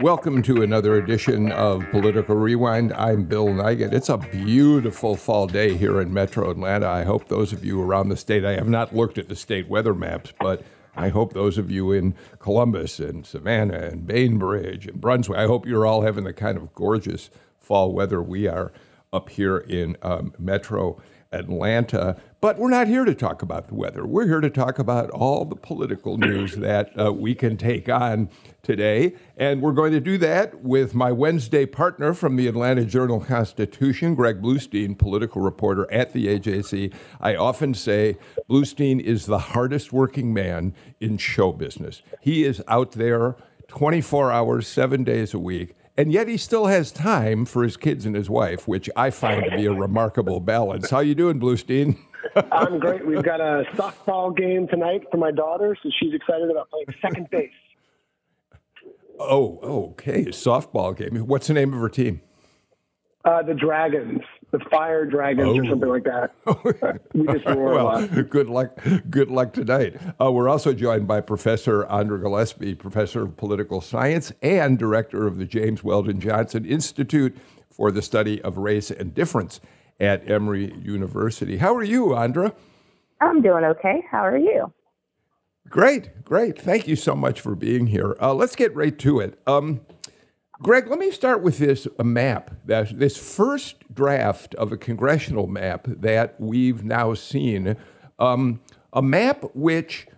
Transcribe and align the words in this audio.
Welcome 0.00 0.42
to 0.42 0.62
another 0.62 0.94
edition 0.94 1.50
of 1.50 1.84
Political 1.90 2.36
Rewind. 2.36 2.92
I'm 2.92 3.24
Bill 3.24 3.48
Nigut. 3.48 3.92
It's 3.92 4.08
a 4.08 4.16
beautiful 4.16 5.16
fall 5.16 5.48
day 5.48 5.76
here 5.76 6.00
in 6.00 6.14
Metro 6.14 6.48
Atlanta. 6.52 6.86
I 6.86 7.02
hope 7.02 7.26
those 7.26 7.52
of 7.52 7.64
you 7.64 7.82
around 7.82 8.08
the 8.08 8.16
state, 8.16 8.44
I 8.44 8.52
have 8.52 8.68
not 8.68 8.94
looked 8.94 9.18
at 9.18 9.28
the 9.28 9.34
state 9.34 9.68
weather 9.68 9.94
maps, 9.94 10.32
but 10.38 10.62
I 10.94 11.08
hope 11.08 11.32
those 11.32 11.58
of 11.58 11.68
you 11.68 11.90
in 11.90 12.14
Columbus 12.38 13.00
and 13.00 13.26
Savannah 13.26 13.74
and 13.74 14.06
Bainbridge 14.06 14.86
and 14.86 15.00
Brunswick, 15.00 15.36
I 15.36 15.46
hope 15.46 15.66
you're 15.66 15.84
all 15.84 16.02
having 16.02 16.22
the 16.22 16.32
kind 16.32 16.56
of 16.56 16.72
gorgeous 16.74 17.28
fall 17.58 17.92
weather 17.92 18.22
we 18.22 18.46
are 18.46 18.72
up 19.12 19.30
here 19.30 19.58
in 19.58 19.96
um, 20.02 20.32
Metro 20.38 21.02
Atlanta. 21.32 22.20
But 22.40 22.56
we're 22.56 22.70
not 22.70 22.86
here 22.86 23.04
to 23.04 23.16
talk 23.16 23.42
about 23.42 23.66
the 23.66 23.74
weather. 23.74 24.06
We're 24.06 24.28
here 24.28 24.40
to 24.40 24.50
talk 24.50 24.78
about 24.78 25.10
all 25.10 25.44
the 25.44 25.56
political 25.56 26.18
news 26.18 26.54
that 26.56 26.96
uh, 26.96 27.12
we 27.12 27.34
can 27.34 27.56
take 27.56 27.88
on 27.88 28.30
today. 28.62 29.14
And 29.36 29.60
we're 29.60 29.72
going 29.72 29.90
to 29.90 30.00
do 30.00 30.18
that 30.18 30.62
with 30.62 30.94
my 30.94 31.10
Wednesday 31.10 31.66
partner 31.66 32.14
from 32.14 32.36
the 32.36 32.46
Atlanta 32.46 32.84
Journal 32.84 33.18
Constitution, 33.20 34.14
Greg 34.14 34.40
Bluestein, 34.40 34.96
political 34.96 35.42
reporter 35.42 35.90
at 35.90 36.12
the 36.12 36.26
AJC. 36.26 36.94
I 37.20 37.34
often 37.34 37.74
say 37.74 38.16
Bluestein 38.48 39.00
is 39.00 39.26
the 39.26 39.38
hardest 39.38 39.92
working 39.92 40.32
man 40.32 40.74
in 41.00 41.18
show 41.18 41.50
business. 41.50 42.02
He 42.20 42.44
is 42.44 42.62
out 42.68 42.92
there 42.92 43.34
24 43.66 44.30
hours, 44.30 44.68
seven 44.68 45.02
days 45.02 45.34
a 45.34 45.40
week 45.40 45.74
and 45.98 46.12
yet 46.12 46.28
he 46.28 46.36
still 46.36 46.66
has 46.66 46.92
time 46.92 47.44
for 47.44 47.64
his 47.64 47.76
kids 47.76 48.06
and 48.06 48.14
his 48.14 48.30
wife, 48.30 48.68
which 48.68 48.88
I 48.94 49.10
find 49.10 49.44
to 49.50 49.56
be 49.56 49.66
a 49.66 49.72
remarkable 49.72 50.38
balance. 50.38 50.90
How 50.90 51.00
you 51.00 51.16
doing, 51.16 51.40
Bluestein? 51.40 51.98
I'm 52.52 52.78
great. 52.78 53.06
We've 53.06 53.22
got 53.22 53.40
a 53.40 53.64
softball 53.74 54.36
game 54.36 54.68
tonight 54.68 55.04
for 55.10 55.16
my 55.16 55.30
daughter, 55.30 55.76
so 55.82 55.90
she's 55.98 56.14
excited 56.14 56.50
about 56.50 56.70
playing 56.70 56.86
second 57.00 57.30
base. 57.30 57.50
Oh, 59.18 59.58
okay. 59.90 60.26
Softball 60.26 60.96
game. 60.96 61.16
What's 61.26 61.48
the 61.48 61.54
name 61.54 61.72
of 61.74 61.80
her 61.80 61.88
team? 61.88 62.20
Uh, 63.24 63.42
the 63.42 63.52
Dragons, 63.52 64.20
the 64.52 64.60
Fire 64.70 65.04
Dragons, 65.04 65.48
oh. 65.48 65.60
or 65.60 65.68
something 65.68 65.88
like 65.88 66.04
that. 66.04 67.00
we 67.12 67.26
just 67.26 67.44
roar 67.46 67.74
well, 67.74 67.88
a 67.88 68.06
lot. 68.06 68.30
good 68.30 68.48
luck. 68.48 68.80
Good 69.10 69.30
luck 69.30 69.52
tonight. 69.52 69.96
Uh, 70.20 70.30
we're 70.30 70.48
also 70.48 70.72
joined 70.72 71.08
by 71.08 71.20
Professor 71.20 71.84
Andra 71.86 72.20
Gillespie, 72.20 72.74
professor 72.74 73.22
of 73.22 73.36
political 73.36 73.80
science 73.80 74.32
and 74.40 74.78
director 74.78 75.26
of 75.26 75.36
the 75.36 75.44
James 75.44 75.82
Weldon 75.82 76.20
Johnson 76.20 76.64
Institute 76.64 77.36
for 77.68 77.90
the 77.90 78.02
Study 78.02 78.40
of 78.42 78.56
Race 78.56 78.90
and 78.90 79.14
Difference 79.14 79.60
at 80.00 80.30
Emory 80.30 80.72
University. 80.82 81.56
How 81.56 81.74
are 81.74 81.82
you, 81.82 82.14
Andra? 82.14 82.54
I'm 83.20 83.42
doing 83.42 83.64
okay. 83.64 84.04
How 84.10 84.24
are 84.24 84.38
you? 84.38 84.72
Great, 85.68 86.24
great. 86.24 86.58
Thank 86.58 86.88
you 86.88 86.96
so 86.96 87.14
much 87.14 87.40
for 87.40 87.54
being 87.54 87.88
here. 87.88 88.16
Uh, 88.20 88.32
let's 88.32 88.56
get 88.56 88.74
right 88.74 88.98
to 89.00 89.20
it. 89.20 89.38
Um, 89.46 89.80
Greg, 90.60 90.88
let 90.88 90.98
me 90.98 91.10
start 91.10 91.42
with 91.42 91.58
this 91.58 91.86
map. 92.02 92.50
This 92.64 93.16
first 93.16 93.94
draft 93.94 94.54
of 94.56 94.72
a 94.72 94.76
congressional 94.76 95.46
map 95.46 95.86
that 95.86 96.40
we've 96.40 96.82
now 96.82 97.14
seen, 97.14 97.76
um, 98.18 98.60
a 98.92 99.02
map 99.02 99.44
which 99.54 100.08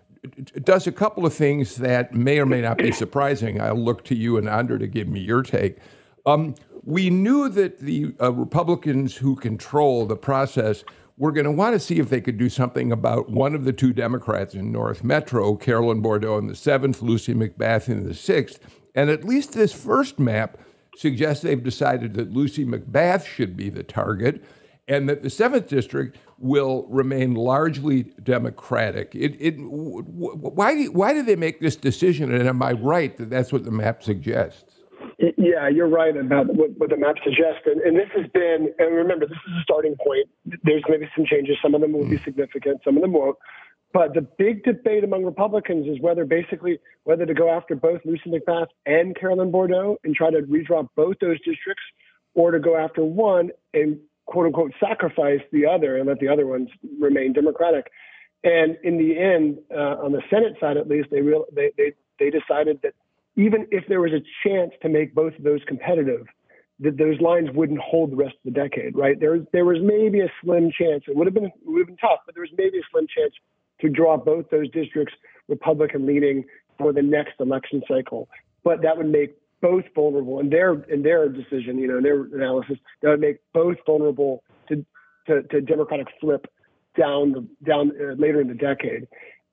does 0.62 0.86
a 0.86 0.92
couple 0.92 1.26
of 1.26 1.34
things 1.34 1.76
that 1.76 2.14
may 2.14 2.38
or 2.38 2.46
may 2.46 2.60
not 2.60 2.78
be 2.78 2.92
surprising. 2.92 3.60
I'll 3.60 3.74
look 3.74 4.04
to 4.04 4.14
you 4.14 4.36
and 4.36 4.48
Andra 4.48 4.78
to 4.78 4.86
give 4.86 5.08
me 5.08 5.20
your 5.20 5.42
take. 5.42 5.78
Um, 6.24 6.54
we 6.82 7.10
knew 7.10 7.48
that 7.48 7.80
the 7.80 8.14
uh, 8.20 8.32
Republicans 8.32 9.16
who 9.16 9.36
control 9.36 10.06
the 10.06 10.16
process 10.16 10.84
were 11.16 11.32
going 11.32 11.44
to 11.44 11.52
want 11.52 11.74
to 11.74 11.80
see 11.80 11.98
if 11.98 12.08
they 12.08 12.20
could 12.20 12.38
do 12.38 12.48
something 12.48 12.90
about 12.90 13.28
one 13.28 13.54
of 13.54 13.64
the 13.64 13.72
two 13.72 13.92
Democrats 13.92 14.54
in 14.54 14.72
North 14.72 15.04
Metro, 15.04 15.54
Carolyn 15.54 16.00
Bordeaux 16.00 16.38
in 16.38 16.46
the 16.46 16.54
seventh, 16.54 17.02
Lucy 17.02 17.34
McBath 17.34 17.88
in 17.88 18.06
the 18.06 18.14
sixth. 18.14 18.58
And 18.94 19.10
at 19.10 19.24
least 19.24 19.52
this 19.52 19.72
first 19.72 20.18
map 20.18 20.58
suggests 20.96 21.42
they've 21.42 21.62
decided 21.62 22.14
that 22.14 22.32
Lucy 22.32 22.64
McBath 22.64 23.26
should 23.26 23.56
be 23.56 23.68
the 23.68 23.82
target 23.82 24.42
and 24.88 25.08
that 25.08 25.22
the 25.22 25.28
7th 25.28 25.68
District 25.68 26.18
will 26.38 26.86
remain 26.88 27.34
largely 27.34 28.04
Democratic. 28.22 29.14
It, 29.14 29.36
it, 29.38 29.54
why, 29.58 30.86
why 30.86 31.22
they 31.22 31.36
make 31.36 31.60
this 31.60 31.76
decision? 31.76 32.34
And 32.34 32.48
am 32.48 32.62
I 32.62 32.72
right 32.72 33.16
that 33.18 33.30
that's 33.30 33.52
what 33.52 33.64
the 33.64 33.70
map 33.70 34.02
suggests? 34.02 34.64
Yeah, 35.36 35.68
you're 35.68 35.88
right 35.88 36.16
about 36.16 36.46
what, 36.46 36.70
what 36.78 36.88
the 36.88 36.96
map 36.96 37.16
suggests. 37.22 37.62
And, 37.66 37.80
and, 37.82 37.94
this 37.94 38.08
has 38.16 38.26
been, 38.32 38.72
and 38.78 38.96
remember, 38.96 39.26
this 39.26 39.36
is 39.36 39.52
a 39.60 39.62
starting 39.62 39.94
point. 39.96 40.28
There's 40.62 40.82
maybe 40.88 41.10
some 41.14 41.26
changes. 41.26 41.56
Some 41.62 41.74
of 41.74 41.82
them 41.82 41.92
will 41.92 42.08
be 42.08 42.16
mm. 42.16 42.24
significant, 42.24 42.80
some 42.84 42.96
of 42.96 43.02
them 43.02 43.12
won't. 43.12 43.36
But 43.92 44.14
the 44.14 44.22
big 44.22 44.62
debate 44.64 45.04
among 45.04 45.24
Republicans 45.24 45.86
is 45.88 46.00
whether 46.00 46.24
basically 46.24 46.78
whether 47.04 47.26
to 47.26 47.34
go 47.34 47.50
after 47.50 47.74
both 47.74 48.00
Lucy 48.04 48.30
McBath 48.30 48.68
and 48.86 49.18
Carolyn 49.18 49.50
Bourdeaux 49.50 49.96
and 50.04 50.14
try 50.14 50.30
to 50.30 50.42
redraw 50.42 50.86
both 50.96 51.16
those 51.20 51.38
districts, 51.38 51.82
or 52.34 52.52
to 52.52 52.60
go 52.60 52.76
after 52.76 53.02
one 53.04 53.50
and 53.74 53.98
quote 54.26 54.46
unquote 54.46 54.72
sacrifice 54.80 55.40
the 55.52 55.66
other 55.66 55.96
and 55.96 56.06
let 56.08 56.20
the 56.20 56.28
other 56.28 56.46
ones 56.46 56.68
remain 57.00 57.32
Democratic. 57.32 57.90
And 58.44 58.78
in 58.84 58.96
the 58.96 59.18
end, 59.18 59.58
uh, 59.70 60.02
on 60.02 60.12
the 60.12 60.22
Senate 60.30 60.54
side 60.60 60.76
at 60.76 60.88
least, 60.88 61.08
they, 61.10 61.20
real, 61.20 61.44
they 61.52 61.72
they 61.76 61.92
they 62.18 62.30
decided 62.30 62.80
that 62.82 62.94
even 63.40 63.66
if 63.70 63.84
there 63.88 64.02
was 64.02 64.12
a 64.12 64.22
chance 64.46 64.72
to 64.82 64.88
make 64.88 65.14
both 65.14 65.34
of 65.34 65.44
those 65.44 65.60
competitive, 65.66 66.26
that 66.80 66.98
those 66.98 67.18
lines 67.20 67.48
wouldn't 67.54 67.80
hold 67.80 68.12
the 68.12 68.16
rest 68.16 68.34
of 68.34 68.52
the 68.52 68.60
decade, 68.60 68.94
right? 68.94 69.18
There, 69.18 69.40
there 69.52 69.64
was 69.64 69.78
maybe 69.82 70.20
a 70.20 70.30
slim 70.42 70.70
chance. 70.70 71.04
It 71.06 71.16
would 71.16 71.26
have 71.26 71.34
been, 71.34 71.50
would 71.64 71.80
have 71.80 71.86
been 71.86 71.96
tough, 71.96 72.20
but 72.26 72.34
there 72.34 72.42
was 72.42 72.52
maybe 72.56 72.78
a 72.78 72.82
slim 72.92 73.06
chance 73.14 73.32
to 73.80 73.88
draw 73.88 74.18
both 74.18 74.50
those 74.50 74.70
districts 74.70 75.14
Republican 75.48 76.06
leaning 76.06 76.44
for 76.78 76.92
the 76.92 77.02
next 77.02 77.34
election 77.40 77.82
cycle. 77.88 78.28
But 78.62 78.82
that 78.82 78.96
would 78.98 79.10
make 79.10 79.36
both 79.62 79.84
vulnerable 79.94 80.40
in 80.40 80.50
their 80.50 80.72
in 80.84 81.02
their 81.02 81.28
decision, 81.28 81.78
you 81.78 81.88
know, 81.88 81.98
in 81.98 82.02
their 82.02 82.22
analysis, 82.22 82.78
that 83.02 83.08
would 83.08 83.20
make 83.20 83.38
both 83.52 83.76
vulnerable 83.86 84.42
to 84.68 84.84
to, 85.26 85.42
to 85.44 85.60
Democratic 85.60 86.08
flip 86.20 86.46
down 86.98 87.32
the, 87.32 87.46
down 87.66 87.92
uh, 88.00 88.14
later 88.14 88.40
in 88.40 88.48
the 88.48 88.54
decade. 88.54 89.06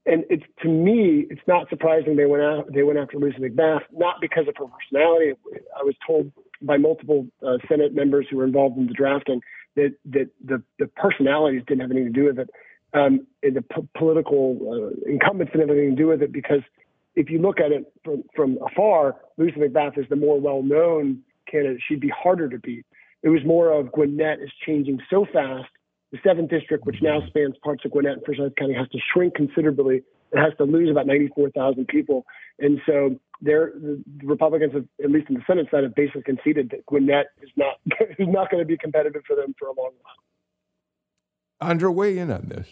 And 0.08 0.24
it's 0.30 0.46
to 0.64 0.70
me, 0.70 1.28
it's 1.30 1.42
not 1.48 1.70
surprising 1.70 2.16
they 2.16 2.26
went 2.26 2.44
out 2.44 2.74
they 2.74 2.84
went 2.84 2.98
after 2.98 3.18
Lucy 3.18 3.40
McBath, 3.40 3.82
not 3.92 4.16
because 4.22 4.48
of 4.48 4.56
her 4.58 4.66
personality. 4.66 5.34
I 5.78 5.84
was 5.84 5.96
told 6.06 6.32
by 6.62 6.78
multiple 6.78 7.28
uh, 7.46 7.58
Senate 7.70 7.94
members 7.94 8.26
who 8.30 8.38
were 8.38 8.46
involved 8.46 8.78
in 8.78 8.88
the 8.88 8.94
drafting 8.94 9.42
that 9.76 9.94
that 10.06 10.30
the 10.44 10.64
the 10.80 10.88
personalities 10.88 11.62
didn't 11.68 11.82
have 11.82 11.92
anything 11.92 12.14
to 12.14 12.20
do 12.20 12.26
with 12.26 12.40
it 12.40 12.50
um, 12.94 13.28
the 13.42 13.62
p- 13.62 13.88
political 13.98 14.58
uh, 15.06 15.10
incumbents 15.10 15.52
didn't 15.52 15.68
have 15.68 15.78
anything 15.78 15.96
to 15.96 16.02
do 16.02 16.08
with 16.08 16.22
it 16.22 16.32
because 16.32 16.62
if 17.16 17.30
you 17.30 17.40
look 17.40 17.60
at 17.60 17.72
it 17.72 17.92
from, 18.04 18.24
from 18.36 18.58
afar, 18.66 19.16
Lucy 19.38 19.58
McBath 19.60 19.98
is 19.98 20.06
the 20.10 20.16
more 20.16 20.40
well-known 20.40 21.22
candidate. 21.50 21.82
She'd 21.88 22.00
be 22.00 22.10
harder 22.16 22.48
to 22.50 22.60
beat. 22.60 22.86
It 23.24 23.30
was 23.30 23.44
more 23.46 23.72
of 23.72 23.92
Gwinnett 23.92 24.40
is 24.42 24.52
changing 24.66 25.00
so 25.10 25.26
fast. 25.32 25.70
The 26.24 26.30
seventh 26.30 26.50
district, 26.50 26.86
which 26.86 27.02
now 27.02 27.22
spans 27.28 27.56
parts 27.64 27.86
of 27.86 27.92
Gwinnett 27.92 28.14
and 28.14 28.26
Forsyth 28.26 28.56
County, 28.56 28.74
has 28.74 28.88
to 28.90 29.00
shrink 29.14 29.36
considerably. 29.36 30.04
It 30.32 30.40
has 30.40 30.54
to 30.58 30.64
lose 30.64 30.90
about 30.90 31.06
94,000 31.06 31.88
people, 31.88 32.26
and 32.60 32.82
so 32.86 33.20
there, 33.42 33.72
the 33.76 34.04
Republicans, 34.24 34.74
have, 34.74 34.86
at 35.04 35.12
least 35.12 35.30
in 35.30 35.36
the 35.36 35.44
Senate 35.46 35.68
side, 35.70 35.84
have 35.84 35.96
basically 35.96 36.24
conceded 36.24 36.72
that 36.72 36.86
Gwinnett 36.86 37.28
is 37.42 37.50
not 37.56 37.76
is 38.20 38.28
not 38.28 38.50
going 38.50 38.62
to 38.62 38.66
be 38.66 38.78
competitive 38.78 39.24
for 39.28 39.36
them 39.36 39.54
for 39.60 39.68
a 39.68 39.74
long 39.74 39.92
while. 40.02 41.70
Andra, 41.70 41.92
weigh 41.92 42.18
in 42.18 42.32
on 42.32 42.48
this. 42.48 42.68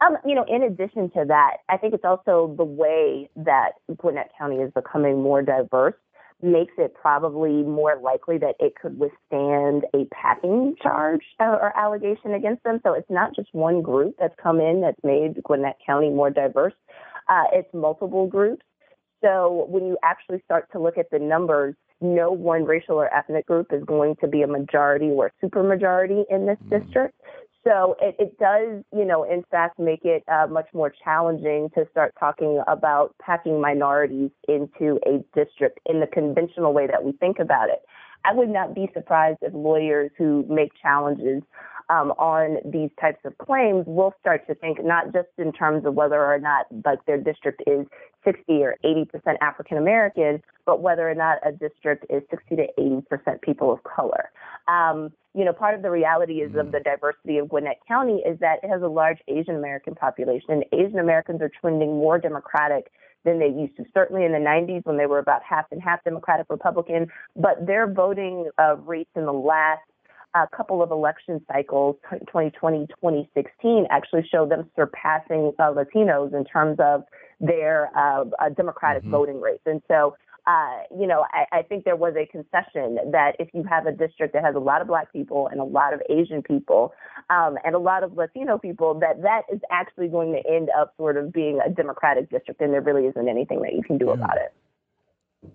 Um, 0.00 0.16
you 0.24 0.34
know, 0.34 0.44
in 0.48 0.62
addition 0.62 1.10
to 1.10 1.24
that, 1.26 1.58
I 1.68 1.76
think 1.76 1.92
it's 1.94 2.04
also 2.04 2.54
the 2.56 2.64
way 2.64 3.28
that 3.36 3.72
Gwinnett 3.96 4.30
County 4.38 4.56
is 4.56 4.72
becoming 4.72 5.22
more 5.22 5.42
diverse 5.42 5.94
makes 6.42 6.72
it 6.78 6.94
probably 6.94 7.62
more 7.62 7.98
likely 8.02 8.38
that 8.38 8.54
it 8.60 8.74
could 8.80 8.98
withstand 8.98 9.84
a 9.94 10.04
packing 10.12 10.74
charge 10.80 11.22
or 11.40 11.76
allegation 11.76 12.34
against 12.34 12.62
them. 12.62 12.80
So 12.84 12.92
it's 12.94 13.10
not 13.10 13.34
just 13.34 13.48
one 13.52 13.82
group 13.82 14.14
that's 14.18 14.34
come 14.40 14.60
in 14.60 14.80
that's 14.80 15.02
made 15.02 15.42
Gwinnett 15.42 15.76
County 15.84 16.10
more 16.10 16.30
diverse. 16.30 16.74
Uh, 17.28 17.44
it's 17.52 17.72
multiple 17.74 18.26
groups. 18.26 18.62
So 19.22 19.66
when 19.68 19.86
you 19.86 19.98
actually 20.04 20.40
start 20.44 20.70
to 20.72 20.78
look 20.78 20.96
at 20.96 21.10
the 21.10 21.18
numbers, 21.18 21.74
no 22.00 22.30
one 22.30 22.64
racial 22.64 22.94
or 22.94 23.12
ethnic 23.12 23.46
group 23.46 23.72
is 23.72 23.82
going 23.84 24.14
to 24.20 24.28
be 24.28 24.42
a 24.42 24.46
majority 24.46 25.10
or 25.10 25.32
supermajority 25.42 26.24
in 26.30 26.46
this 26.46 26.58
mm. 26.64 26.80
district. 26.80 27.20
So 27.68 27.96
it, 28.00 28.16
it 28.18 28.38
does, 28.38 28.82
you 28.96 29.04
know, 29.04 29.24
in 29.24 29.44
fact, 29.50 29.78
make 29.78 30.00
it 30.02 30.24
uh, 30.26 30.46
much 30.46 30.68
more 30.72 30.90
challenging 31.04 31.68
to 31.74 31.86
start 31.90 32.14
talking 32.18 32.62
about 32.66 33.14
packing 33.20 33.60
minorities 33.60 34.30
into 34.48 34.98
a 35.06 35.22
district 35.38 35.78
in 35.84 36.00
the 36.00 36.06
conventional 36.06 36.72
way 36.72 36.86
that 36.86 37.04
we 37.04 37.12
think 37.12 37.38
about 37.38 37.68
it. 37.68 37.82
I 38.24 38.32
would 38.32 38.48
not 38.48 38.74
be 38.74 38.88
surprised 38.94 39.40
if 39.42 39.52
lawyers 39.52 40.10
who 40.16 40.46
make 40.48 40.70
challenges 40.80 41.42
um, 41.90 42.10
on 42.12 42.58
these 42.70 42.90
types 43.00 43.20
of 43.24 43.36
claims 43.38 43.84
will 43.86 44.12
start 44.20 44.46
to 44.46 44.54
think 44.54 44.84
not 44.84 45.12
just 45.12 45.28
in 45.38 45.52
terms 45.52 45.86
of 45.86 45.94
whether 45.94 46.22
or 46.22 46.38
not 46.38 46.66
like 46.84 47.04
their 47.06 47.18
district 47.18 47.62
is 47.66 47.86
60 48.24 48.62
or 48.62 48.76
80 48.84 49.04
percent 49.06 49.38
African 49.40 49.78
American, 49.78 50.42
but 50.66 50.82
whether 50.82 51.08
or 51.08 51.14
not 51.14 51.38
a 51.46 51.52
district 51.52 52.04
is 52.10 52.22
60 52.30 52.56
to 52.56 52.66
80 52.78 53.02
percent 53.08 53.42
people 53.42 53.72
of 53.72 53.80
color. 53.84 54.30
Um, 54.66 55.10
you 55.34 55.44
know, 55.44 55.52
part 55.52 55.74
of 55.74 55.82
the 55.82 55.90
reality 55.90 56.40
is 56.40 56.50
of 56.56 56.66
mm. 56.66 56.72
the 56.72 56.80
diversity 56.80 57.38
of 57.38 57.48
Gwinnett 57.48 57.78
County 57.86 58.22
is 58.26 58.38
that 58.40 58.58
it 58.62 58.68
has 58.68 58.82
a 58.82 58.88
large 58.88 59.18
Asian 59.28 59.56
American 59.56 59.94
population, 59.94 60.50
and 60.50 60.64
Asian 60.72 60.98
Americans 60.98 61.40
are 61.40 61.50
trending 61.60 61.96
more 61.96 62.18
Democratic 62.18 62.90
than 63.24 63.38
they 63.38 63.48
used 63.48 63.76
to. 63.76 63.84
Certainly 63.94 64.24
in 64.24 64.32
the 64.32 64.38
90s 64.38 64.84
when 64.84 64.96
they 64.96 65.06
were 65.06 65.18
about 65.18 65.42
half 65.42 65.66
and 65.70 65.82
half 65.82 66.02
Democratic 66.04 66.46
Republican, 66.50 67.08
but 67.36 67.66
their 67.66 67.86
voting 67.90 68.48
uh, 68.58 68.76
rates 68.76 69.10
in 69.16 69.24
the 69.24 69.32
last 69.32 69.80
a 70.44 70.56
couple 70.56 70.82
of 70.82 70.90
election 70.90 71.40
cycles, 71.50 71.96
2020, 72.10 72.86
2016, 72.86 73.86
actually 73.90 74.26
showed 74.30 74.50
them 74.50 74.68
surpassing 74.76 75.52
uh, 75.58 75.72
Latinos 75.72 76.34
in 76.34 76.44
terms 76.44 76.78
of 76.80 77.02
their 77.40 77.90
uh, 77.96 78.24
uh, 78.38 78.48
Democratic 78.50 79.02
mm-hmm. 79.02 79.12
voting 79.12 79.40
rates. 79.40 79.62
And 79.66 79.80
so, 79.88 80.16
uh, 80.46 80.80
you 80.98 81.06
know, 81.06 81.24
I, 81.30 81.58
I, 81.58 81.62
think 81.62 81.84
there 81.84 81.94
was 81.94 82.14
a 82.16 82.24
concession 82.24 82.98
that 83.12 83.32
if 83.38 83.48
you 83.52 83.64
have 83.64 83.86
a 83.86 83.92
district 83.92 84.32
that 84.32 84.42
has 84.42 84.54
a 84.54 84.58
lot 84.58 84.80
of 84.80 84.88
Black 84.88 85.12
people 85.12 85.46
and 85.46 85.60
a 85.60 85.64
lot 85.64 85.92
of 85.92 86.00
Asian 86.08 86.42
people 86.42 86.94
um, 87.28 87.58
and 87.64 87.74
a 87.74 87.78
lot 87.78 88.02
of 88.02 88.16
Latino 88.16 88.56
people, 88.56 88.98
that 89.00 89.20
that 89.22 89.42
is 89.52 89.60
actually 89.70 90.08
going 90.08 90.32
to 90.32 90.50
end 90.50 90.70
up 90.78 90.94
sort 90.96 91.18
of 91.18 91.32
being 91.34 91.60
a 91.64 91.68
Democratic 91.68 92.30
district, 92.30 92.62
and 92.62 92.72
there 92.72 92.80
really 92.80 93.06
isn't 93.06 93.28
anything 93.28 93.60
that 93.60 93.74
you 93.74 93.82
can 93.82 93.98
do 93.98 94.06
yeah. 94.06 94.12
about 94.12 94.36
it. 94.36 94.54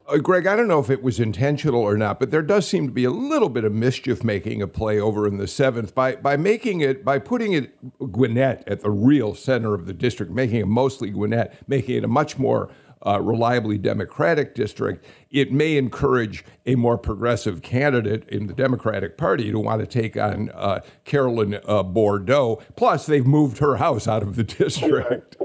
Uh, 0.08 0.18
Greg, 0.18 0.48
I 0.48 0.56
don't 0.56 0.70
know 0.70 0.80
if 0.80 0.90
it 0.90 1.04
was 1.04 1.20
intentional 1.20 1.82
or 1.82 1.98
not, 1.98 2.20
but 2.20 2.32
there 2.32 2.42
does 2.42 2.68
seem 2.68 2.88
to 2.88 2.94
be 2.94 3.04
a 3.04 3.12
little 3.12 3.50
bit 3.50 3.66
of 3.66 3.74
mischief 3.74 4.24
making 4.24 4.62
a 4.62 4.68
play 4.68 4.98
over 4.98 5.28
in 5.28 5.38
the 5.38 5.48
seventh 5.48 5.94
by 5.94 6.16
by 6.16 6.38
making 6.38 6.80
it 6.80 7.04
by 7.04 7.20
putting 7.20 7.52
it 7.52 7.74
Gwinnett 8.12 8.64
at 8.66 8.80
the 8.80 8.90
real 8.90 9.36
center 9.36 9.74
of 9.74 9.86
the 9.86 9.94
district, 9.94 10.32
making 10.32 10.62
it 10.62 10.68
mostly 10.68 11.10
Gwinnett, 11.10 11.68
making 11.68 11.98
it 11.98 12.04
a 12.06 12.08
much 12.08 12.38
more 12.38 12.70
uh, 13.06 13.22
reliably 13.22 13.78
Democratic 13.78 14.56
district, 14.56 15.06
it 15.30 15.52
may 15.52 15.78
encourage 15.78 16.46
a 16.66 16.76
more 16.76 16.98
progressive 16.98 17.62
candidate 17.62 18.28
in 18.30 18.48
the 18.48 18.54
Democratic 18.54 19.18
Party 19.18 19.52
to 19.52 19.60
want 19.60 19.82
to 19.82 19.88
take 19.88 20.16
on 20.16 20.50
uh, 20.52 20.80
Carolyn 21.06 21.60
uh, 21.66 21.84
Bourdeaux. 21.84 22.62
Plus, 22.76 23.06
they've 23.06 23.26
moved 23.26 23.58
her 23.58 23.78
house 23.78 24.08
out 24.08 24.24
of 24.24 24.36
the 24.36 24.44
district. 24.44 25.36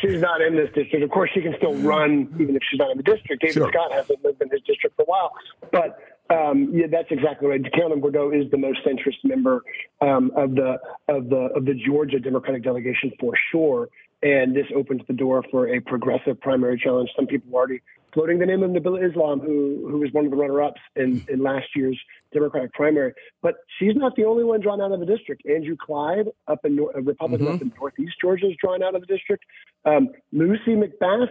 She's 0.00 0.20
not 0.20 0.40
in 0.40 0.56
this 0.56 0.70
district. 0.74 1.02
Of 1.04 1.10
course, 1.10 1.30
she 1.34 1.42
can 1.42 1.54
still 1.56 1.74
run 1.74 2.34
even 2.38 2.56
if 2.56 2.62
she's 2.70 2.78
not 2.78 2.90
in 2.90 2.96
the 2.96 3.02
district. 3.02 3.42
David 3.42 3.54
sure. 3.54 3.70
Scott 3.70 3.92
hasn't 3.92 4.24
lived 4.24 4.42
in 4.42 4.50
his 4.50 4.60
district 4.62 4.96
for 4.96 5.02
a 5.02 5.06
while. 5.06 5.32
But 5.70 5.98
um, 6.30 6.70
yeah, 6.72 6.86
that's 6.90 7.10
exactly 7.10 7.48
right. 7.48 7.60
Carolyn 7.72 8.00
Bordeaux 8.00 8.30
is 8.30 8.50
the 8.50 8.56
most 8.56 8.78
centrist 8.84 9.22
member 9.24 9.62
um, 10.00 10.32
of 10.36 10.54
the 10.54 10.78
of 11.08 11.28
the 11.28 11.50
of 11.54 11.66
the 11.66 11.74
Georgia 11.74 12.18
Democratic 12.18 12.64
delegation 12.64 13.12
for 13.20 13.34
sure 13.52 13.88
and 14.24 14.56
this 14.56 14.66
opens 14.74 15.02
the 15.06 15.12
door 15.12 15.44
for 15.50 15.68
a 15.68 15.80
progressive 15.80 16.40
primary 16.40 16.80
challenge. 16.82 17.10
Some 17.14 17.26
people 17.26 17.54
are 17.54 17.58
already 17.58 17.82
floating 18.14 18.38
the 18.38 18.46
name 18.46 18.62
of 18.62 18.70
Nabila 18.70 19.08
Islam, 19.08 19.38
who 19.38 19.86
who 19.90 19.98
was 19.98 20.10
one 20.12 20.24
of 20.24 20.30
the 20.30 20.36
runner-ups 20.36 20.80
in, 20.96 21.22
in 21.28 21.42
last 21.42 21.66
year's 21.76 22.00
Democratic 22.32 22.72
primary. 22.72 23.12
But 23.42 23.56
she's 23.78 23.94
not 23.94 24.16
the 24.16 24.24
only 24.24 24.42
one 24.42 24.60
drawn 24.60 24.80
out 24.80 24.92
of 24.92 25.00
the 25.00 25.06
district. 25.06 25.42
Andrew 25.46 25.76
Clyde, 25.76 26.28
up 26.48 26.64
in 26.64 26.78
a 26.94 27.02
Republican 27.02 27.46
mm-hmm. 27.46 27.56
up 27.56 27.62
in 27.62 27.72
Northeast 27.78 28.14
Georgia, 28.18 28.46
is 28.46 28.56
drawn 28.58 28.82
out 28.82 28.94
of 28.94 29.02
the 29.02 29.06
district. 29.06 29.44
Um, 29.84 30.08
Lucy 30.32 30.74
McBath 30.74 31.28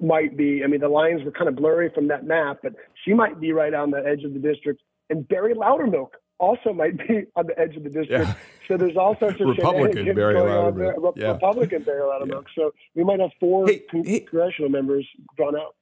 might 0.00 0.34
be. 0.34 0.64
I 0.64 0.68
mean, 0.68 0.80
the 0.80 0.88
lines 0.88 1.22
were 1.24 1.32
kind 1.32 1.48
of 1.48 1.56
blurry 1.56 1.90
from 1.94 2.08
that 2.08 2.24
map, 2.24 2.60
but 2.62 2.72
she 3.04 3.12
might 3.12 3.38
be 3.38 3.52
right 3.52 3.74
on 3.74 3.90
the 3.90 3.98
edge 3.98 4.24
of 4.24 4.32
the 4.32 4.40
district. 4.40 4.80
And 5.10 5.28
Barry 5.28 5.54
Loudermilk 5.54 6.12
also 6.42 6.72
might 6.72 6.98
be 6.98 7.24
on 7.36 7.46
the 7.46 7.58
edge 7.58 7.76
of 7.76 7.84
the 7.84 7.90
district. 7.90 8.26
Yeah. 8.26 8.34
So 8.68 8.76
there's 8.76 8.96
all 8.96 9.16
sorts 9.18 9.40
of 9.40 9.48
Republican 9.48 10.14
Barry 10.14 10.34
Loudermilk. 10.34 11.16
Yeah. 11.16 11.32
Republican 11.32 11.84
Barry 11.84 12.00
Loudermilk. 12.00 12.44
Yeah. 12.48 12.64
So 12.64 12.74
we 12.94 13.04
might 13.04 13.20
have 13.20 13.30
four 13.40 13.66
hey, 13.66 13.78
congressional 13.88 14.68
hey, 14.68 14.72
members 14.72 15.06
drawn 15.36 15.56
out. 15.56 15.76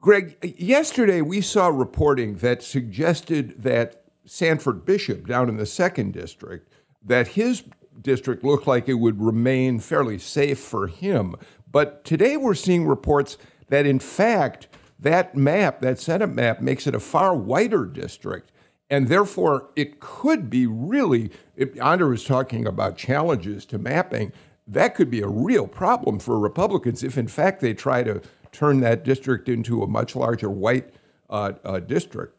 Greg, 0.00 0.36
yesterday 0.58 1.20
we 1.20 1.40
saw 1.40 1.68
reporting 1.68 2.36
that 2.36 2.62
suggested 2.62 3.62
that 3.62 4.04
Sanford 4.24 4.84
Bishop 4.84 5.26
down 5.26 5.48
in 5.48 5.56
the 5.56 5.66
second 5.66 6.12
district, 6.12 6.72
that 7.04 7.28
his 7.28 7.64
district 8.00 8.44
looked 8.44 8.66
like 8.66 8.88
it 8.88 8.94
would 8.94 9.20
remain 9.20 9.78
fairly 9.78 10.18
safe 10.18 10.58
for 10.58 10.86
him. 10.86 11.34
But 11.70 12.04
today 12.04 12.36
we're 12.36 12.54
seeing 12.54 12.86
reports 12.86 13.38
that 13.68 13.86
in 13.86 13.98
fact 13.98 14.68
that 14.98 15.34
map, 15.36 15.80
that 15.80 15.98
Senate 15.98 16.28
map, 16.28 16.60
makes 16.60 16.86
it 16.86 16.94
a 16.94 17.00
far 17.00 17.34
whiter 17.34 17.84
district. 17.84 18.51
And 18.92 19.08
therefore, 19.08 19.70
it 19.74 20.00
could 20.00 20.50
be 20.50 20.66
really, 20.66 21.30
if 21.56 21.80
Andra 21.80 22.08
was 22.08 22.26
talking 22.26 22.66
about 22.66 22.98
challenges 22.98 23.64
to 23.66 23.78
mapping, 23.78 24.32
that 24.66 24.94
could 24.94 25.08
be 25.08 25.22
a 25.22 25.28
real 25.28 25.66
problem 25.66 26.18
for 26.18 26.38
Republicans 26.38 27.02
if, 27.02 27.16
in 27.16 27.26
fact, 27.26 27.62
they 27.62 27.72
try 27.72 28.02
to 28.02 28.20
turn 28.52 28.80
that 28.80 29.02
district 29.02 29.48
into 29.48 29.82
a 29.82 29.86
much 29.86 30.14
larger 30.14 30.50
white 30.50 30.90
uh, 31.30 31.52
uh, 31.64 31.80
district. 31.80 32.36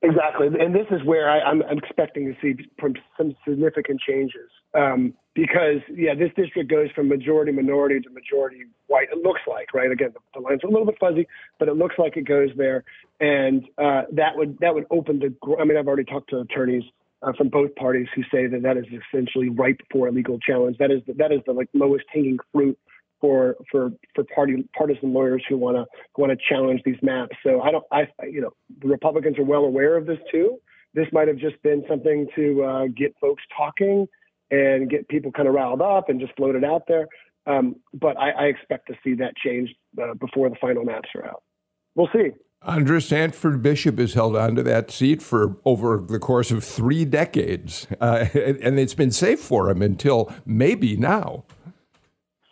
Exactly. 0.00 0.46
And 0.46 0.74
this 0.74 0.86
is 0.92 1.02
where 1.04 1.28
I, 1.28 1.50
am 1.50 1.62
expecting 1.70 2.32
to 2.32 2.34
see 2.40 2.64
some 3.16 3.34
significant 3.46 4.00
changes. 4.00 4.48
Um, 4.72 5.14
because, 5.34 5.80
yeah, 5.92 6.14
this 6.14 6.30
district 6.36 6.70
goes 6.70 6.88
from 6.94 7.08
majority 7.08 7.50
minority 7.50 8.00
to 8.00 8.10
majority 8.10 8.64
white. 8.86 9.08
It 9.10 9.18
looks 9.18 9.40
like, 9.48 9.74
right? 9.74 9.90
Again, 9.90 10.10
the, 10.14 10.20
the 10.34 10.40
lines 10.40 10.62
are 10.62 10.68
a 10.68 10.70
little 10.70 10.86
bit 10.86 10.96
fuzzy, 11.00 11.26
but 11.58 11.68
it 11.68 11.74
looks 11.74 11.96
like 11.98 12.16
it 12.16 12.26
goes 12.28 12.50
there. 12.56 12.84
And 13.20 13.64
uh, 13.76 14.02
that 14.12 14.36
would 14.36 14.58
that 14.60 14.74
would 14.74 14.86
open 14.90 15.18
the. 15.18 15.34
I 15.60 15.64
mean, 15.64 15.76
I've 15.76 15.88
already 15.88 16.04
talked 16.04 16.30
to 16.30 16.38
attorneys 16.40 16.84
uh, 17.22 17.32
from 17.36 17.48
both 17.48 17.74
parties 17.74 18.06
who 18.14 18.22
say 18.30 18.46
that 18.46 18.62
that 18.62 18.76
is 18.76 18.84
essentially 18.86 19.48
ripe 19.48 19.80
for 19.90 20.06
a 20.06 20.12
legal 20.12 20.38
challenge. 20.38 20.78
That 20.78 20.92
is 20.92 21.02
the, 21.08 21.14
that 21.14 21.32
is 21.32 21.40
the 21.46 21.52
like 21.52 21.68
lowest 21.74 22.04
hanging 22.12 22.38
fruit 22.52 22.78
for 23.20 23.56
for 23.70 23.90
for 24.14 24.24
party 24.34 24.64
partisan 24.76 25.12
lawyers 25.12 25.42
who 25.48 25.56
want 25.56 25.76
to 25.76 25.84
want 26.16 26.32
to 26.32 26.38
challenge 26.48 26.82
these 26.84 26.98
maps. 27.02 27.36
So 27.42 27.60
I 27.60 27.70
don't 27.70 27.84
I 27.92 28.08
you 28.24 28.40
know 28.40 28.52
the 28.80 28.88
Republicans 28.88 29.38
are 29.38 29.44
well 29.44 29.64
aware 29.64 29.96
of 29.96 30.06
this 30.06 30.18
too. 30.30 30.58
This 30.94 31.06
might 31.12 31.28
have 31.28 31.36
just 31.36 31.60
been 31.62 31.84
something 31.88 32.26
to 32.34 32.64
uh, 32.64 32.86
get 32.96 33.14
folks 33.20 33.42
talking 33.56 34.06
and 34.50 34.88
get 34.88 35.08
people 35.08 35.30
kind 35.30 35.46
of 35.46 35.54
riled 35.54 35.82
up 35.82 36.08
and 36.08 36.20
just 36.20 36.34
float 36.36 36.56
it 36.56 36.64
out 36.64 36.82
there. 36.88 37.06
Um, 37.46 37.76
but 37.94 38.18
I, 38.18 38.30
I, 38.30 38.44
expect 38.44 38.88
to 38.88 38.94
see 39.02 39.14
that 39.14 39.34
change 39.36 39.74
uh, 40.02 40.14
before 40.14 40.50
the 40.50 40.56
final 40.60 40.84
maps 40.84 41.08
are 41.14 41.24
out. 41.24 41.42
We'll 41.94 42.08
see. 42.12 42.30
Andra 42.62 43.00
Sanford 43.00 43.62
Bishop 43.62 43.98
has 43.98 44.14
held 44.14 44.36
onto 44.36 44.62
that 44.64 44.90
seat 44.90 45.22
for 45.22 45.56
over 45.64 45.98
the 45.98 46.18
course 46.18 46.50
of 46.50 46.64
three 46.64 47.04
decades, 47.04 47.86
uh, 48.00 48.26
and 48.34 48.78
it's 48.78 48.94
been 48.94 49.12
safe 49.12 49.40
for 49.40 49.70
him 49.70 49.80
until 49.80 50.32
maybe 50.44 50.96
now. 50.96 51.44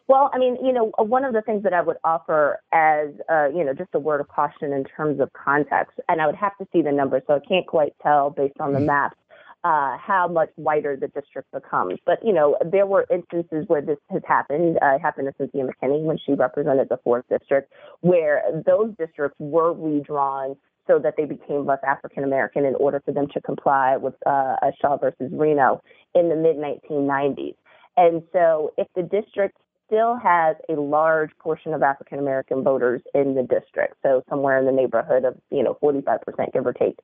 Well, 0.09 0.31
I 0.33 0.39
mean, 0.39 0.57
you 0.65 0.73
know, 0.73 0.93
one 0.99 1.25
of 1.25 1.33
the 1.33 1.43
things 1.43 1.65
that 1.65 1.73
I 1.73 1.83
would 1.83 1.97
offer 2.05 2.61
as, 2.73 3.09
uh, 3.29 3.49
you 3.49 3.65
know, 3.65 3.75
just 3.75 3.91
a 3.93 3.99
word 3.99 4.21
of 4.21 4.29
caution 4.29 4.73
in 4.73 4.85
terms 4.85 5.21
of 5.21 5.33
context, 5.33 5.99
and 6.09 6.21
I 6.21 6.27
would 6.27 6.37
have 6.37 6.57
to 6.59 6.67
see 6.73 6.81
the 6.81 6.93
numbers, 6.93 7.23
so 7.27 7.35
I 7.35 7.41
can't 7.41 7.67
quite 7.67 7.93
tell 8.03 8.31
based 8.31 8.61
on 8.61 8.73
the 8.73 8.79
mm-hmm. 8.79 8.87
maps 8.87 9.17
uh, 9.65 9.97
how 9.99 10.29
much 10.29 10.51
whiter 10.55 10.97
the 10.97 11.09
district 11.09 11.51
becomes. 11.51 11.99
But, 12.07 12.25
you 12.25 12.33
know, 12.33 12.57
there 12.65 12.87
were 12.87 13.05
instances 13.11 13.65
where 13.67 13.83
this 13.83 13.99
has 14.11 14.23
happened. 14.29 14.79
Uh, 14.81 14.95
it 14.95 15.01
happened 15.01 15.27
to 15.27 15.35
Cynthia 15.39 15.65
McKinney 15.65 16.05
when 16.05 16.19
she 16.25 16.35
represented 16.35 16.89
the 16.89 16.99
4th 17.05 17.25
District, 17.29 17.73
where 18.03 18.45
those 18.65 18.95
districts 18.97 19.37
were 19.41 19.73
redrawn 19.73 20.55
so 20.87 21.01
that 21.01 21.15
they 21.17 21.25
became 21.25 21.67
less 21.67 21.81
African 21.85 22.23
American 22.23 22.65
in 22.65 22.77
order 22.77 23.03
for 23.05 23.11
them 23.11 23.27
to 23.35 23.41
comply 23.41 23.97
with 23.97 24.15
uh, 24.25 24.55
Shaw 24.81 24.99
versus 24.99 25.33
Reno 25.33 25.83
in 26.15 26.29
the 26.29 26.37
mid 26.37 26.57
1990s. 26.57 27.57
And 27.97 28.23
so 28.33 28.73
if 28.77 28.87
the 28.95 29.03
district 29.03 29.57
still 29.87 30.17
has 30.17 30.57
a 30.69 30.73
large 30.73 31.31
portion 31.39 31.73
of 31.73 31.83
African 31.83 32.19
American 32.19 32.63
voters 32.63 33.03
in 33.15 33.35
the 33.35 33.43
district, 33.43 33.95
so 34.03 34.23
somewhere 34.29 34.59
in 34.59 34.67
the 34.67 34.73
neighborhood 34.73 35.25
of 35.25 35.37
you 35.51 35.63
know 35.63 35.77
45 35.81 36.21
percent, 36.23 36.53
give 36.53 36.67
or 36.67 36.73
take, 36.73 36.99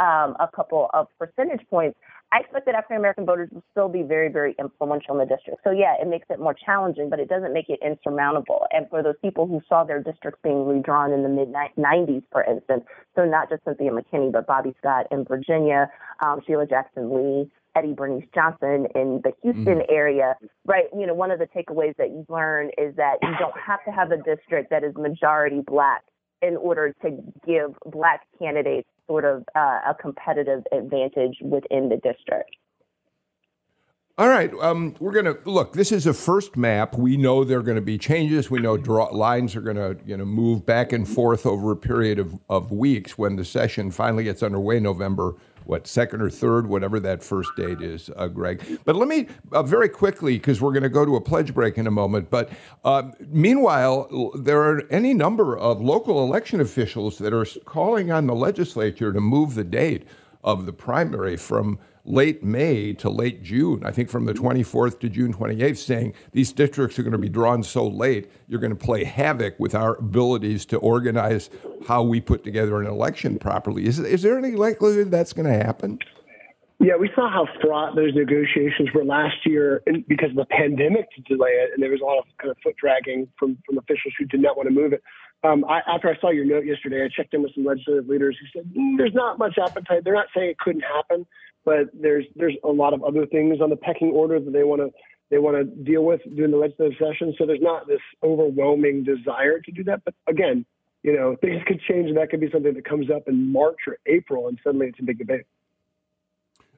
um, 0.00 0.36
a 0.40 0.48
couple 0.54 0.90
of 0.94 1.08
percentage 1.18 1.66
points. 1.70 1.98
I 2.32 2.40
expect 2.40 2.66
that 2.66 2.74
African 2.74 2.96
American 2.96 3.26
voters 3.26 3.48
will 3.52 3.62
still 3.70 3.88
be 3.88 4.02
very, 4.02 4.28
very 4.28 4.56
influential 4.58 5.14
in 5.14 5.20
the 5.20 5.36
district. 5.36 5.60
So 5.62 5.70
yeah, 5.70 5.94
it 6.00 6.08
makes 6.08 6.26
it 6.30 6.40
more 6.40 6.54
challenging, 6.54 7.08
but 7.08 7.20
it 7.20 7.28
doesn't 7.28 7.52
make 7.52 7.68
it 7.68 7.78
insurmountable. 7.84 8.66
And 8.72 8.88
for 8.90 9.04
those 9.04 9.14
people 9.22 9.46
who 9.46 9.60
saw 9.68 9.84
their 9.84 10.02
districts 10.02 10.40
being 10.42 10.66
redrawn 10.66 11.12
in 11.12 11.22
the 11.22 11.28
mid 11.28 11.52
90s, 11.52 12.24
for 12.32 12.42
instance, 12.42 12.84
so 13.14 13.24
not 13.24 13.50
just 13.50 13.62
Cynthia 13.64 13.92
McKinney, 13.92 14.32
but 14.32 14.48
Bobby 14.48 14.74
Scott 14.78 15.06
in 15.12 15.24
Virginia, 15.24 15.88
um, 16.26 16.40
Sheila 16.44 16.66
Jackson 16.66 17.14
Lee, 17.14 17.50
Eddie 17.76 17.92
Bernice 17.92 18.24
Johnson 18.34 18.86
in 18.94 19.20
the 19.24 19.32
Houston 19.42 19.64
mm-hmm. 19.64 19.92
area, 19.94 20.36
right? 20.64 20.84
You 20.96 21.06
know, 21.06 21.14
one 21.14 21.30
of 21.30 21.38
the 21.38 21.46
takeaways 21.46 21.96
that 21.96 22.10
you 22.10 22.24
learn 22.28 22.70
is 22.78 22.94
that 22.96 23.16
you 23.22 23.30
don't 23.38 23.58
have 23.58 23.84
to 23.84 23.90
have 23.90 24.10
a 24.10 24.16
district 24.16 24.70
that 24.70 24.84
is 24.84 24.94
majority 24.96 25.60
black 25.66 26.04
in 26.42 26.56
order 26.56 26.94
to 27.02 27.10
give 27.46 27.74
black 27.86 28.22
candidates 28.38 28.88
sort 29.06 29.24
of 29.24 29.44
uh, 29.54 29.80
a 29.88 29.94
competitive 30.00 30.62
advantage 30.72 31.36
within 31.42 31.88
the 31.88 31.96
district. 31.96 32.56
All 34.16 34.28
right, 34.28 34.52
um, 34.60 34.94
we're 35.00 35.10
going 35.10 35.24
to 35.24 35.36
look. 35.44 35.72
This 35.72 35.90
is 35.90 36.06
a 36.06 36.14
first 36.14 36.56
map. 36.56 36.96
We 36.96 37.16
know 37.16 37.42
there 37.42 37.58
are 37.58 37.64
going 37.64 37.74
to 37.74 37.82
be 37.82 37.98
changes. 37.98 38.48
We 38.48 38.60
know 38.60 38.76
draw, 38.76 39.06
lines 39.06 39.56
are 39.56 39.60
going 39.60 39.76
to 39.76 39.98
you 40.06 40.16
know 40.16 40.24
move 40.24 40.64
back 40.64 40.92
and 40.92 41.08
forth 41.08 41.44
over 41.44 41.72
a 41.72 41.76
period 41.76 42.20
of, 42.20 42.38
of 42.48 42.70
weeks 42.70 43.18
when 43.18 43.34
the 43.34 43.44
session 43.44 43.90
finally 43.90 44.22
gets 44.22 44.40
underway 44.40 44.78
November 44.78 45.34
what 45.64 45.86
second 45.86 46.20
or 46.20 46.30
third, 46.30 46.66
whatever 46.66 47.00
that 47.00 47.22
first 47.22 47.54
date 47.56 47.80
is, 47.80 48.10
uh, 48.16 48.28
Greg. 48.28 48.80
But 48.84 48.96
let 48.96 49.08
me 49.08 49.28
uh, 49.52 49.62
very 49.62 49.88
quickly 49.88 50.34
because 50.34 50.60
we're 50.60 50.72
going 50.72 50.82
to 50.82 50.88
go 50.88 51.04
to 51.04 51.16
a 51.16 51.20
pledge 51.20 51.54
break 51.54 51.78
in 51.78 51.86
a 51.86 51.90
moment. 51.90 52.30
But 52.30 52.50
uh, 52.84 53.10
meanwhile, 53.28 54.30
there 54.34 54.62
are 54.62 54.82
any 54.90 55.14
number 55.14 55.56
of 55.56 55.80
local 55.80 56.22
election 56.22 56.60
officials 56.60 57.18
that 57.18 57.32
are 57.32 57.46
calling 57.64 58.10
on 58.10 58.26
the 58.26 58.34
legislature 58.34 59.12
to 59.12 59.20
move 59.20 59.54
the 59.54 59.64
date 59.64 60.06
of 60.42 60.66
the 60.66 60.72
primary 60.72 61.36
from 61.36 61.78
late 62.04 62.42
May 62.42 62.92
to 62.94 63.08
late 63.08 63.42
June, 63.42 63.82
I 63.84 63.90
think 63.90 64.10
from 64.10 64.26
the 64.26 64.34
24th 64.34 65.00
to 65.00 65.08
June 65.08 65.32
28th, 65.32 65.78
saying 65.78 66.14
these 66.32 66.52
districts 66.52 66.98
are 66.98 67.02
going 67.02 67.12
to 67.12 67.18
be 67.18 67.28
drawn 67.28 67.62
so 67.62 67.86
late, 67.86 68.30
you're 68.46 68.60
going 68.60 68.76
to 68.76 68.84
play 68.84 69.04
havoc 69.04 69.58
with 69.58 69.74
our 69.74 69.96
abilities 69.96 70.66
to 70.66 70.78
organize 70.78 71.50
how 71.88 72.02
we 72.02 72.20
put 72.20 72.44
together 72.44 72.80
an 72.80 72.86
election 72.86 73.38
properly. 73.38 73.86
Is, 73.86 73.98
is 73.98 74.22
there 74.22 74.38
any 74.38 74.52
likelihood 74.52 75.10
that's 75.10 75.32
going 75.32 75.46
to 75.46 75.64
happen? 75.64 75.98
Yeah, 76.80 76.96
we 76.96 77.08
saw 77.14 77.30
how 77.30 77.46
fraught 77.62 77.96
those 77.96 78.14
negotiations 78.14 78.90
were 78.94 79.04
last 79.04 79.46
year 79.46 79.82
because 80.06 80.30
of 80.30 80.36
the 80.36 80.44
pandemic 80.46 81.08
to 81.12 81.22
delay 81.22 81.50
it, 81.50 81.70
and 81.72 81.82
there 81.82 81.90
was 81.90 82.00
a 82.00 82.04
lot 82.04 82.18
of 82.18 82.24
kind 82.38 82.50
of 82.50 82.58
foot 82.62 82.76
dragging 82.76 83.28
from, 83.38 83.56
from 83.64 83.78
officials 83.78 84.12
who 84.18 84.26
did 84.26 84.42
not 84.42 84.56
want 84.56 84.68
to 84.68 84.74
move 84.74 84.92
it. 84.92 85.02
Um, 85.44 85.64
I, 85.64 85.80
after 85.86 86.08
I 86.10 86.18
saw 86.20 86.30
your 86.30 86.44
note 86.44 86.64
yesterday, 86.66 87.04
I 87.04 87.08
checked 87.14 87.32
in 87.32 87.42
with 87.42 87.54
some 87.54 87.64
legislative 87.64 88.08
leaders 88.08 88.36
who 88.40 88.46
said 88.58 88.68
mm, 88.74 88.96
there's 88.96 89.14
not 89.14 89.38
much 89.38 89.56
appetite. 89.56 90.02
They're 90.04 90.14
not 90.14 90.26
saying 90.34 90.50
it 90.50 90.58
couldn't 90.58 90.82
happen, 90.82 91.26
but 91.64 91.88
there's 91.94 92.24
there's 92.36 92.56
a 92.64 92.68
lot 92.68 92.92
of 92.92 93.02
other 93.02 93.26
things 93.26 93.60
on 93.60 93.70
the 93.70 93.76
pecking 93.76 94.10
order 94.10 94.38
that 94.40 94.52
they 94.52 94.64
want 94.64 94.80
to 94.82 94.90
they 95.30 95.38
want 95.38 95.56
to 95.56 95.64
deal 95.64 96.04
with 96.04 96.20
during 96.36 96.50
the 96.50 96.56
legislative 96.56 96.98
session. 96.98 97.34
So 97.38 97.46
there's 97.46 97.62
not 97.62 97.86
this 97.86 98.00
overwhelming 98.22 99.04
desire 99.04 99.58
to 99.60 99.72
do 99.72 99.82
that. 99.84 100.02
But 100.04 100.14
again, 100.26 100.64
you 101.02 101.12
know, 101.16 101.36
things 101.40 101.62
could 101.66 101.80
change, 101.80 102.08
and 102.08 102.16
that 102.16 102.30
could 102.30 102.40
be 102.40 102.50
something 102.50 102.74
that 102.74 102.84
comes 102.84 103.10
up 103.10 103.28
in 103.28 103.50
March 103.52 103.78
or 103.86 103.98
April, 104.06 104.48
and 104.48 104.58
suddenly 104.62 104.88
it's 104.88 105.00
a 105.00 105.02
big 105.02 105.18
debate. 105.18 105.44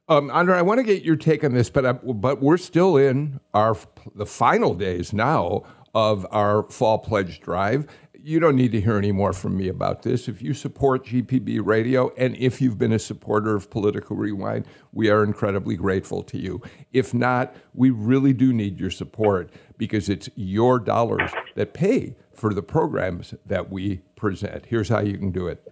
Um, 0.08 0.30
Andra, 0.30 0.56
I 0.56 0.62
want 0.62 0.78
to 0.78 0.84
get 0.84 1.02
your 1.02 1.16
take 1.16 1.42
on 1.42 1.52
this, 1.52 1.68
but 1.68 1.84
I, 1.84 1.92
but 1.92 2.40
we're 2.40 2.58
still 2.58 2.96
in 2.96 3.40
our 3.52 3.76
the 4.14 4.26
final 4.26 4.74
days 4.74 5.12
now 5.12 5.64
of 5.94 6.26
our 6.30 6.62
fall 6.64 6.98
pledge 6.98 7.40
drive, 7.40 7.86
you 8.26 8.40
don't 8.40 8.56
need 8.56 8.72
to 8.72 8.80
hear 8.80 8.98
any 8.98 9.12
more 9.12 9.32
from 9.32 9.56
me 9.56 9.68
about 9.68 10.02
this. 10.02 10.26
If 10.26 10.42
you 10.42 10.52
support 10.52 11.06
GPB 11.06 11.64
Radio 11.64 12.12
and 12.16 12.34
if 12.34 12.60
you've 12.60 12.76
been 12.76 12.92
a 12.92 12.98
supporter 12.98 13.54
of 13.54 13.70
Political 13.70 14.16
Rewind, 14.16 14.66
we 14.92 15.08
are 15.08 15.22
incredibly 15.22 15.76
grateful 15.76 16.24
to 16.24 16.36
you. 16.36 16.60
If 16.92 17.14
not, 17.14 17.54
we 17.72 17.90
really 17.90 18.32
do 18.32 18.52
need 18.52 18.80
your 18.80 18.90
support 18.90 19.52
because 19.78 20.08
it's 20.08 20.28
your 20.34 20.80
dollars 20.80 21.30
that 21.54 21.72
pay 21.72 22.16
for 22.34 22.52
the 22.52 22.62
programs 22.62 23.32
that 23.46 23.70
we 23.70 23.98
present. 24.16 24.66
Here's 24.66 24.88
how 24.88 25.02
you 25.02 25.18
can 25.18 25.30
do 25.30 25.46
it. 25.46 25.62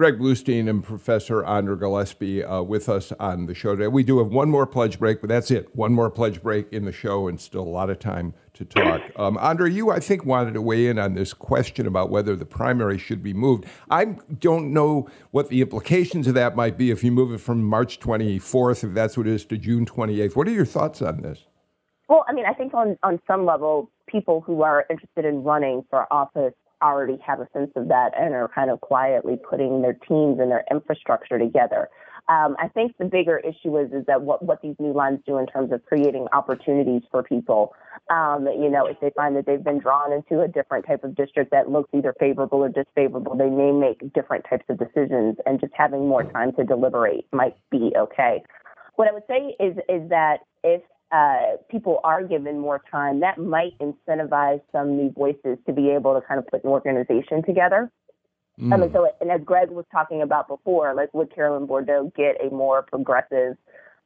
Greg 0.00 0.18
Bluestein 0.18 0.66
and 0.66 0.82
Professor 0.82 1.44
Andra 1.44 1.76
Gillespie 1.76 2.42
uh, 2.42 2.62
with 2.62 2.88
us 2.88 3.12
on 3.20 3.44
the 3.44 3.52
show 3.52 3.76
today. 3.76 3.86
We 3.86 4.02
do 4.02 4.16
have 4.16 4.28
one 4.28 4.48
more 4.48 4.66
pledge 4.66 4.98
break, 4.98 5.20
but 5.20 5.28
that's 5.28 5.50
it. 5.50 5.76
One 5.76 5.92
more 5.92 6.08
pledge 6.08 6.42
break 6.42 6.72
in 6.72 6.86
the 6.86 6.90
show 6.90 7.28
and 7.28 7.38
still 7.38 7.60
a 7.60 7.68
lot 7.68 7.90
of 7.90 7.98
time 7.98 8.32
to 8.54 8.64
talk. 8.64 9.02
Um, 9.16 9.36
Andra, 9.36 9.70
you, 9.70 9.90
I 9.90 10.00
think, 10.00 10.24
wanted 10.24 10.54
to 10.54 10.62
weigh 10.62 10.86
in 10.86 10.98
on 10.98 11.12
this 11.12 11.34
question 11.34 11.86
about 11.86 12.08
whether 12.08 12.34
the 12.34 12.46
primary 12.46 12.96
should 12.96 13.22
be 13.22 13.34
moved. 13.34 13.66
I 13.90 14.16
don't 14.38 14.72
know 14.72 15.10
what 15.32 15.50
the 15.50 15.60
implications 15.60 16.26
of 16.26 16.32
that 16.32 16.56
might 16.56 16.78
be 16.78 16.90
if 16.90 17.04
you 17.04 17.12
move 17.12 17.34
it 17.34 17.38
from 17.42 17.62
March 17.62 18.00
24th, 18.00 18.82
if 18.82 18.94
that's 18.94 19.18
what 19.18 19.26
it 19.26 19.34
is, 19.34 19.44
to 19.46 19.58
June 19.58 19.84
28th. 19.84 20.34
What 20.34 20.48
are 20.48 20.52
your 20.52 20.64
thoughts 20.64 21.02
on 21.02 21.20
this? 21.20 21.44
Well, 22.08 22.24
I 22.26 22.32
mean, 22.32 22.46
I 22.46 22.54
think 22.54 22.72
on, 22.72 22.96
on 23.02 23.20
some 23.26 23.44
level, 23.44 23.90
people 24.06 24.40
who 24.40 24.62
are 24.62 24.86
interested 24.88 25.26
in 25.26 25.42
running 25.42 25.84
for 25.90 26.10
office 26.10 26.54
already 26.82 27.18
have 27.26 27.40
a 27.40 27.48
sense 27.52 27.70
of 27.76 27.88
that 27.88 28.12
and 28.18 28.34
are 28.34 28.48
kind 28.54 28.70
of 28.70 28.80
quietly 28.80 29.36
putting 29.48 29.82
their 29.82 29.94
teams 29.94 30.38
and 30.40 30.50
their 30.50 30.64
infrastructure 30.70 31.38
together. 31.38 31.88
Um, 32.28 32.54
I 32.58 32.68
think 32.68 32.96
the 32.98 33.06
bigger 33.06 33.38
issue 33.38 33.76
is 33.78 33.90
is 33.92 34.06
that 34.06 34.22
what, 34.22 34.44
what 34.44 34.62
these 34.62 34.76
new 34.78 34.92
lines 34.92 35.20
do 35.26 35.38
in 35.38 35.46
terms 35.46 35.72
of 35.72 35.84
creating 35.86 36.28
opportunities 36.32 37.02
for 37.10 37.22
people. 37.22 37.74
Um, 38.08 38.46
you 38.46 38.70
know, 38.70 38.86
if 38.86 39.00
they 39.00 39.10
find 39.16 39.34
that 39.36 39.46
they've 39.46 39.62
been 39.62 39.78
drawn 39.78 40.12
into 40.12 40.40
a 40.42 40.48
different 40.48 40.86
type 40.86 41.02
of 41.02 41.16
district 41.16 41.50
that 41.50 41.70
looks 41.70 41.90
either 41.92 42.14
favorable 42.20 42.58
or 42.58 42.68
disfavorable, 42.68 43.36
they 43.36 43.50
may 43.50 43.72
make 43.72 44.12
different 44.12 44.44
types 44.48 44.64
of 44.68 44.78
decisions, 44.78 45.36
and 45.46 45.60
just 45.60 45.72
having 45.76 46.06
more 46.06 46.24
time 46.24 46.52
to 46.54 46.64
deliberate 46.64 47.26
might 47.32 47.56
be 47.70 47.92
okay. 47.96 48.42
What 48.96 49.08
I 49.08 49.12
would 49.12 49.26
say 49.28 49.56
is 49.58 49.76
is 49.88 50.08
that 50.10 50.40
if 50.62 50.82
uh, 51.12 51.56
people 51.70 52.00
are 52.04 52.22
given 52.22 52.58
more 52.58 52.80
time, 52.90 53.20
that 53.20 53.38
might 53.38 53.78
incentivize 53.78 54.60
some 54.72 54.96
new 54.96 55.10
voices 55.10 55.58
to 55.66 55.72
be 55.72 55.90
able 55.90 56.14
to 56.14 56.26
kind 56.26 56.38
of 56.38 56.46
put 56.46 56.62
an 56.64 56.70
organization 56.70 57.42
together. 57.42 57.90
Mm. 58.60 58.72
I 58.72 58.76
mean, 58.76 58.92
so, 58.92 59.08
and 59.20 59.30
as 59.30 59.40
Greg 59.44 59.70
was 59.70 59.86
talking 59.90 60.22
about 60.22 60.48
before, 60.48 60.94
like 60.94 61.12
would 61.14 61.34
Carolyn 61.34 61.66
Bourdeaux 61.66 62.12
get 62.16 62.36
a 62.44 62.54
more 62.54 62.82
progressive 62.82 63.56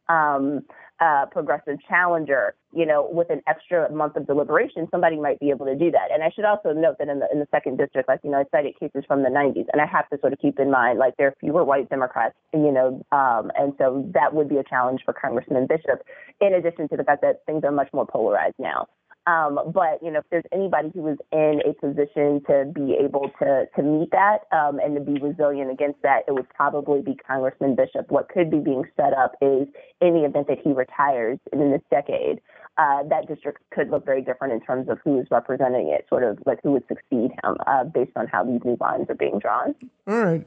um, 0.09 0.63
uh, 1.01 1.27
progressive 1.27 1.79
challenger, 1.89 2.55
you 2.73 2.87
know, 2.87 3.09
with 3.11 3.29
an 3.31 3.43
extra 3.47 3.91
month 3.91 4.17
of 4.17 4.27
deliberation, 4.27 4.87
somebody 4.91 5.17
might 5.17 5.41
be 5.41 5.51
able 5.51 5.67
to 5.67 5.75
do 5.75 5.91
that. 5.91 6.13
And 6.13 6.23
I 6.23 6.31
should 6.31 6.45
also 6.45 6.73
note 6.73 6.97
that 6.99 7.09
in 7.09 7.19
the 7.19 7.29
in 7.33 7.41
the 7.41 7.49
second 7.51 7.79
district, 7.79 8.09
like 8.09 8.21
you 8.23 8.31
know, 8.31 8.39
I 8.39 8.45
cited 8.51 8.79
cases 8.79 9.05
from 9.07 9.23
the 9.23 9.29
90s, 9.29 9.67
and 9.73 9.83
I 9.83 9.87
have 9.87 10.09
to 10.11 10.19
sort 10.21 10.33
of 10.33 10.39
keep 10.39 10.59
in 10.59 10.71
mind 10.71 10.99
like 10.99 11.17
there 11.17 11.29
are 11.29 11.35
fewer 11.41 11.65
white 11.65 11.89
Democrats, 11.89 12.37
you 12.53 12.71
know, 12.71 13.05
um, 13.11 13.51
and 13.57 13.73
so 13.79 14.09
that 14.15 14.35
would 14.35 14.49
be 14.49 14.59
a 14.59 14.65
challenge 14.65 15.01
for 15.05 15.13
Congressman 15.13 15.67
Bishop. 15.67 16.03
In 16.41 16.55
addition 16.55 16.89
to 16.89 16.97
the 16.97 17.05
fact 17.05 17.23
that 17.23 17.45
things 17.47 17.65
are 17.65 17.73
much 17.73 17.89
more 17.93 18.07
polarized 18.07 18.57
now. 18.59 18.87
Um, 19.27 19.59
but 19.73 20.03
you 20.03 20.11
know, 20.11 20.19
if 20.19 20.27
there's 20.31 20.45
anybody 20.53 20.91
who 20.93 21.09
is 21.09 21.19
in 21.33 21.63
a 21.65 21.73
position 21.75 22.43
to 22.47 22.71
be 22.75 22.97
able 23.03 23.31
to 23.39 23.67
to 23.75 23.83
meet 23.83 24.11
that 24.11 24.41
um, 24.53 24.79
and 24.79 24.95
to 24.97 25.01
be 25.01 25.19
resilient 25.19 25.71
against 25.71 26.03
that, 26.03 26.25
it 26.29 26.33
would 26.33 26.49
probably 26.51 27.01
be 27.01 27.17
Congressman 27.27 27.75
Bishop. 27.75 28.11
What 28.11 28.29
could 28.29 28.51
be 28.51 28.59
being 28.59 28.85
set 28.97 29.15
up 29.15 29.37
is 29.41 29.67
in 30.01 30.15
the 30.15 30.25
event 30.25 30.49
that 30.49 30.59
he 30.63 30.73
retires 30.73 31.39
in 31.53 31.71
this 31.71 31.81
decade, 31.91 32.41
uh, 32.77 33.03
that 33.09 33.29
district 33.29 33.63
could 33.71 33.91
look 33.91 34.05
very 34.05 34.21
different 34.21 34.53
in 34.53 34.61
terms 34.61 34.89
of 34.89 34.99
who 35.05 35.21
is 35.21 35.27
representing 35.31 35.89
it, 35.89 36.07
sort 36.09 36.25
of 36.25 36.39
like 36.45 36.59
who 36.63 36.73
would 36.73 36.87
succeed 36.89 37.31
him 37.43 37.57
uh, 37.67 37.85
based 37.85 38.13
on 38.17 38.27
how 38.27 38.45
these 38.45 38.61
new 38.65 38.77
lines 38.81 39.07
are 39.09 39.15
being 39.15 39.39
drawn. 39.39 39.75
All 40.07 40.19
right. 40.19 40.47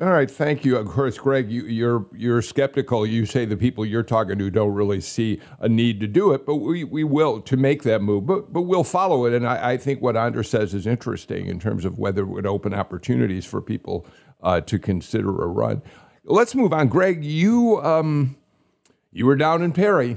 All 0.00 0.12
right, 0.12 0.30
thank 0.30 0.64
you. 0.64 0.76
Of 0.76 0.86
course, 0.86 1.18
Greg, 1.18 1.50
you, 1.50 1.64
you're 1.64 2.06
you're 2.14 2.40
skeptical. 2.40 3.04
You 3.04 3.26
say 3.26 3.44
the 3.44 3.56
people 3.56 3.84
you're 3.84 4.04
talking 4.04 4.38
to 4.38 4.48
don't 4.48 4.72
really 4.72 5.00
see 5.00 5.40
a 5.58 5.68
need 5.68 5.98
to 5.98 6.06
do 6.06 6.32
it, 6.32 6.46
but 6.46 6.56
we, 6.56 6.84
we 6.84 7.02
will 7.02 7.40
to 7.40 7.56
make 7.56 7.82
that 7.82 8.00
move. 8.00 8.24
But 8.24 8.52
but 8.52 8.62
we'll 8.62 8.84
follow 8.84 9.24
it, 9.26 9.32
and 9.32 9.44
I, 9.44 9.72
I 9.72 9.76
think 9.76 10.00
what 10.00 10.16
Andra 10.16 10.44
says 10.44 10.72
is 10.72 10.86
interesting 10.86 11.46
in 11.46 11.58
terms 11.58 11.84
of 11.84 11.98
whether 11.98 12.22
it 12.22 12.26
would 12.26 12.46
open 12.46 12.72
opportunities 12.74 13.44
for 13.44 13.60
people 13.60 14.06
uh, 14.40 14.60
to 14.60 14.78
consider 14.78 15.30
a 15.42 15.48
run. 15.48 15.82
Let's 16.22 16.54
move 16.54 16.72
on, 16.72 16.86
Greg. 16.86 17.24
You 17.24 17.82
um, 17.82 18.36
you 19.10 19.26
were 19.26 19.34
down 19.34 19.62
in 19.62 19.72
Perry 19.72 20.16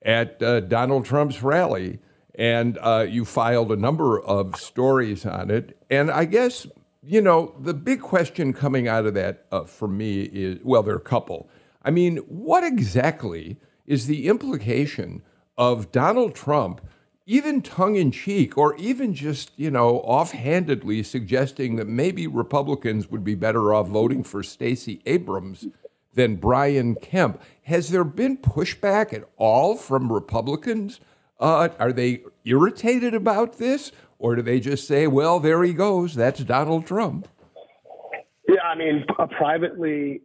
at 0.00 0.42
uh, 0.42 0.60
Donald 0.60 1.04
Trump's 1.04 1.42
rally, 1.42 1.98
and 2.34 2.78
uh, 2.80 3.04
you 3.06 3.26
filed 3.26 3.70
a 3.70 3.76
number 3.76 4.18
of 4.18 4.56
stories 4.56 5.26
on 5.26 5.50
it. 5.50 5.76
And 5.90 6.10
I 6.10 6.24
guess 6.24 6.66
you 7.08 7.22
know, 7.22 7.54
the 7.58 7.72
big 7.72 8.02
question 8.02 8.52
coming 8.52 8.86
out 8.86 9.06
of 9.06 9.14
that 9.14 9.46
uh, 9.50 9.64
for 9.64 9.88
me 9.88 10.24
is 10.24 10.58
well, 10.62 10.82
there 10.82 10.94
are 10.94 10.98
a 10.98 11.00
couple. 11.00 11.48
I 11.82 11.90
mean, 11.90 12.18
what 12.28 12.64
exactly 12.64 13.56
is 13.86 14.06
the 14.06 14.28
implication 14.28 15.22
of 15.56 15.90
Donald 15.90 16.34
Trump, 16.34 16.82
even 17.24 17.62
tongue 17.62 17.96
in 17.96 18.10
cheek, 18.10 18.58
or 18.58 18.76
even 18.76 19.14
just, 19.14 19.52
you 19.56 19.70
know, 19.70 20.00
offhandedly 20.00 21.02
suggesting 21.02 21.76
that 21.76 21.88
maybe 21.88 22.26
Republicans 22.26 23.10
would 23.10 23.24
be 23.24 23.34
better 23.34 23.72
off 23.72 23.88
voting 23.88 24.22
for 24.22 24.42
Stacey 24.42 25.00
Abrams 25.06 25.66
than 26.12 26.36
Brian 26.36 26.94
Kemp? 26.94 27.40
Has 27.62 27.88
there 27.88 28.04
been 28.04 28.36
pushback 28.36 29.14
at 29.14 29.24
all 29.38 29.76
from 29.76 30.12
Republicans? 30.12 31.00
Uh, 31.40 31.70
are 31.78 31.92
they 31.92 32.24
irritated 32.44 33.14
about 33.14 33.56
this? 33.56 33.92
Or 34.18 34.34
do 34.34 34.42
they 34.42 34.60
just 34.60 34.86
say, 34.86 35.06
well, 35.06 35.38
there 35.38 35.62
he 35.62 35.72
goes, 35.72 36.14
that's 36.14 36.40
Donald 36.40 36.86
Trump? 36.86 37.28
Yeah, 38.48 38.62
I 38.62 38.76
mean, 38.76 39.04
uh, 39.18 39.26
privately, 39.26 40.22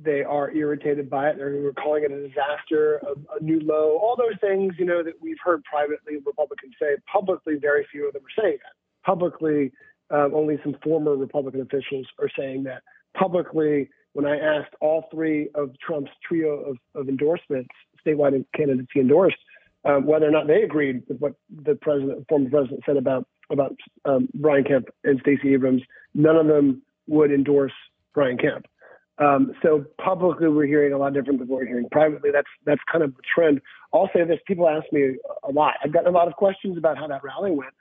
they 0.00 0.22
are 0.22 0.50
irritated 0.50 1.08
by 1.08 1.30
it. 1.30 1.38
They're 1.38 1.72
calling 1.72 2.04
it 2.04 2.12
a 2.12 2.28
disaster, 2.28 3.00
a, 3.02 3.36
a, 3.36 3.42
new 3.42 3.60
low, 3.60 3.98
all 3.98 4.14
those 4.16 4.38
things, 4.40 4.74
you 4.78 4.84
know, 4.84 5.02
that 5.02 5.14
we've 5.20 5.38
heard 5.42 5.64
privately 5.64 6.16
Republicans 6.24 6.74
say. 6.80 6.96
Publicly, 7.10 7.54
very 7.60 7.86
few 7.90 8.06
of 8.06 8.12
them 8.12 8.22
are 8.22 8.42
saying 8.42 8.58
that. 8.62 8.74
Publicly, 9.04 9.72
um, 10.10 10.32
only 10.34 10.58
some 10.62 10.76
former 10.82 11.16
Republican 11.16 11.62
officials 11.62 12.06
are 12.20 12.30
saying 12.38 12.64
that. 12.64 12.82
Publicly, 13.16 13.88
when 14.12 14.26
I 14.26 14.38
asked 14.38 14.74
all 14.80 15.06
three 15.10 15.48
of 15.54 15.70
Trump's 15.78 16.10
trio 16.26 16.50
of, 16.50 16.76
of 16.94 17.08
endorsements, 17.08 17.70
statewide 18.06 18.44
candidates 18.54 18.88
he 18.92 19.00
endorsed, 19.00 19.38
um, 19.86 20.06
whether 20.06 20.26
or 20.26 20.30
not 20.30 20.46
they 20.46 20.62
agreed 20.62 21.02
with 21.08 21.18
what 21.18 21.34
the 21.64 21.76
president, 21.76 22.26
former 22.28 22.50
president, 22.50 22.82
said 22.84 22.96
about 22.96 23.26
about 23.50 23.76
um, 24.04 24.28
Brian 24.34 24.64
Kemp 24.64 24.88
and 25.04 25.20
Stacey 25.20 25.54
Abrams. 25.54 25.82
None 26.14 26.36
of 26.36 26.46
them 26.46 26.82
would 27.06 27.30
endorse 27.30 27.72
Brian 28.14 28.36
Kemp. 28.36 28.66
Um, 29.18 29.52
so 29.62 29.84
publicly, 30.02 30.48
we're 30.48 30.66
hearing 30.66 30.92
a 30.92 30.98
lot 30.98 31.14
different 31.14 31.38
than 31.38 31.48
what 31.48 31.60
we're 31.60 31.66
hearing 31.66 31.88
privately. 31.90 32.30
That's 32.32 32.48
that's 32.64 32.80
kind 32.90 33.02
of 33.02 33.14
the 33.16 33.22
trend. 33.34 33.60
I'll 33.94 34.10
say 34.14 34.24
this: 34.24 34.38
people 34.46 34.68
ask 34.68 34.84
me 34.92 35.16
a 35.46 35.52
lot. 35.52 35.74
I've 35.82 35.92
gotten 35.92 36.08
a 36.08 36.16
lot 36.16 36.28
of 36.28 36.34
questions 36.34 36.76
about 36.76 36.98
how 36.98 37.06
that 37.06 37.22
rally 37.24 37.52
went, 37.52 37.72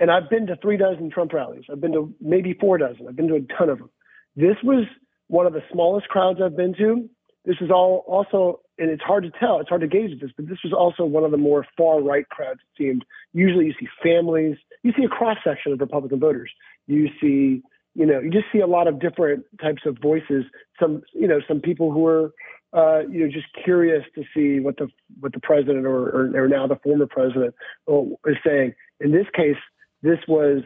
and 0.00 0.10
I've 0.10 0.28
been 0.28 0.46
to 0.46 0.56
three 0.56 0.76
dozen 0.76 1.10
Trump 1.10 1.32
rallies. 1.32 1.64
I've 1.70 1.80
been 1.80 1.92
to 1.92 2.12
maybe 2.20 2.54
four 2.54 2.78
dozen. 2.78 3.06
I've 3.08 3.16
been 3.16 3.28
to 3.28 3.36
a 3.36 3.58
ton 3.58 3.68
of 3.68 3.78
them. 3.78 3.90
This 4.34 4.56
was 4.64 4.86
one 5.28 5.46
of 5.46 5.52
the 5.52 5.62
smallest 5.70 6.08
crowds 6.08 6.40
I've 6.42 6.56
been 6.56 6.74
to. 6.74 7.08
This 7.44 7.56
is 7.60 7.70
all 7.70 8.04
also, 8.06 8.60
and 8.78 8.90
it's 8.90 9.02
hard 9.02 9.24
to 9.24 9.30
tell, 9.30 9.58
it's 9.58 9.68
hard 9.68 9.80
to 9.80 9.88
gauge 9.88 10.20
this, 10.20 10.30
but 10.36 10.48
this 10.48 10.58
was 10.62 10.72
also 10.72 11.04
one 11.04 11.24
of 11.24 11.32
the 11.32 11.36
more 11.36 11.66
far 11.76 12.00
right 12.00 12.28
crowds, 12.28 12.60
it 12.60 12.82
seemed. 12.82 13.04
Usually 13.32 13.66
you 13.66 13.74
see 13.80 13.88
families, 14.02 14.56
you 14.82 14.92
see 14.96 15.04
a 15.04 15.08
cross 15.08 15.38
section 15.44 15.72
of 15.72 15.80
Republican 15.80 16.20
voters. 16.20 16.50
You 16.86 17.08
see, 17.20 17.62
you 17.94 18.06
know, 18.06 18.20
you 18.20 18.30
just 18.30 18.46
see 18.52 18.60
a 18.60 18.66
lot 18.66 18.86
of 18.86 19.00
different 19.00 19.44
types 19.60 19.82
of 19.86 19.98
voices. 20.00 20.44
Some, 20.80 21.02
you 21.12 21.26
know, 21.26 21.40
some 21.48 21.60
people 21.60 21.90
who 21.90 22.06
are, 22.06 22.32
uh, 22.72 23.00
you 23.08 23.20
know, 23.20 23.30
just 23.30 23.46
curious 23.64 24.04
to 24.14 24.22
see 24.34 24.60
what 24.60 24.76
the 24.76 24.88
what 25.20 25.32
the 25.32 25.40
president 25.40 25.84
or, 25.84 26.08
or, 26.08 26.44
or 26.44 26.48
now 26.48 26.66
the 26.66 26.76
former 26.76 27.06
president 27.06 27.54
uh, 27.90 28.02
is 28.26 28.36
saying. 28.46 28.74
In 29.00 29.12
this 29.12 29.26
case, 29.34 29.58
this 30.02 30.18
was 30.26 30.62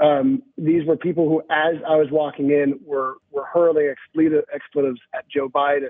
um, 0.00 0.42
these 0.58 0.86
were 0.86 0.96
people 0.96 1.28
who, 1.28 1.40
as 1.50 1.76
I 1.88 1.96
was 1.96 2.08
walking 2.10 2.50
in, 2.50 2.78
were 2.84 3.14
were 3.30 3.44
hurling 3.44 3.88
expletive, 3.90 4.44
expletives 4.52 5.00
at 5.14 5.28
Joe 5.28 5.48
Biden. 5.48 5.88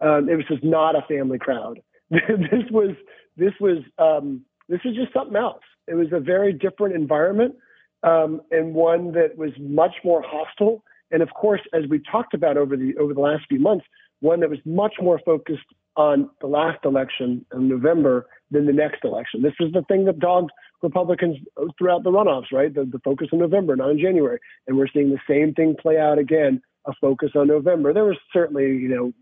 Um, 0.00 0.28
it 0.28 0.36
was 0.36 0.44
just 0.48 0.64
not 0.64 0.96
a 0.96 1.02
family 1.02 1.38
crowd. 1.38 1.80
this 2.10 2.70
was 2.70 2.94
this 3.36 3.52
was 3.60 3.78
um, 3.98 4.42
this 4.68 4.80
was 4.84 4.94
just 4.94 5.12
something 5.12 5.36
else. 5.36 5.62
It 5.86 5.94
was 5.94 6.08
a 6.12 6.20
very 6.20 6.52
different 6.52 6.94
environment 6.94 7.54
um, 8.02 8.40
and 8.50 8.74
one 8.74 9.12
that 9.12 9.36
was 9.36 9.50
much 9.58 9.94
more 10.04 10.22
hostile. 10.26 10.84
And 11.10 11.22
of 11.22 11.30
course, 11.34 11.60
as 11.72 11.84
we 11.88 12.00
talked 12.10 12.34
about 12.34 12.56
over 12.56 12.76
the 12.76 12.96
over 12.98 13.14
the 13.14 13.20
last 13.20 13.44
few 13.48 13.58
months, 13.58 13.84
one 14.20 14.40
that 14.40 14.50
was 14.50 14.58
much 14.64 14.94
more 15.00 15.20
focused 15.24 15.66
on 15.96 16.28
the 16.40 16.46
last 16.46 16.84
election 16.84 17.44
in 17.54 17.68
November 17.68 18.26
than 18.50 18.66
the 18.66 18.72
next 18.72 19.04
election. 19.04 19.42
This 19.42 19.54
was 19.60 19.72
the 19.72 19.82
thing 19.82 20.06
that 20.06 20.18
dogged 20.18 20.50
Republicans 20.82 21.36
throughout 21.78 22.02
the 22.02 22.10
runoffs, 22.10 22.52
right? 22.52 22.74
The, 22.74 22.84
the 22.84 22.98
focus 23.04 23.28
in 23.32 23.38
November, 23.38 23.76
not 23.76 23.90
in 23.90 23.98
January. 23.98 24.38
And 24.66 24.76
we're 24.76 24.88
seeing 24.92 25.10
the 25.10 25.20
same 25.28 25.54
thing 25.54 25.76
play 25.80 25.98
out 25.98 26.18
again, 26.18 26.60
a 26.86 26.92
focus 27.00 27.30
on 27.36 27.46
November. 27.46 27.92
There 27.92 28.04
was 28.04 28.18
certainly, 28.32 28.64
you 28.64 28.88
know, 28.88 29.12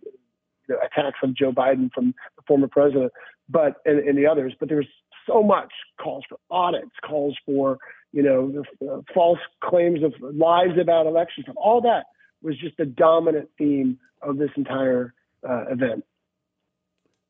know 0.73 0.79
attacks 0.79 1.19
on 1.23 1.35
Joe 1.39 1.53
Biden 1.53 1.91
from 1.93 2.15
the 2.37 2.43
former 2.47 2.69
president, 2.69 3.13
but 3.49 3.77
and, 3.85 3.99
and 4.01 4.19
the 4.19 4.27
others, 4.27 4.55
but 4.59 4.69
there 4.69 4.79
was 4.79 4.87
so 5.27 5.43
much 5.43 5.73
calls 6.01 6.25
for 6.29 6.39
audits, 6.51 6.91
calls 7.07 7.37
for, 7.47 7.79
you 8.13 8.23
know, 8.23 8.65
the, 8.81 8.93
uh, 8.93 9.01
false 9.15 9.39
claims 9.63 10.03
of 10.03 10.13
lies 10.21 10.77
about 10.81 11.07
elections, 11.07 11.47
all 11.57 11.81
that 11.81 12.07
was 12.43 12.59
just 12.59 12.77
the 12.77 12.87
dominant 12.87 13.49
theme 13.57 13.99
of 14.21 14.39
this 14.39 14.51
entire 14.57 15.15
uh, 15.49 15.65
event. 15.71 16.05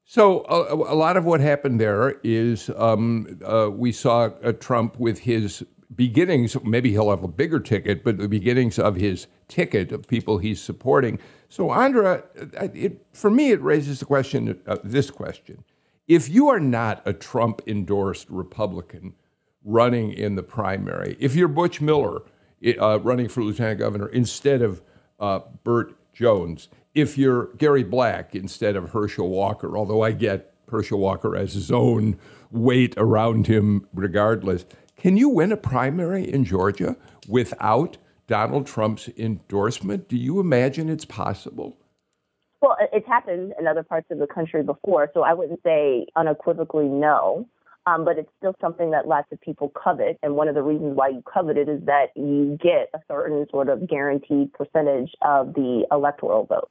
So 0.04 0.44
a, 0.48 0.74
a, 0.74 0.96
lot 0.96 1.16
of 1.16 1.24
what 1.24 1.40
happened 1.40 1.80
there 1.80 2.16
is 2.24 2.70
um, 2.76 3.38
uh, 3.44 3.70
we 3.72 3.92
saw 3.92 4.30
uh, 4.42 4.52
Trump 4.52 4.98
with 4.98 5.20
his 5.20 5.64
beginnings. 5.94 6.56
Maybe 6.64 6.90
he'll 6.90 7.10
have 7.10 7.22
a 7.22 7.28
bigger 7.28 7.60
ticket, 7.60 8.02
but 8.02 8.18
the 8.18 8.28
beginnings 8.28 8.78
of 8.78 8.96
his 8.96 9.26
ticket 9.48 9.92
of 9.92 10.08
people 10.08 10.38
he's 10.38 10.60
supporting. 10.60 11.18
So 11.52 11.70
Andra, 11.70 12.24
it, 12.34 13.04
for 13.12 13.28
me, 13.28 13.50
it 13.50 13.60
raises 13.60 13.98
the 13.98 14.06
question: 14.06 14.58
uh, 14.66 14.78
this 14.82 15.10
question: 15.10 15.64
If 16.08 16.30
you 16.30 16.48
are 16.48 16.58
not 16.58 17.02
a 17.04 17.12
Trump 17.12 17.60
endorsed 17.66 18.30
Republican 18.30 19.12
running 19.62 20.14
in 20.14 20.34
the 20.36 20.42
primary, 20.42 21.14
if 21.20 21.36
you're 21.36 21.48
Butch 21.48 21.82
Miller 21.82 22.22
uh, 22.80 23.00
running 23.00 23.28
for 23.28 23.42
lieutenant 23.44 23.80
governor 23.80 24.06
instead 24.06 24.62
of 24.62 24.80
uh, 25.20 25.40
Burt 25.62 25.94
Jones 26.14 26.68
if 26.94 27.18
you're 27.18 27.48
Gary 27.58 27.84
Black 27.84 28.34
instead 28.34 28.74
of 28.74 28.92
Herschel 28.92 29.28
Walker, 29.28 29.76
although 29.76 30.00
I 30.00 30.12
get 30.12 30.54
Herschel 30.70 31.00
Walker 31.00 31.36
as 31.36 31.52
his 31.52 31.70
own 31.70 32.18
weight 32.50 32.94
around 32.96 33.46
him 33.46 33.86
regardless. 33.92 34.64
Can 34.96 35.18
you 35.18 35.28
win 35.28 35.52
a 35.52 35.58
primary 35.58 36.30
in 36.30 36.46
Georgia 36.46 36.96
without 37.28 37.98
Donald 38.32 38.66
Trump's 38.66 39.10
endorsement? 39.18 40.08
Do 40.08 40.16
you 40.16 40.40
imagine 40.40 40.88
it's 40.88 41.04
possible? 41.04 41.76
Well, 42.62 42.78
it's 42.90 43.06
happened 43.06 43.52
in 43.60 43.66
other 43.66 43.82
parts 43.82 44.06
of 44.10 44.20
the 44.20 44.26
country 44.26 44.62
before, 44.62 45.10
so 45.12 45.20
I 45.20 45.34
wouldn't 45.34 45.60
say 45.62 46.06
unequivocally 46.16 46.86
no. 46.88 47.46
Um, 47.86 48.06
but 48.06 48.16
it's 48.16 48.30
still 48.38 48.54
something 48.58 48.92
that 48.92 49.06
lots 49.06 49.30
of 49.32 49.40
people 49.42 49.70
covet. 49.70 50.18
And 50.22 50.34
one 50.34 50.48
of 50.48 50.54
the 50.54 50.62
reasons 50.62 50.96
why 50.96 51.08
you 51.08 51.22
covet 51.30 51.58
it 51.58 51.68
is 51.68 51.84
that 51.84 52.06
you 52.16 52.56
get 52.62 52.88
a 52.94 53.00
certain 53.06 53.44
sort 53.50 53.68
of 53.68 53.86
guaranteed 53.86 54.54
percentage 54.54 55.10
of 55.20 55.52
the 55.52 55.84
electoral 55.92 56.46
vote. 56.46 56.70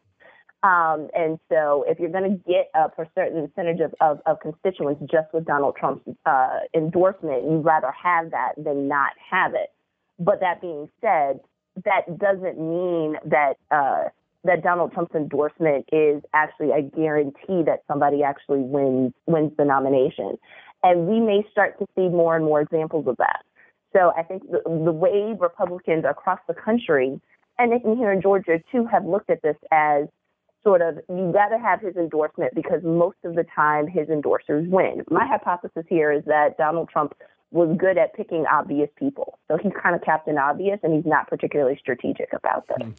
Um, 0.64 1.10
and 1.14 1.38
so, 1.48 1.86
if 1.88 2.00
you're 2.00 2.10
going 2.10 2.32
to 2.32 2.52
get 2.52 2.72
a 2.74 2.90
certain 3.14 3.48
percentage 3.48 3.82
of, 3.82 3.94
of, 4.02 4.20
of, 4.26 4.40
constituents 4.40 5.02
just 5.12 5.32
with 5.32 5.46
Donald 5.46 5.76
Trump's 5.76 6.10
uh, 6.26 6.60
endorsement, 6.74 7.44
you'd 7.44 7.66
rather 7.66 7.92
have 7.92 8.32
that 8.32 8.54
than 8.58 8.88
not 8.88 9.12
have 9.30 9.54
it. 9.54 9.70
But 10.18 10.40
that 10.40 10.62
being 10.62 10.88
said, 11.02 11.40
that 11.86 12.18
doesn't 12.20 12.60
mean 12.60 13.18
that 13.26 13.54
uh, 13.70 14.10
that 14.44 14.64
Donald 14.64 14.92
Trump's 14.94 15.14
endorsement 15.16 15.86
is 15.92 16.22
actually 16.34 16.72
a 16.72 16.82
guarantee 16.82 17.64
that 17.66 17.84
somebody 17.88 18.24
actually 18.24 18.62
wins 18.62 19.14
wins 19.28 19.52
the 19.58 19.66
nomination. 19.66 20.38
And 20.84 21.08
we 21.08 21.20
may 21.20 21.46
start 21.52 21.78
to 21.80 21.86
see 21.96 22.10
more 22.10 22.36
and 22.36 22.44
more 22.44 22.62
examples 22.62 23.08
of 23.08 23.18
that. 23.18 23.44
So 23.94 24.12
I 24.18 24.24
think 24.24 24.50
the, 24.50 24.62
the 24.66 24.92
way 24.92 25.36
Republicans 25.40 26.06
across 26.10 26.40
the 26.48 26.56
country, 26.56 27.22
and 27.60 27.98
here 27.98 28.12
in 28.12 28.22
Georgia 28.22 28.60
too, 28.72 28.86
have 28.88 29.06
looked 29.06 29.30
at 29.30 29.42
this 29.44 29.58
as 29.72 30.08
sort 30.64 30.82
of 30.82 30.96
you 31.10 31.32
got 31.34 31.50
to 31.50 31.60
have 31.60 31.82
his 31.82 31.96
endorsement 31.96 32.54
because 32.56 32.82
most 32.84 33.18
of 33.24 33.36
the 33.36 33.46
time 33.56 33.88
his 33.88 34.08
endorsers 34.08 34.68
win. 34.70 35.04
My 35.10 35.26
hypothesis 35.26 35.86
here 35.90 36.12
is 36.12 36.24
that 36.26 36.58
Donald 36.58 36.90
Trump 36.90 37.14
was 37.52 37.76
good 37.78 37.98
at 37.98 38.14
picking 38.14 38.46
obvious 38.52 38.90
people. 38.98 39.38
So 39.50 39.58
he's 39.58 39.74
kind 39.82 39.96
of 39.96 40.02
Captain 40.02 40.38
Obvious 40.38 40.80
and 40.84 40.94
he's 40.94 41.06
not 41.06 41.28
particularly 41.28 41.78
strategic 41.80 42.32
about 42.34 42.68
this. 42.68 42.88
Mm. 42.88 42.96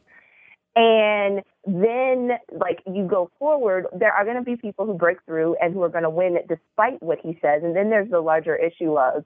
And 0.75 1.43
then, 1.67 2.39
like, 2.51 2.83
you 2.87 3.07
go 3.07 3.31
forward, 3.39 3.87
there 3.95 4.13
are 4.13 4.25
going 4.25 4.37
to 4.37 4.43
be 4.43 4.57
people 4.57 4.87
who 4.87 4.95
break 4.95 5.19
through 5.27 5.57
and 5.61 5.75
who 5.75 5.83
are 5.83 5.91
going 5.91 6.05
to 6.05 6.11
win 6.11 6.39
despite 6.49 7.03
what 7.03 7.19
he 7.23 7.39
says. 7.43 7.63
And 7.63 7.77
then 7.77 7.91
there's 7.91 8.11
the 8.11 8.21
larger 8.21 8.57
issue 8.57 8.99
of 8.99 9.25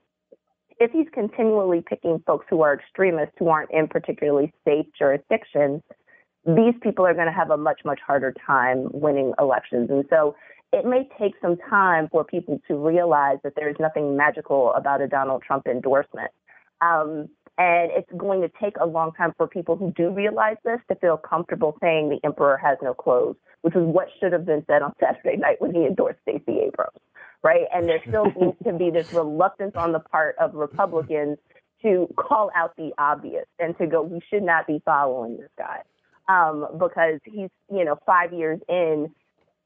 if 0.79 0.91
he's 0.91 1.07
continually 1.13 1.83
picking 1.89 2.23
folks 2.27 2.47
who 2.51 2.63
are 2.63 2.75
extremists 2.75 3.35
who 3.39 3.49
aren't 3.49 3.71
in 3.71 3.87
particularly 3.87 4.53
safe 4.65 4.87
jurisdictions, 4.99 5.83
these 6.45 6.75
people 6.83 7.07
are 7.07 7.15
going 7.15 7.27
to 7.27 7.33
have 7.33 7.51
a 7.51 7.57
much, 7.57 7.81
much 7.85 8.01
harder 8.05 8.35
time 8.47 8.89
winning 8.93 9.33
elections. 9.39 9.89
And 9.91 10.05
so 10.11 10.37
it 10.73 10.85
may 10.85 11.09
take 11.19 11.35
some 11.41 11.57
time 11.71 12.09
for 12.11 12.25
people 12.25 12.61
to 12.69 12.75
realize 12.75 13.39
that 13.45 13.55
there's 13.57 13.77
nothing 13.79 14.17
magical 14.17 14.73
about 14.75 15.01
a 15.01 15.09
Donald 15.09 15.43
Trump 15.43 15.67
endorsement. 15.67 16.31
Um, 16.81 17.29
and 17.59 17.91
it's 17.93 18.11
going 18.17 18.43
to 18.43 18.51
take 18.61 18.77
a 18.79 18.85
long 18.85 19.13
time 19.13 19.33
for 19.37 19.47
people 19.47 19.77
who 19.77 19.93
do 19.97 20.11
realize 20.11 20.57
this 20.65 20.81
to 20.89 20.95
feel 20.97 21.17
comfortable 21.17 21.77
saying 21.81 22.11
the 22.11 22.21
emperor 22.23 22.59
has 22.59 22.77
no 22.83 22.93
clothes, 22.93 23.37
which 23.63 23.75
was 23.75 23.85
what 23.85 24.09
should 24.21 24.33
have 24.33 24.45
been 24.45 24.65
said 24.67 24.83
on 24.83 24.93
Saturday 25.01 25.39
night 25.39 25.61
when 25.61 25.75
he 25.75 25.87
endorsed 25.87 26.19
Stacey 26.23 26.61
Abrams, 26.67 26.99
right? 27.43 27.67
And 27.75 27.89
there 27.89 28.03
still 28.07 28.27
needs 28.41 28.59
to 28.65 28.73
be 28.75 28.91
this 28.91 29.13
reluctance 29.13 29.75
on 29.77 29.93
the 29.93 30.01
part 30.01 30.37
of 30.39 30.55
Republicans 30.55 31.39
to 31.83 32.09
call 32.17 32.51
out 32.55 32.77
the 32.77 32.93
obvious 32.99 33.47
and 33.59 33.77
to 33.79 33.87
go, 33.87 34.03
we 34.03 34.21
should 34.29 34.43
not 34.43 34.67
be 34.67 34.83
following 34.85 35.39
this 35.39 35.51
guy 35.57 35.81
um, 36.29 36.67
because 36.79 37.21
he's 37.25 37.51
you 37.73 37.85
know 37.85 37.99
five 38.07 38.33
years 38.33 38.61
in, 38.69 39.13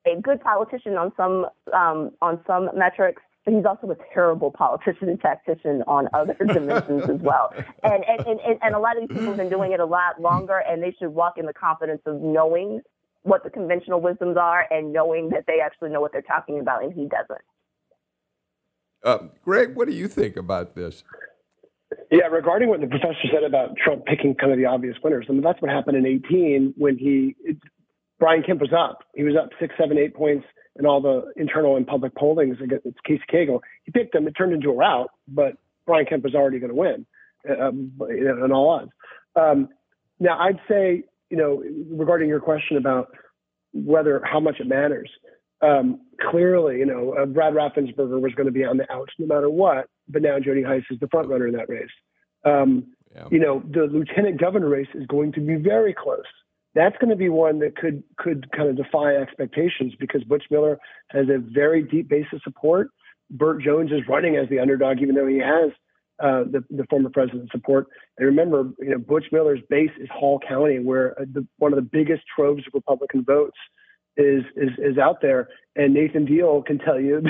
a 0.07 0.21
good 0.21 0.41
politician 0.41 0.97
on 0.97 1.13
some 1.17 1.47
um, 1.73 2.13
on 2.23 2.41
some 2.47 2.71
metrics. 2.77 3.23
But 3.45 3.55
he's 3.55 3.65
also 3.65 3.91
a 3.91 3.97
terrible 4.13 4.51
politician 4.51 5.09
and 5.09 5.19
tactician 5.19 5.83
on 5.87 6.09
other 6.13 6.35
dimensions 6.39 7.09
as 7.09 7.21
well. 7.21 7.53
And 7.83 8.05
and, 8.07 8.21
and 8.27 8.59
and 8.63 8.75
a 8.75 8.79
lot 8.79 8.97
of 8.97 9.09
these 9.09 9.17
people 9.17 9.29
have 9.29 9.39
been 9.39 9.49
doing 9.49 9.73
it 9.73 9.81
a 9.81 9.87
lot 9.87 10.21
longer, 10.21 10.59
and 10.59 10.83
they 10.83 10.95
should 10.99 11.11
walk 11.11 11.39
in 11.39 11.47
the 11.47 11.55
confidence 11.55 12.03
of 12.07 12.21
knowing 12.21 12.83
what 13.23 13.45
the 13.45 13.51
conventional 13.51 14.01
wisdoms 14.01 14.37
are 14.37 14.67
and 14.71 14.93
knowing 14.93 15.31
that 15.31 15.45
they 15.47 15.61
actually 15.63 15.91
know 15.91 16.01
what 16.01 16.13
they're 16.13 16.23
talking 16.23 16.59
about, 16.59 16.83
and 16.83 16.93
he 16.93 17.07
doesn't. 17.07 17.41
Uh, 19.03 19.29
Greg, 19.45 19.75
what 19.75 19.89
do 19.89 19.95
you 19.95 20.09
think 20.09 20.37
about 20.37 20.75
this? 20.75 21.05
Yeah, 22.11 22.27
regarding 22.27 22.69
what 22.69 22.81
the 22.81 22.87
professor 22.87 23.15
said 23.33 23.43
about 23.43 23.77
Trump 23.77 24.05
picking 24.05 24.35
kind 24.35 24.53
of 24.53 24.59
the 24.59 24.67
obvious 24.67 24.97
winners, 25.03 25.27
I 25.29 25.33
mean, 25.33 25.43
that's 25.43 25.61
what 25.61 25.71
happened 25.71 25.97
in 25.97 26.07
18 26.07 26.75
when 26.77 26.97
he, 26.97 27.35
it, 27.43 27.57
Brian 28.21 28.43
Kemp 28.43 28.61
was 28.61 28.73
up. 28.73 29.03
He 29.15 29.25
was 29.25 29.35
up 29.35 29.49
six, 29.59 29.75
seven, 29.77 29.99
eight 29.99 30.15
points 30.15 30.47
in 30.79 30.87
all 30.87 31.01
the 31.01 31.33
internal 31.37 31.77
and 31.77 31.87
public 31.87 32.15
pollings 32.15 32.59
against 32.63 32.87
Casey 33.05 33.25
Cagle. 33.33 33.61
He 33.85 33.91
picked 33.91 34.15
him. 34.15 34.29
It 34.29 34.33
turned 34.33 34.53
into 34.53 34.71
a 34.71 34.75
rout, 34.75 35.11
but 35.27 35.55
Brian 35.87 36.07
Kemp 36.07 36.23
was 36.23 36.35
already 36.35 36.61
going 36.61 36.71
to 36.71 36.77
win 36.77 37.07
uh, 37.49 37.69
um, 37.69 37.93
in 38.09 38.53
all 38.53 38.69
odds. 38.69 38.91
Um, 39.35 39.69
now, 40.21 40.39
I'd 40.39 40.61
say, 40.69 41.05
you 41.31 41.37
know, 41.37 41.65
regarding 41.91 42.29
your 42.29 42.41
question 42.41 42.77
about 42.77 43.09
whether 43.73 44.23
how 44.25 44.39
much 44.39 44.61
it 44.61 44.67
matters, 44.67 45.11
um, 45.63 46.01
clearly, 46.31 46.79
you 46.79 46.87
know, 46.87 47.15
uh, 47.15 47.27
Brad 47.27 47.55
Raffensperger 47.55 48.21
was 48.21 48.33
going 48.35 48.47
to 48.47 48.53
be 48.53 48.65
on 48.65 48.77
the 48.77 48.91
outs 48.93 49.13
no 49.19 49.27
matter 49.27 49.51
what, 49.51 49.87
but 50.09 50.23
now 50.23 50.39
Jody 50.39 50.63
Hice 50.63 50.85
is 50.91 51.01
the 51.01 51.09
front 51.09 51.29
runner 51.29 51.47
in 51.47 51.55
that 51.55 51.69
race. 51.69 51.91
Um, 52.45 52.87
yeah. 53.15 53.25
You 53.31 53.41
know, 53.41 53.63
the 53.69 53.83
lieutenant 53.83 54.41
governor 54.41 54.69
race 54.69 54.89
is 54.95 55.07
going 55.07 55.33
to 55.33 55.41
be 55.41 55.57
very 55.57 55.95
close. 55.95 56.25
That's 56.75 56.97
going 56.99 57.11
to 57.11 57.17
be 57.17 57.29
one 57.29 57.59
that 57.61 57.77
could 57.77 58.03
could 58.17 58.51
kind 58.53 58.69
of 58.69 58.77
defy 58.77 59.17
expectations 59.17 59.95
because 59.99 60.23
Butch 60.25 60.45
Miller 60.51 60.79
has 61.09 61.27
a 61.29 61.39
very 61.39 61.83
deep 61.83 62.09
base 62.09 62.27
of 62.33 62.41
support. 62.43 62.91
Burt 63.31 63.63
Jones 63.63 63.91
is 63.91 64.01
running 64.09 64.37
as 64.37 64.49
the 64.49 64.59
underdog, 64.59 65.01
even 65.01 65.15
though 65.15 65.27
he 65.27 65.39
has 65.39 65.71
uh, 66.21 66.45
the, 66.45 66.65
the 66.71 66.85
former 66.91 67.11
president's 67.11 67.53
support. 67.53 67.87
And 68.19 68.27
remember, 68.27 68.71
you 68.79 68.91
know, 68.91 68.99
Butch 68.99 69.27
Miller's 69.33 69.61
base 69.69 69.91
is 69.99 70.09
Hall 70.13 70.39
County, 70.47 70.79
where 70.79 71.19
uh, 71.21 71.25
the, 71.33 71.47
one 71.59 71.73
of 71.73 71.77
the 71.77 71.89
biggest 71.91 72.23
troves 72.35 72.67
of 72.67 72.75
Republican 72.75 73.25
votes 73.25 73.57
is 74.17 74.45
is, 74.57 74.71
is 74.79 74.99
out 74.99 75.23
there. 75.23 75.49
And 75.77 75.95
Nathan 75.95 76.25
Deal 76.25 76.63
can 76.63 76.79
tell 76.79 77.01
you 77.01 77.23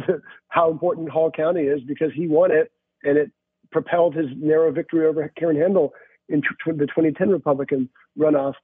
how 0.48 0.70
important 0.70 1.10
Hall 1.10 1.30
County 1.30 1.62
is 1.62 1.80
because 1.86 2.12
he 2.14 2.26
won 2.26 2.50
it, 2.50 2.72
and 3.02 3.18
it 3.18 3.30
propelled 3.70 4.14
his 4.14 4.26
narrow 4.36 4.72
victory 4.72 5.06
over 5.06 5.30
Karen 5.36 5.56
Handel 5.56 5.92
in 6.28 6.40
the 6.64 6.86
2010 6.86 7.28
Republican 7.28 7.88
runoff. 8.18 8.54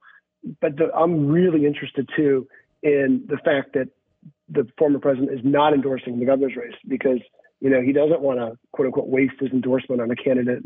But 0.61 0.77
the, 0.77 0.93
I'm 0.93 1.27
really 1.27 1.65
interested 1.65 2.09
too 2.15 2.47
in 2.83 3.23
the 3.27 3.37
fact 3.37 3.73
that 3.73 3.89
the 4.49 4.67
former 4.77 4.99
president 4.99 5.31
is 5.31 5.43
not 5.43 5.73
endorsing 5.73 6.19
the 6.19 6.25
governor's 6.25 6.55
race 6.55 6.75
because 6.87 7.19
you 7.59 7.69
know 7.69 7.81
he 7.81 7.91
doesn't 7.91 8.21
want 8.21 8.39
to 8.39 8.57
quote 8.71 8.87
unquote 8.87 9.07
waste 9.07 9.33
his 9.39 9.51
endorsement 9.51 10.01
on 10.01 10.11
a 10.11 10.15
candidate 10.15 10.63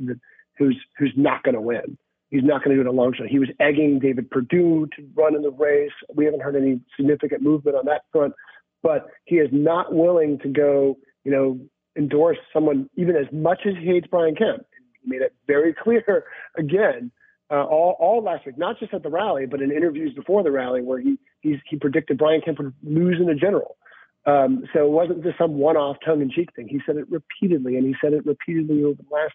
who's 0.58 0.78
who's 0.98 1.14
not 1.16 1.44
going 1.44 1.56
to 1.56 1.62
win. 1.62 1.98
He's 2.30 2.44
not 2.44 2.64
going 2.64 2.78
to 2.78 2.82
do 2.82 2.88
it 2.88 2.92
a 2.92 2.96
long 2.96 3.14
shot. 3.14 3.28
He 3.28 3.40
was 3.40 3.50
egging 3.60 4.00
David 4.00 4.30
Perdue 4.30 4.88
to 4.96 5.10
run 5.16 5.36
in 5.36 5.42
the 5.42 5.52
race. 5.52 5.92
We 6.16 6.24
haven't 6.24 6.42
heard 6.42 6.56
any 6.56 6.80
significant 6.96 7.42
movement 7.42 7.76
on 7.76 7.86
that 7.88 8.04
front, 8.12 8.34
but 8.82 9.08
he 9.26 9.36
is 9.36 9.50
not 9.52 9.94
willing 9.94 10.40
to 10.40 10.48
go, 10.48 10.98
you 11.26 11.32
know, 11.32 11.60
endorse 11.98 12.38
someone 12.54 12.90
even 12.96 13.18
as 13.18 13.26
much 13.34 13.62
as 13.66 13.74
he 13.78 13.88
hates 13.88 14.08
Brian 14.08 14.36
Kemp. 14.36 14.66
He 15.02 15.10
made 15.10 15.22
it 15.22 15.34
very 15.46 15.74
clear 15.84 16.24
again 16.56 17.12
uh, 17.52 17.66
all, 17.66 17.98
all 18.00 18.24
last 18.24 18.46
week, 18.46 18.58
not 18.58 18.80
just 18.80 18.94
at 18.94 19.04
the 19.04 19.10
rally, 19.10 19.46
but 19.46 19.62
in 19.62 19.72
interviews 19.72 20.14
before 20.16 20.42
the 20.42 20.52
rally, 20.52 20.82
where 20.82 21.00
he 21.00 21.18
he 21.42 21.76
predicted 21.80 22.18
Brian 22.18 22.42
Kemp 22.42 22.60
would 22.60 22.74
lose 22.84 23.18
in 23.20 23.28
the 23.28 23.36
general. 23.36 23.78
Um, 24.26 24.64
so 24.74 24.86
it 24.86 24.92
wasn't 24.92 25.24
just 25.24 25.40
some 25.40 25.56
one-off 25.56 25.98
tongue-in-cheek 26.06 26.50
thing. 26.56 26.68
He 26.68 26.80
said 26.86 26.96
it 26.96 27.10
repeatedly, 27.10 27.76
and 27.76 27.86
he 27.86 27.96
said 28.00 28.14
it 28.14 28.24
repeatedly 28.26 28.84
over 28.84 29.02
the 29.02 29.14
last 29.14 29.34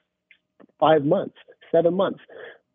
five 0.78 1.04
months, 1.04 1.34
seven 1.72 1.94
months. 1.94 2.20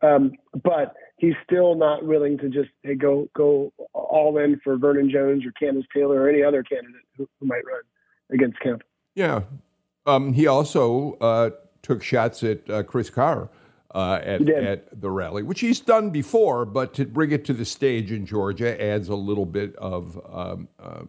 Um, 0.02 0.34
but 0.62 0.94
he's 1.18 1.36
still 1.46 1.76
not 1.76 2.06
willing 2.06 2.38
to 2.40 2.50
just 2.50 2.70
hey, 2.84 2.96
go 2.96 3.30
go 3.36 3.72
all 3.94 4.38
in 4.38 4.60
for 4.64 4.78
Vernon 4.78 5.10
Jones 5.10 5.44
or 5.46 5.54
Kandiss 5.62 5.86
Taylor 5.96 6.22
or 6.22 6.30
any 6.30 6.44
other 6.44 6.64
candidate 6.64 7.02
who, 7.18 7.28
who 7.40 7.48
might 7.48 7.66
run 7.66 7.82
against 8.32 8.60
Kemp. 8.60 8.82
Yeah, 9.16 9.44
um, 10.06 10.34
he 10.34 10.48
also 10.48 11.14
uh, 11.22 11.52
took 11.82 12.04
shots 12.04 12.44
at 12.44 12.70
uh, 12.70 12.84
Chris 12.84 13.10
Carr 13.10 13.50
uh, 13.94 14.20
at, 14.24 14.48
at, 14.50 15.02
the 15.02 15.10
rally, 15.10 15.44
which 15.44 15.60
he's 15.60 15.80
done 15.80 16.10
before, 16.10 16.66
but 16.66 16.94
to 16.94 17.06
bring 17.06 17.32
it 17.32 17.44
to 17.46 17.54
the 17.54 17.66
stage 17.66 18.12
in 18.12 18.26
Georgia 18.26 18.82
adds 18.82 19.10
a 19.10 19.16
little 19.16 19.46
bit 19.46 19.76
of 19.76 20.20
um, 20.32 20.70
uh, 20.80 21.04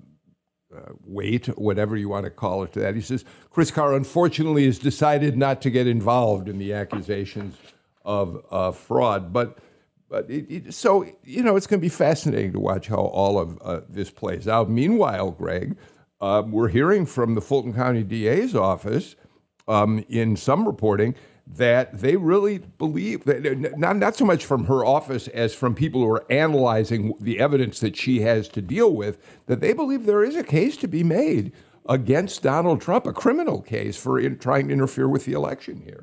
uh, 0.74 0.92
weight, 1.04 1.46
whatever 1.58 1.96
you 1.96 2.08
want 2.08 2.24
to 2.24 2.30
call 2.30 2.62
it, 2.62 2.72
to 2.72 2.80
that. 2.80 2.94
He 2.94 3.00
says 3.00 3.24
Chris 3.50 3.70
Carr, 3.70 3.94
unfortunately, 3.94 4.64
has 4.66 4.78
decided 4.78 5.36
not 5.36 5.60
to 5.62 5.70
get 5.70 5.86
involved 5.86 6.48
in 6.48 6.58
the 6.58 6.72
accusations 6.72 7.56
of 8.04 8.44
uh, 8.50 8.72
fraud. 8.72 9.32
But, 9.32 9.58
but 10.08 10.28
it, 10.30 10.46
it, 10.48 10.74
so, 10.74 11.06
you 11.22 11.42
know, 11.42 11.56
it's 11.56 11.66
going 11.66 11.78
to 11.78 11.84
be 11.84 11.88
fascinating 11.88 12.52
to 12.52 12.58
watch 12.58 12.88
how 12.88 12.96
all 12.96 13.38
of 13.38 13.58
uh, 13.62 13.80
this 13.88 14.10
plays 14.10 14.48
out. 14.48 14.70
Meanwhile, 14.70 15.32
Greg, 15.32 15.76
um, 16.20 16.50
we're 16.50 16.68
hearing 16.68 17.06
from 17.06 17.34
the 17.34 17.40
Fulton 17.40 17.74
County 17.74 18.02
DA's 18.02 18.56
office 18.56 19.14
um, 19.68 20.04
in 20.08 20.36
some 20.36 20.66
reporting 20.66 21.14
that 21.46 22.00
they 22.00 22.16
really 22.16 22.58
believe 22.58 23.24
that 23.24 23.76
not, 23.76 23.96
not 23.96 24.16
so 24.16 24.24
much 24.24 24.44
from 24.44 24.66
her 24.66 24.84
office 24.84 25.28
as 25.28 25.54
from 25.54 25.74
people 25.74 26.00
who 26.00 26.10
are 26.10 26.24
analyzing 26.30 27.14
the 27.20 27.38
evidence 27.40 27.80
that 27.80 27.96
she 27.96 28.20
has 28.20 28.48
to 28.48 28.62
deal 28.62 28.92
with, 28.92 29.18
that 29.46 29.60
they 29.60 29.72
believe 29.72 30.06
there 30.06 30.24
is 30.24 30.36
a 30.36 30.44
case 30.44 30.76
to 30.78 30.88
be 30.88 31.02
made 31.04 31.52
against 31.88 32.42
Donald 32.42 32.80
Trump, 32.80 33.06
a 33.06 33.12
criminal 33.12 33.60
case 33.60 33.96
for 33.96 34.18
in, 34.18 34.38
trying 34.38 34.68
to 34.68 34.72
interfere 34.72 35.08
with 35.08 35.24
the 35.24 35.32
election 35.32 35.82
here. 35.84 36.02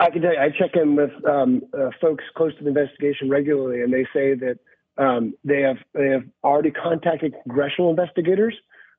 I 0.00 0.10
can 0.10 0.22
tell 0.22 0.32
you, 0.32 0.38
I 0.38 0.50
check 0.50 0.72
in 0.74 0.96
with 0.96 1.12
um, 1.28 1.62
uh, 1.72 1.90
folks 2.00 2.24
close 2.36 2.56
to 2.58 2.62
the 2.62 2.68
investigation 2.68 3.28
regularly, 3.28 3.82
and 3.82 3.92
they 3.92 4.04
say 4.12 4.34
that 4.34 4.58
um, 4.96 5.34
they 5.44 5.60
have 5.62 5.78
they 5.92 6.08
have 6.08 6.24
already 6.42 6.70
contacted 6.70 7.34
congressional 7.42 7.90
investigators 7.90 8.54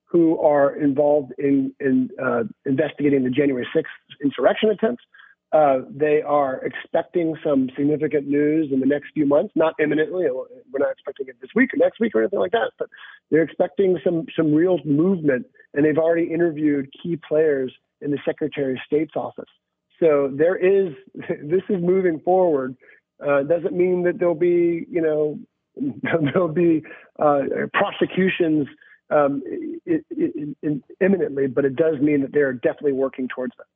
who 0.05 0.39
are 0.39 0.75
involved 0.75 1.33
in 1.37 1.73
in 1.79 2.09
uh, 2.21 2.43
investigating 2.65 3.23
the 3.23 3.29
January 3.29 3.67
6th 3.75 3.83
insurrection 4.23 4.69
attempts. 4.69 5.03
Uh, 5.55 5.85
they 5.89 6.21
are 6.21 6.59
expecting 6.65 7.33
some 7.41 7.69
significant 7.77 8.27
news 8.27 8.67
in 8.73 8.81
the 8.81 8.85
next 8.85 9.11
few 9.13 9.25
months, 9.25 9.53
not 9.55 9.73
imminently. 9.79 10.25
We're 10.25 10.79
not 10.79 10.91
expecting 10.91 11.29
it 11.29 11.37
this 11.39 11.51
week 11.55 11.73
or 11.73 11.77
next 11.77 11.97
week 12.01 12.13
or 12.13 12.19
anything 12.19 12.39
like 12.39 12.51
that, 12.51 12.71
but 12.77 12.89
they're 13.31 13.43
expecting 13.43 13.97
some 14.03 14.25
some 14.35 14.53
real 14.53 14.79
movement, 14.83 15.45
and 15.73 15.85
they've 15.85 15.97
already 15.97 16.25
interviewed 16.25 16.89
key 17.01 17.15
players 17.15 17.73
in 18.01 18.11
the 18.11 18.17
Secretary 18.25 18.73
of 18.73 18.79
State's 18.85 19.13
office. 19.15 19.47
So 19.97 20.29
there 20.29 20.57
is 20.57 20.93
this 21.15 21.63
is 21.69 21.81
moving 21.81 22.19
forward. 22.19 22.75
Uh, 23.25 23.43
doesn't 23.43 23.77
mean 23.77 24.03
that 24.03 24.19
there'll 24.19 24.35
be 24.35 24.85
you 24.91 25.01
know 25.01 25.39
there'll 26.33 26.49
be 26.49 26.83
uh, 27.17 27.43
prosecutions 27.73 28.67
um, 29.09 29.41
in, 29.85 30.55
in, 30.61 30.83
imminently, 30.99 31.47
but 31.47 31.63
it 31.63 31.77
does 31.77 31.97
mean 32.01 32.23
that 32.23 32.33
they're 32.33 32.51
definitely 32.51 32.91
working 32.91 33.29
towards 33.33 33.53
that. 33.57 33.67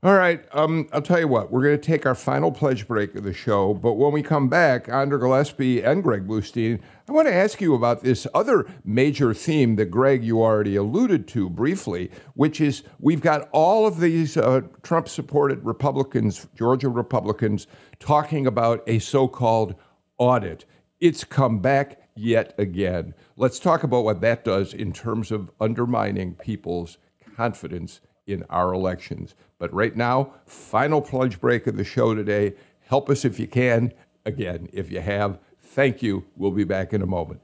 All 0.00 0.14
right. 0.14 0.44
Um, 0.52 0.88
I'll 0.92 1.02
tell 1.02 1.18
you 1.18 1.26
what, 1.26 1.50
we're 1.50 1.64
going 1.64 1.76
to 1.76 1.84
take 1.84 2.06
our 2.06 2.14
final 2.14 2.52
pledge 2.52 2.86
break 2.86 3.16
of 3.16 3.24
the 3.24 3.32
show. 3.32 3.74
But 3.74 3.94
when 3.94 4.12
we 4.12 4.22
come 4.22 4.48
back, 4.48 4.88
Andra 4.88 5.18
Gillespie 5.18 5.82
and 5.82 6.04
Greg 6.04 6.24
Bluestein, 6.28 6.78
I 7.08 7.12
want 7.12 7.26
to 7.26 7.34
ask 7.34 7.60
you 7.60 7.74
about 7.74 8.04
this 8.04 8.24
other 8.32 8.64
major 8.84 9.34
theme 9.34 9.74
that, 9.74 9.86
Greg, 9.86 10.22
you 10.22 10.40
already 10.40 10.76
alluded 10.76 11.26
to 11.28 11.50
briefly, 11.50 12.12
which 12.34 12.60
is 12.60 12.84
we've 13.00 13.20
got 13.20 13.48
all 13.50 13.88
of 13.88 13.98
these 13.98 14.36
uh, 14.36 14.60
Trump 14.84 15.08
supported 15.08 15.64
Republicans, 15.64 16.46
Georgia 16.54 16.88
Republicans, 16.88 17.66
talking 17.98 18.46
about 18.46 18.84
a 18.86 19.00
so 19.00 19.26
called 19.26 19.74
audit. 20.16 20.64
It's 21.00 21.24
come 21.24 21.58
back 21.58 22.00
yet 22.14 22.54
again. 22.56 23.14
Let's 23.36 23.58
talk 23.58 23.82
about 23.82 24.04
what 24.04 24.20
that 24.20 24.44
does 24.44 24.72
in 24.72 24.92
terms 24.92 25.32
of 25.32 25.50
undermining 25.60 26.36
people's 26.36 26.98
confidence 27.34 28.00
in 28.28 28.44
our 28.50 28.72
elections. 28.72 29.34
But 29.58 29.72
right 29.72 29.96
now, 29.96 30.34
final 30.46 31.00
pledge 31.00 31.40
break 31.40 31.66
of 31.66 31.76
the 31.76 31.84
show 31.84 32.14
today. 32.14 32.54
Help 32.86 33.10
us 33.10 33.24
if 33.24 33.40
you 33.40 33.48
can. 33.48 33.92
Again, 34.24 34.68
if 34.72 34.92
you 34.92 35.00
have, 35.00 35.38
thank 35.58 36.02
you. 36.02 36.26
We'll 36.36 36.50
be 36.50 36.64
back 36.64 36.92
in 36.92 37.02
a 37.02 37.06
moment. 37.06 37.40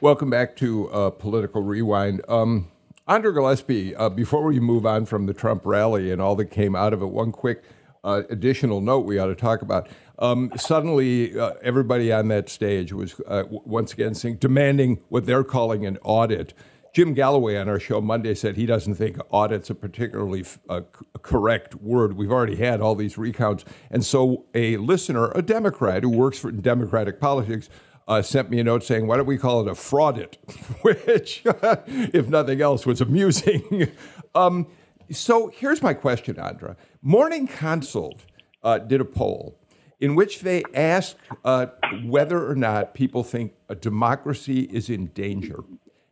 Welcome 0.00 0.30
back 0.30 0.56
to 0.56 0.90
uh, 0.90 1.10
Political 1.10 1.62
Rewind. 1.62 2.22
Um, 2.26 2.68
Andra 3.06 3.32
Gillespie, 3.32 3.94
uh, 3.94 4.08
before 4.08 4.42
we 4.44 4.58
move 4.58 4.86
on 4.86 5.04
from 5.04 5.26
the 5.26 5.34
Trump 5.34 5.64
rally 5.64 6.10
and 6.10 6.20
all 6.22 6.36
that 6.36 6.46
came 6.46 6.74
out 6.74 6.92
of 6.92 7.02
it, 7.02 7.06
one 7.06 7.32
quick 7.32 7.62
uh, 8.02 8.22
additional 8.30 8.80
note 8.80 9.00
we 9.00 9.18
ought 9.18 9.26
to 9.26 9.34
talk 9.34 9.62
about. 9.62 9.88
Um, 10.20 10.52
suddenly, 10.56 11.38
uh, 11.38 11.54
everybody 11.62 12.12
on 12.12 12.28
that 12.28 12.50
stage 12.50 12.92
was 12.92 13.18
uh, 13.26 13.44
once 13.48 13.92
again 13.94 14.14
saying, 14.14 14.36
demanding 14.36 15.00
what 15.08 15.24
they're 15.24 15.44
calling 15.44 15.86
an 15.86 15.98
audit. 16.02 16.52
Jim 16.92 17.14
Galloway 17.14 17.56
on 17.56 17.68
our 17.68 17.80
show 17.80 18.00
Monday 18.00 18.34
said 18.34 18.56
he 18.56 18.66
doesn't 18.66 18.96
think 18.96 19.16
audit's 19.30 19.70
a 19.70 19.74
particularly 19.74 20.44
uh, 20.68 20.82
correct 21.22 21.76
word. 21.76 22.16
We've 22.16 22.32
already 22.32 22.56
had 22.56 22.80
all 22.80 22.94
these 22.94 23.16
recounts. 23.16 23.64
And 23.90 24.04
so 24.04 24.44
a 24.54 24.76
listener, 24.76 25.30
a 25.30 25.40
Democrat 25.40 26.02
who 26.02 26.10
works 26.10 26.38
for 26.38 26.50
Democratic 26.50 27.20
politics, 27.20 27.70
uh, 28.08 28.20
sent 28.20 28.50
me 28.50 28.58
a 28.58 28.64
note 28.64 28.82
saying, 28.82 29.06
why 29.06 29.16
don't 29.16 29.26
we 29.26 29.38
call 29.38 29.60
it 29.60 29.68
a 29.68 29.74
fraudit? 29.74 30.36
Which, 30.82 31.42
if 31.46 32.28
nothing 32.28 32.60
else, 32.60 32.84
was 32.84 33.00
amusing. 33.00 33.92
um, 34.34 34.66
so 35.12 35.48
here's 35.54 35.80
my 35.80 35.94
question, 35.94 36.38
Andra. 36.38 36.76
Morning 37.02 37.46
Consult 37.46 38.26
uh, 38.64 38.78
did 38.78 39.00
a 39.00 39.04
poll 39.04 39.59
in 40.00 40.14
which 40.14 40.40
they 40.40 40.62
ask 40.74 41.16
uh, 41.44 41.66
whether 42.04 42.48
or 42.48 42.54
not 42.54 42.94
people 42.94 43.22
think 43.22 43.52
a 43.68 43.74
democracy 43.74 44.62
is 44.72 44.88
in 44.88 45.06
danger. 45.08 45.62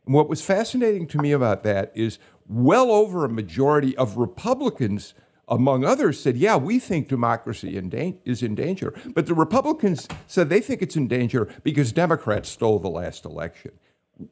And 0.05 0.15
what 0.15 0.29
was 0.29 0.41
fascinating 0.41 1.07
to 1.07 1.17
me 1.17 1.31
about 1.31 1.63
that 1.63 1.91
is 1.95 2.19
well 2.47 2.91
over 2.91 3.25
a 3.25 3.29
majority 3.29 3.95
of 3.97 4.17
Republicans, 4.17 5.13
among 5.47 5.83
others, 5.83 6.19
said, 6.19 6.37
Yeah, 6.37 6.55
we 6.55 6.79
think 6.79 7.07
democracy 7.07 7.77
in 7.77 7.89
da- 7.89 8.19
is 8.25 8.41
in 8.43 8.55
danger. 8.55 8.93
But 9.13 9.25
the 9.25 9.35
Republicans 9.35 10.07
said 10.27 10.49
they 10.49 10.61
think 10.61 10.81
it's 10.81 10.95
in 10.95 11.07
danger 11.07 11.47
because 11.63 11.91
Democrats 11.91 12.49
stole 12.49 12.79
the 12.79 12.89
last 12.89 13.25
election. 13.25 13.71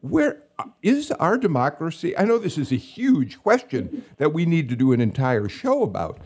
Where 0.01 0.43
is 0.81 1.11
our 1.11 1.37
democracy? 1.37 2.17
I 2.17 2.25
know 2.25 2.37
this 2.37 2.57
is 2.57 2.71
a 2.71 2.75
huge 2.75 3.41
question 3.41 4.03
that 4.17 4.33
we 4.33 4.45
need 4.45 4.67
to 4.69 4.75
do 4.75 4.91
an 4.91 4.99
entire 4.99 5.47
show 5.47 5.83
about, 5.83 6.19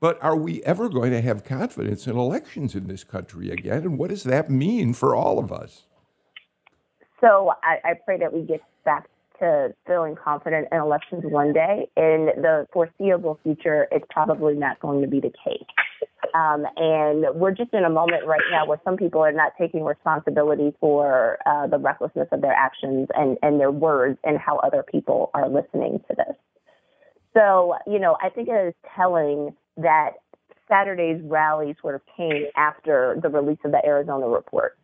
but 0.00 0.22
are 0.22 0.36
we 0.36 0.62
ever 0.64 0.88
going 0.88 1.10
to 1.12 1.20
have 1.20 1.44
confidence 1.44 2.06
in 2.06 2.16
elections 2.16 2.74
in 2.74 2.86
this 2.86 3.04
country 3.04 3.50
again? 3.50 3.82
And 3.82 3.98
what 3.98 4.10
does 4.10 4.24
that 4.24 4.50
mean 4.50 4.92
for 4.92 5.14
all 5.14 5.38
of 5.38 5.52
us? 5.52 5.84
So 7.20 7.52
I, 7.62 7.90
I 7.90 7.94
pray 8.04 8.18
that 8.18 8.32
we 8.32 8.42
get 8.42 8.60
back 8.84 9.08
to 9.40 9.74
feeling 9.86 10.16
confident 10.16 10.68
in 10.70 10.78
elections 10.78 11.22
one 11.24 11.52
day. 11.52 11.88
In 11.96 12.30
the 12.36 12.66
foreseeable 12.72 13.38
future, 13.42 13.88
it's 13.90 14.06
probably 14.10 14.54
not 14.54 14.80
going 14.80 15.02
to 15.02 15.08
be 15.08 15.20
the 15.20 15.32
case. 15.44 15.64
Um, 16.34 16.66
and 16.76 17.26
we're 17.34 17.52
just 17.52 17.72
in 17.72 17.84
a 17.84 17.90
moment 17.90 18.26
right 18.26 18.40
now 18.50 18.66
where 18.66 18.80
some 18.84 18.96
people 18.96 19.20
are 19.22 19.32
not 19.32 19.52
taking 19.58 19.84
responsibility 19.84 20.74
for 20.80 21.38
uh, 21.46 21.66
the 21.66 21.78
recklessness 21.78 22.28
of 22.32 22.42
their 22.42 22.52
actions 22.52 23.08
and, 23.14 23.38
and 23.42 23.60
their 23.60 23.70
words 23.70 24.18
and 24.24 24.38
how 24.38 24.58
other 24.58 24.82
people 24.82 25.30
are 25.34 25.48
listening 25.48 26.00
to 26.08 26.16
this. 26.16 26.36
So, 27.34 27.74
you 27.86 27.98
know, 27.98 28.16
I 28.22 28.30
think 28.30 28.48
it 28.48 28.68
is 28.68 28.74
telling 28.96 29.54
that 29.76 30.12
Saturday's 30.68 31.20
rally 31.24 31.76
sort 31.80 31.94
of 31.94 32.00
came 32.16 32.46
after 32.56 33.18
the 33.22 33.28
release 33.28 33.58
of 33.64 33.72
the 33.72 33.84
Arizona 33.84 34.26
report 34.28 34.76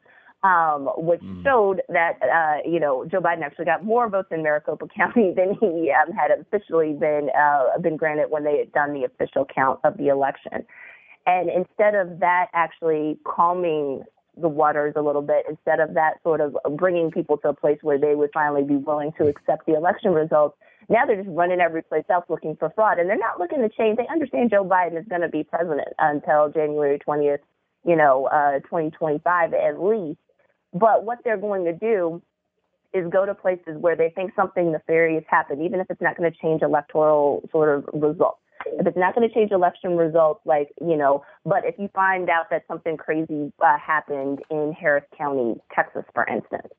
um, 0.44 0.88
which 0.96 1.20
mm. 1.20 1.42
showed 1.44 1.82
that 1.88 2.18
uh, 2.22 2.68
you 2.68 2.80
know 2.80 3.04
Joe 3.06 3.20
Biden 3.20 3.42
actually 3.42 3.66
got 3.66 3.84
more 3.84 4.08
votes 4.08 4.28
in 4.30 4.42
Maricopa 4.42 4.86
County 4.96 5.32
than 5.34 5.56
he 5.60 5.92
um, 5.92 6.12
had 6.12 6.30
officially 6.30 6.92
been 6.92 7.28
uh, 7.38 7.78
been 7.80 7.96
granted 7.96 8.30
when 8.30 8.44
they 8.44 8.58
had 8.58 8.72
done 8.72 8.92
the 8.92 9.04
official 9.04 9.46
count 9.52 9.80
of 9.84 9.96
the 9.96 10.08
election. 10.08 10.66
And 11.24 11.48
instead 11.48 11.94
of 11.94 12.18
that 12.18 12.46
actually 12.52 13.16
calming 13.24 14.02
the 14.40 14.48
waters 14.48 14.94
a 14.96 15.02
little 15.02 15.22
bit, 15.22 15.44
instead 15.48 15.80
of 15.80 15.94
that 15.94 16.14
sort 16.22 16.40
of 16.40 16.56
bringing 16.76 17.10
people 17.10 17.36
to 17.38 17.48
a 17.48 17.54
place 17.54 17.78
where 17.82 17.98
they 17.98 18.14
would 18.14 18.30
finally 18.32 18.62
be 18.62 18.76
willing 18.76 19.12
to 19.18 19.26
accept 19.26 19.66
the 19.66 19.74
election 19.74 20.12
results, 20.12 20.56
now 20.88 21.04
they're 21.06 21.22
just 21.22 21.28
running 21.28 21.60
every 21.60 21.82
place 21.82 22.04
else 22.10 22.24
looking 22.28 22.56
for 22.56 22.70
fraud. 22.70 22.98
And 22.98 23.08
they're 23.08 23.16
not 23.18 23.38
looking 23.38 23.60
to 23.60 23.68
change. 23.68 23.98
They 23.98 24.06
understand 24.10 24.50
Joe 24.50 24.64
Biden 24.64 24.98
is 24.98 25.06
going 25.08 25.20
to 25.20 25.28
be 25.28 25.44
president 25.44 25.88
until 25.98 26.50
January 26.50 26.98
20th, 26.98 27.38
you 27.86 27.96
know, 27.96 28.26
uh, 28.26 28.60
2025 28.60 29.54
at 29.54 29.82
least. 29.82 30.18
But 30.72 31.04
what 31.04 31.18
they're 31.24 31.36
going 31.36 31.64
to 31.66 31.72
do 31.72 32.22
is 32.94 33.10
go 33.10 33.24
to 33.24 33.34
places 33.34 33.76
where 33.78 33.96
they 33.96 34.10
think 34.10 34.32
something 34.34 34.72
nefarious 34.72 35.24
happened, 35.28 35.62
even 35.62 35.80
if 35.80 35.90
it's 35.90 36.00
not 36.00 36.16
going 36.16 36.30
to 36.30 36.38
change 36.38 36.62
electoral 36.62 37.48
sort 37.50 37.74
of 37.74 37.88
results. 37.92 38.41
If 38.66 38.86
it's 38.86 38.96
not 38.96 39.14
going 39.14 39.28
to 39.28 39.34
change 39.34 39.52
election 39.52 39.96
results, 39.96 40.40
like, 40.44 40.70
you 40.80 40.96
know, 40.96 41.24
but 41.44 41.64
if 41.64 41.74
you 41.78 41.88
find 41.94 42.28
out 42.28 42.50
that 42.50 42.64
something 42.68 42.96
crazy 42.96 43.52
uh, 43.60 43.78
happened 43.78 44.40
in 44.50 44.72
Harris 44.72 45.04
County, 45.16 45.60
Texas, 45.74 46.04
for 46.14 46.26
instance, 46.26 46.72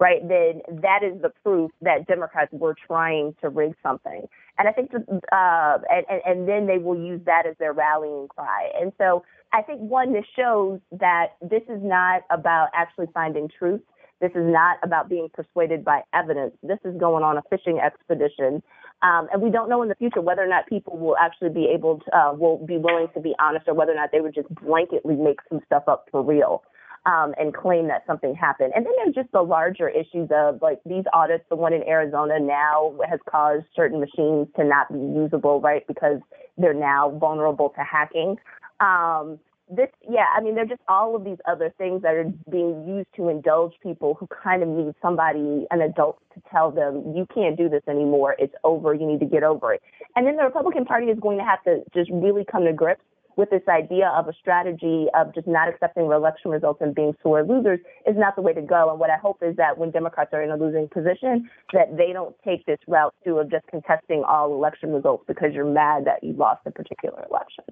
right, 0.00 0.26
then 0.28 0.62
that 0.82 1.02
is 1.02 1.20
the 1.20 1.30
proof 1.42 1.70
that 1.82 2.06
Democrats 2.06 2.52
were 2.52 2.74
trying 2.86 3.34
to 3.40 3.48
rig 3.48 3.74
something. 3.82 4.26
And 4.58 4.68
I 4.68 4.72
think, 4.72 4.92
uh, 4.94 5.78
and, 5.90 6.22
and 6.24 6.48
then 6.48 6.66
they 6.66 6.78
will 6.78 6.98
use 6.98 7.20
that 7.26 7.46
as 7.46 7.56
their 7.58 7.72
rallying 7.72 8.28
cry. 8.28 8.70
And 8.80 8.92
so 8.98 9.24
I 9.52 9.62
think 9.62 9.80
one, 9.80 10.12
this 10.12 10.24
shows 10.36 10.80
that 10.92 11.36
this 11.42 11.62
is 11.68 11.80
not 11.82 12.22
about 12.30 12.68
actually 12.74 13.06
finding 13.14 13.48
truth. 13.48 13.80
This 14.20 14.32
is 14.32 14.44
not 14.44 14.78
about 14.82 15.08
being 15.08 15.28
persuaded 15.32 15.84
by 15.84 16.02
evidence. 16.12 16.52
This 16.62 16.80
is 16.84 16.98
going 16.98 17.22
on 17.22 17.38
a 17.38 17.42
fishing 17.50 17.78
expedition. 17.78 18.62
Um, 19.02 19.28
and 19.32 19.40
we 19.40 19.50
don't 19.50 19.68
know 19.68 19.82
in 19.82 19.88
the 19.88 19.94
future 19.94 20.20
whether 20.20 20.42
or 20.42 20.48
not 20.48 20.66
people 20.66 20.98
will 20.98 21.16
actually 21.16 21.50
be 21.50 21.66
able 21.72 22.00
to, 22.00 22.16
uh, 22.16 22.32
will 22.32 22.64
be 22.66 22.78
willing 22.78 23.06
to 23.14 23.20
be 23.20 23.34
honest 23.38 23.68
or 23.68 23.74
whether 23.74 23.92
or 23.92 23.94
not 23.94 24.10
they 24.12 24.20
would 24.20 24.34
just 24.34 24.52
blanketly 24.56 25.16
make 25.16 25.38
some 25.48 25.60
stuff 25.66 25.84
up 25.86 26.08
for 26.10 26.22
real. 26.22 26.62
Um, 27.06 27.32
and 27.38 27.54
claim 27.54 27.86
that 27.88 28.04
something 28.06 28.34
happened. 28.34 28.72
And 28.74 28.84
then 28.84 28.92
there's 28.96 29.14
just 29.14 29.32
the 29.32 29.40
larger 29.40 29.88
issues 29.88 30.28
of 30.34 30.60
like 30.60 30.80
these 30.84 31.04
audits. 31.14 31.44
The 31.48 31.56
one 31.56 31.72
in 31.72 31.82
Arizona 31.84 32.38
now 32.38 32.92
has 33.08 33.20
caused 33.30 33.64
certain 33.74 33.98
machines 34.00 34.48
to 34.56 34.64
not 34.64 34.92
be 34.92 34.98
usable, 34.98 35.60
right? 35.60 35.86
Because 35.86 36.20
they're 36.58 36.74
now 36.74 37.16
vulnerable 37.18 37.70
to 37.70 37.82
hacking. 37.82 38.36
Um, 38.80 39.38
this, 39.70 39.88
yeah, 40.08 40.26
I 40.36 40.40
mean, 40.40 40.54
they're 40.54 40.66
just 40.66 40.80
all 40.88 41.14
of 41.14 41.24
these 41.24 41.38
other 41.46 41.72
things 41.76 42.02
that 42.02 42.14
are 42.14 42.32
being 42.50 42.86
used 42.86 43.08
to 43.16 43.28
indulge 43.28 43.74
people 43.82 44.14
who 44.14 44.26
kind 44.26 44.62
of 44.62 44.68
need 44.68 44.94
somebody, 45.02 45.66
an 45.70 45.80
adult, 45.82 46.18
to 46.34 46.42
tell 46.50 46.70
them, 46.70 47.14
you 47.14 47.26
can't 47.32 47.56
do 47.56 47.68
this 47.68 47.82
anymore. 47.88 48.36
It's 48.38 48.54
over. 48.64 48.94
You 48.94 49.06
need 49.06 49.20
to 49.20 49.26
get 49.26 49.42
over 49.42 49.74
it. 49.74 49.82
And 50.16 50.26
then 50.26 50.36
the 50.36 50.44
Republican 50.44 50.84
Party 50.84 51.06
is 51.06 51.18
going 51.20 51.38
to 51.38 51.44
have 51.44 51.62
to 51.64 51.82
just 51.94 52.10
really 52.12 52.44
come 52.50 52.64
to 52.64 52.72
grips 52.72 53.02
with 53.36 53.50
this 53.50 53.62
idea 53.68 54.08
of 54.16 54.26
a 54.26 54.32
strategy 54.32 55.06
of 55.14 55.32
just 55.32 55.46
not 55.46 55.68
accepting 55.68 56.04
election 56.06 56.50
results 56.50 56.80
and 56.82 56.92
being 56.92 57.14
sore 57.22 57.44
losers 57.44 57.78
is 58.04 58.16
not 58.16 58.34
the 58.34 58.42
way 58.42 58.52
to 58.52 58.60
go. 58.60 58.90
And 58.90 58.98
what 58.98 59.10
I 59.10 59.16
hope 59.16 59.38
is 59.42 59.54
that 59.56 59.78
when 59.78 59.92
Democrats 59.92 60.30
are 60.32 60.42
in 60.42 60.50
a 60.50 60.56
losing 60.56 60.88
position, 60.88 61.48
that 61.72 61.96
they 61.96 62.12
don't 62.12 62.34
take 62.44 62.66
this 62.66 62.80
route 62.88 63.14
to 63.24 63.36
of 63.38 63.48
just 63.48 63.64
contesting 63.68 64.24
all 64.26 64.52
election 64.52 64.92
results 64.92 65.24
because 65.28 65.50
you're 65.54 65.70
mad 65.70 66.04
that 66.06 66.24
you 66.24 66.32
lost 66.32 66.62
a 66.66 66.72
particular 66.72 67.24
election. 67.30 67.64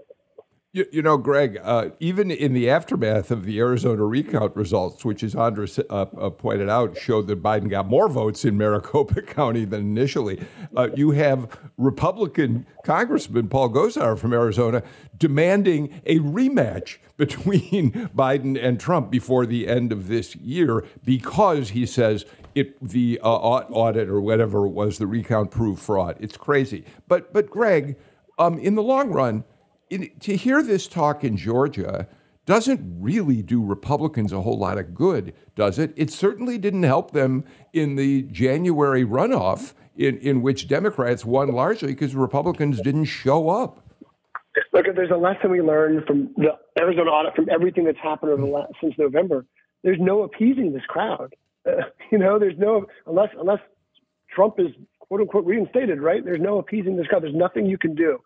You, 0.77 0.85
you 0.93 1.01
know, 1.01 1.17
Greg, 1.17 1.59
uh, 1.63 1.89
even 2.01 2.31
in 2.31 2.53
the 2.53 2.69
aftermath 2.69 3.31
of 3.31 3.47
the 3.47 3.59
Arizona 3.61 4.05
recount 4.05 4.55
results, 4.55 5.07
which, 5.07 5.23
as 5.23 5.35
Andra's 5.35 5.79
uh, 5.79 5.83
uh, 5.89 6.29
pointed 6.29 6.69
out, 6.69 6.99
showed 6.99 7.29
that 7.29 7.43
Biden 7.43 7.71
got 7.71 7.87
more 7.87 8.11
votes 8.11 8.45
in 8.45 8.59
Maricopa 8.59 9.23
County 9.23 9.65
than 9.65 9.81
initially, 9.81 10.39
uh, 10.77 10.91
you 10.95 11.13
have 11.13 11.59
Republican 11.79 12.67
Congressman 12.85 13.49
Paul 13.49 13.71
Gosar 13.71 14.19
from 14.19 14.35
Arizona 14.35 14.83
demanding 15.17 15.99
a 16.05 16.19
rematch 16.19 16.99
between 17.17 17.93
Biden 18.15 18.63
and 18.63 18.79
Trump 18.79 19.11
before 19.11 19.47
the 19.47 19.69
end 19.69 19.93
of 19.93 20.09
this 20.09 20.37
year 20.37 20.85
because 21.03 21.71
he 21.71 21.87
says 21.87 22.27
it 22.55 22.77
the 22.87 23.19
uh, 23.25 23.29
audit 23.31 24.11
or 24.11 24.21
whatever 24.21 24.69
was, 24.69 24.99
the 24.99 25.07
recount 25.07 25.51
proved 25.51 25.81
fraud. 25.81 26.19
It's 26.21 26.37
crazy. 26.37 26.85
But, 27.09 27.33
but 27.33 27.49
Greg, 27.49 27.97
um, 28.39 28.59
in 28.59 28.75
the 28.75 28.83
long 28.83 29.09
run, 29.09 29.45
to 29.91 30.37
hear 30.37 30.63
this 30.63 30.87
talk 30.87 31.25
in 31.25 31.37
Georgia 31.37 32.09
doesn't 32.47 32.81
really 33.01 33.43
do 33.43 33.65
Republicans 33.65 34.33
a 34.33 34.41
whole 34.41 34.59
lot 34.59 34.79
of 34.79 34.95
good, 34.95 35.35
does 35.57 35.79
it? 35.79 35.93
It 35.97 36.11
certainly 36.11 36.59
didn't 36.59 36.85
help 36.85 37.11
them 37.11 37.45
in 37.73 37.97
the 37.97 38.23
January 38.23 39.05
runoff, 39.05 39.75
in, 39.97 40.19
in 40.19 40.43
which 40.43 40.69
Democrats 40.69 41.25
won 41.25 41.49
largely 41.49 41.89
because 41.89 42.15
Republicans 42.15 42.81
didn't 42.81 43.07
show 43.07 43.49
up. 43.49 43.83
Look, 44.73 44.87
there's 44.95 45.11
a 45.11 45.17
lesson 45.17 45.51
we 45.51 45.61
learned 45.61 46.07
from 46.07 46.33
the 46.37 46.51
Arizona 46.79 47.11
audit, 47.11 47.35
from 47.35 47.49
everything 47.51 47.85
that's 47.85 47.99
happened 47.99 48.33
over 48.33 48.43
the 48.43 48.49
last, 48.49 48.73
since 48.81 48.95
November. 48.97 49.45
There's 49.83 49.99
no 50.01 50.23
appeasing 50.23 50.73
this 50.73 50.85
crowd. 50.87 51.35
Uh, 51.67 51.83
you 52.13 52.19
know, 52.19 52.39
there's 52.39 52.59
no 52.59 52.87
unless 53.07 53.31
unless 53.39 53.61
Trump 54.35 54.55
is 54.59 54.69
quote 55.01 55.21
unquote 55.21 55.45
reinstated, 55.45 56.01
right? 56.01 56.25
There's 56.25 56.41
no 56.41 56.59
appeasing 56.59 56.97
this 56.97 57.07
crowd. 57.07 57.23
There's 57.23 57.35
nothing 57.35 57.67
you 57.67 57.79
can 57.79 57.95
do. 57.95 58.19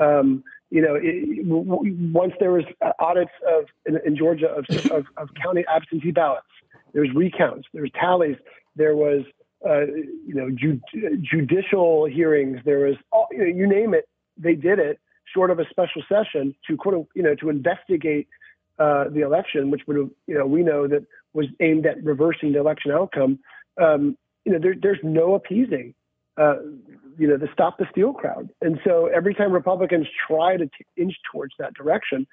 Um, 0.00 0.44
you 0.70 0.82
know, 0.82 0.96
it, 1.00 1.46
once 1.46 2.32
there 2.40 2.50
was 2.50 2.64
audits 2.98 3.30
of 3.46 3.66
in, 3.86 3.98
in 4.04 4.16
Georgia 4.16 4.48
of, 4.48 4.64
of, 4.90 5.06
of, 5.16 5.28
county 5.40 5.64
absentee 5.72 6.10
ballots, 6.10 6.46
there 6.92 7.02
was 7.02 7.10
recounts, 7.14 7.68
there 7.72 7.82
was 7.82 7.90
tallies, 7.92 8.36
there 8.74 8.96
was 8.96 9.22
uh, 9.64 9.86
you 9.86 10.34
know 10.34 10.50
ju- 10.50 10.80
judicial 11.20 12.06
hearings, 12.06 12.58
there 12.64 12.80
was 12.80 12.96
all, 13.12 13.28
you, 13.30 13.38
know, 13.38 13.44
you 13.44 13.66
name 13.66 13.94
it, 13.94 14.08
they 14.36 14.54
did 14.54 14.78
it 14.78 14.98
short 15.32 15.50
of 15.50 15.58
a 15.58 15.68
special 15.70 16.02
session 16.08 16.54
to 16.66 16.76
quote 16.76 17.08
you 17.14 17.22
know 17.22 17.34
to 17.36 17.48
investigate 17.48 18.28
uh, 18.78 19.04
the 19.10 19.20
election, 19.20 19.70
which 19.70 19.82
would 19.86 20.10
you 20.26 20.36
know 20.36 20.46
we 20.46 20.62
know 20.62 20.88
that 20.88 21.04
was 21.32 21.46
aimed 21.60 21.86
at 21.86 22.02
reversing 22.02 22.52
the 22.52 22.58
election 22.58 22.90
outcome. 22.90 23.38
Um, 23.80 24.16
you 24.44 24.52
know, 24.52 24.58
there, 24.58 24.74
there's 24.80 25.00
no 25.02 25.34
appeasing 25.34 25.94
uh, 26.36 26.56
you 27.18 27.26
know, 27.26 27.36
the 27.36 27.48
stop 27.52 27.78
the 27.78 27.86
steal 27.90 28.12
crowd. 28.12 28.50
And 28.60 28.78
so 28.84 29.06
every 29.06 29.34
time 29.34 29.52
Republicans 29.52 30.06
try 30.26 30.56
to 30.56 30.66
t- 30.66 30.86
inch 30.96 31.14
towards 31.30 31.54
that 31.58 31.74
direction, 31.74 32.26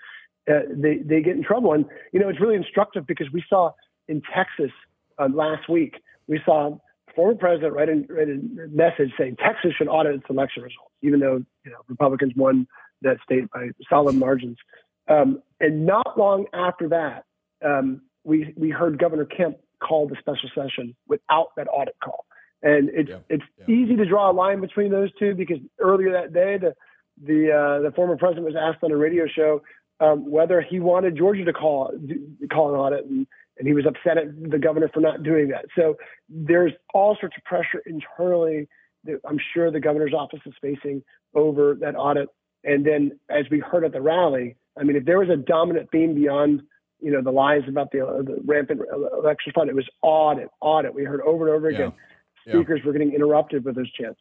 uh, 0.50 0.60
they 0.70 0.98
they 0.98 1.22
get 1.22 1.36
in 1.36 1.44
trouble. 1.44 1.74
And 1.74 1.86
you 2.12 2.20
know, 2.20 2.30
it's 2.30 2.40
really 2.40 2.56
instructive 2.56 3.08
because 3.08 3.28
we 3.32 3.44
saw 3.50 3.72
in 4.08 4.22
Texas 4.34 4.72
uh, 5.18 5.30
last 5.34 5.70
week, 5.70 5.96
we 6.28 6.40
saw 6.46 6.78
former 7.16 7.36
president 7.36 7.74
write 7.74 7.90
a, 7.90 8.04
write 8.10 8.30
a 8.30 8.40
message 8.70 9.12
saying 9.18 9.38
Texas 9.38 9.74
should 9.78 9.88
audit 9.88 10.16
its 10.16 10.26
election 10.30 10.64
results, 10.64 10.92
even 11.02 11.20
though 11.20 11.44
you 11.66 11.72
know 11.72 11.78
Republicans 11.88 12.34
won 12.36 12.68
that 13.02 13.18
state 13.24 13.50
by 13.52 13.70
solid 13.90 14.16
margins. 14.16 14.58
Um, 15.08 15.42
and 15.60 15.86
not 15.86 16.18
long 16.18 16.46
after 16.54 16.90
that, 16.90 17.26
um, 17.64 18.02
we 18.24 18.54
we 18.58 18.70
heard 18.70 18.98
Governor 18.98 19.26
Kemp 19.26 19.58
call 19.80 20.08
the 20.08 20.16
special 20.20 20.50
session 20.56 20.96
without 21.08 21.48
that 21.58 21.68
audit 21.68 21.96
call. 22.04 22.26
And 22.64 22.90
it's 22.94 23.10
yeah, 23.10 23.18
it's 23.30 23.44
yeah. 23.60 23.76
easy 23.76 23.96
to 23.98 24.06
draw 24.06 24.32
a 24.32 24.34
line 24.34 24.62
between 24.62 24.90
those 24.90 25.10
two 25.20 25.36
because 25.36 25.58
earlier 25.80 26.14
that 26.14 26.34
day, 26.34 26.58
the 26.58 26.74
the 27.22 27.52
uh, 27.52 27.82
the 27.82 27.92
former 27.94 28.18
president 28.18 28.46
was 28.46 28.56
asked 28.56 28.84
on 28.84 28.92
a 28.92 28.98
radio 28.98 29.26
show 29.28 29.62
um, 30.00 30.30
whether 30.30 30.62
he 30.62 30.80
wanted 30.80 31.18
Georgia 31.18 31.46
to 31.46 31.54
call 31.54 31.92
call 32.52 32.74
an 32.74 32.80
audit, 32.80 33.06
and, 33.06 33.28
and 33.58 33.68
he 33.68 33.74
was 33.74 33.86
upset 33.86 34.18
at 34.18 34.50
the 34.50 34.58
governor 34.58 34.90
for 34.94 35.00
not 35.00 35.24
doing 35.24 35.50
that. 35.50 35.66
So 35.78 35.96
there's 36.30 36.72
all 36.94 37.18
sorts 37.20 37.36
of 37.38 37.44
pressure 37.44 37.84
internally 37.86 38.68
that 39.04 39.20
I'm 39.28 39.40
sure 39.54 39.70
the 39.70 39.80
governor's 39.80 40.14
office 40.14 40.40
is 40.46 40.54
facing 40.62 41.04
over 41.36 41.76
that 41.82 41.96
audit. 41.96 42.30
And 42.64 42.86
then, 42.86 43.20
as 43.30 43.46
we 43.52 43.60
heard 43.60 43.84
at 43.84 43.92
the 43.92 44.02
rally, 44.02 44.56
I 44.80 44.84
mean, 44.84 44.96
if 44.96 45.06
there 45.06 45.20
was 45.20 45.30
a 45.30 45.36
dominant 45.36 45.90
theme 45.92 46.16
beyond 46.16 46.64
you 47.00 47.12
know 47.12 47.22
the 47.22 47.32
lies 47.32 47.64
about 47.68 47.92
the, 47.92 48.06
uh, 48.06 48.22
the 48.22 48.42
rampant 48.46 48.82
election 48.92 49.52
fraud, 49.54 49.68
it 49.68 49.76
was 49.76 49.88
audit, 50.02 50.50
audit. 50.62 50.94
We 50.94 51.04
heard 51.04 51.22
over 51.22 51.48
and 51.48 51.56
over 51.56 51.68
again. 51.68 51.92
Yeah 51.96 52.04
speakers 52.48 52.80
yeah. 52.82 52.88
were 52.88 52.94
getting 52.94 53.14
interrupted 53.14 53.66
with 53.66 53.76
those 53.76 53.92
chants. 53.92 54.20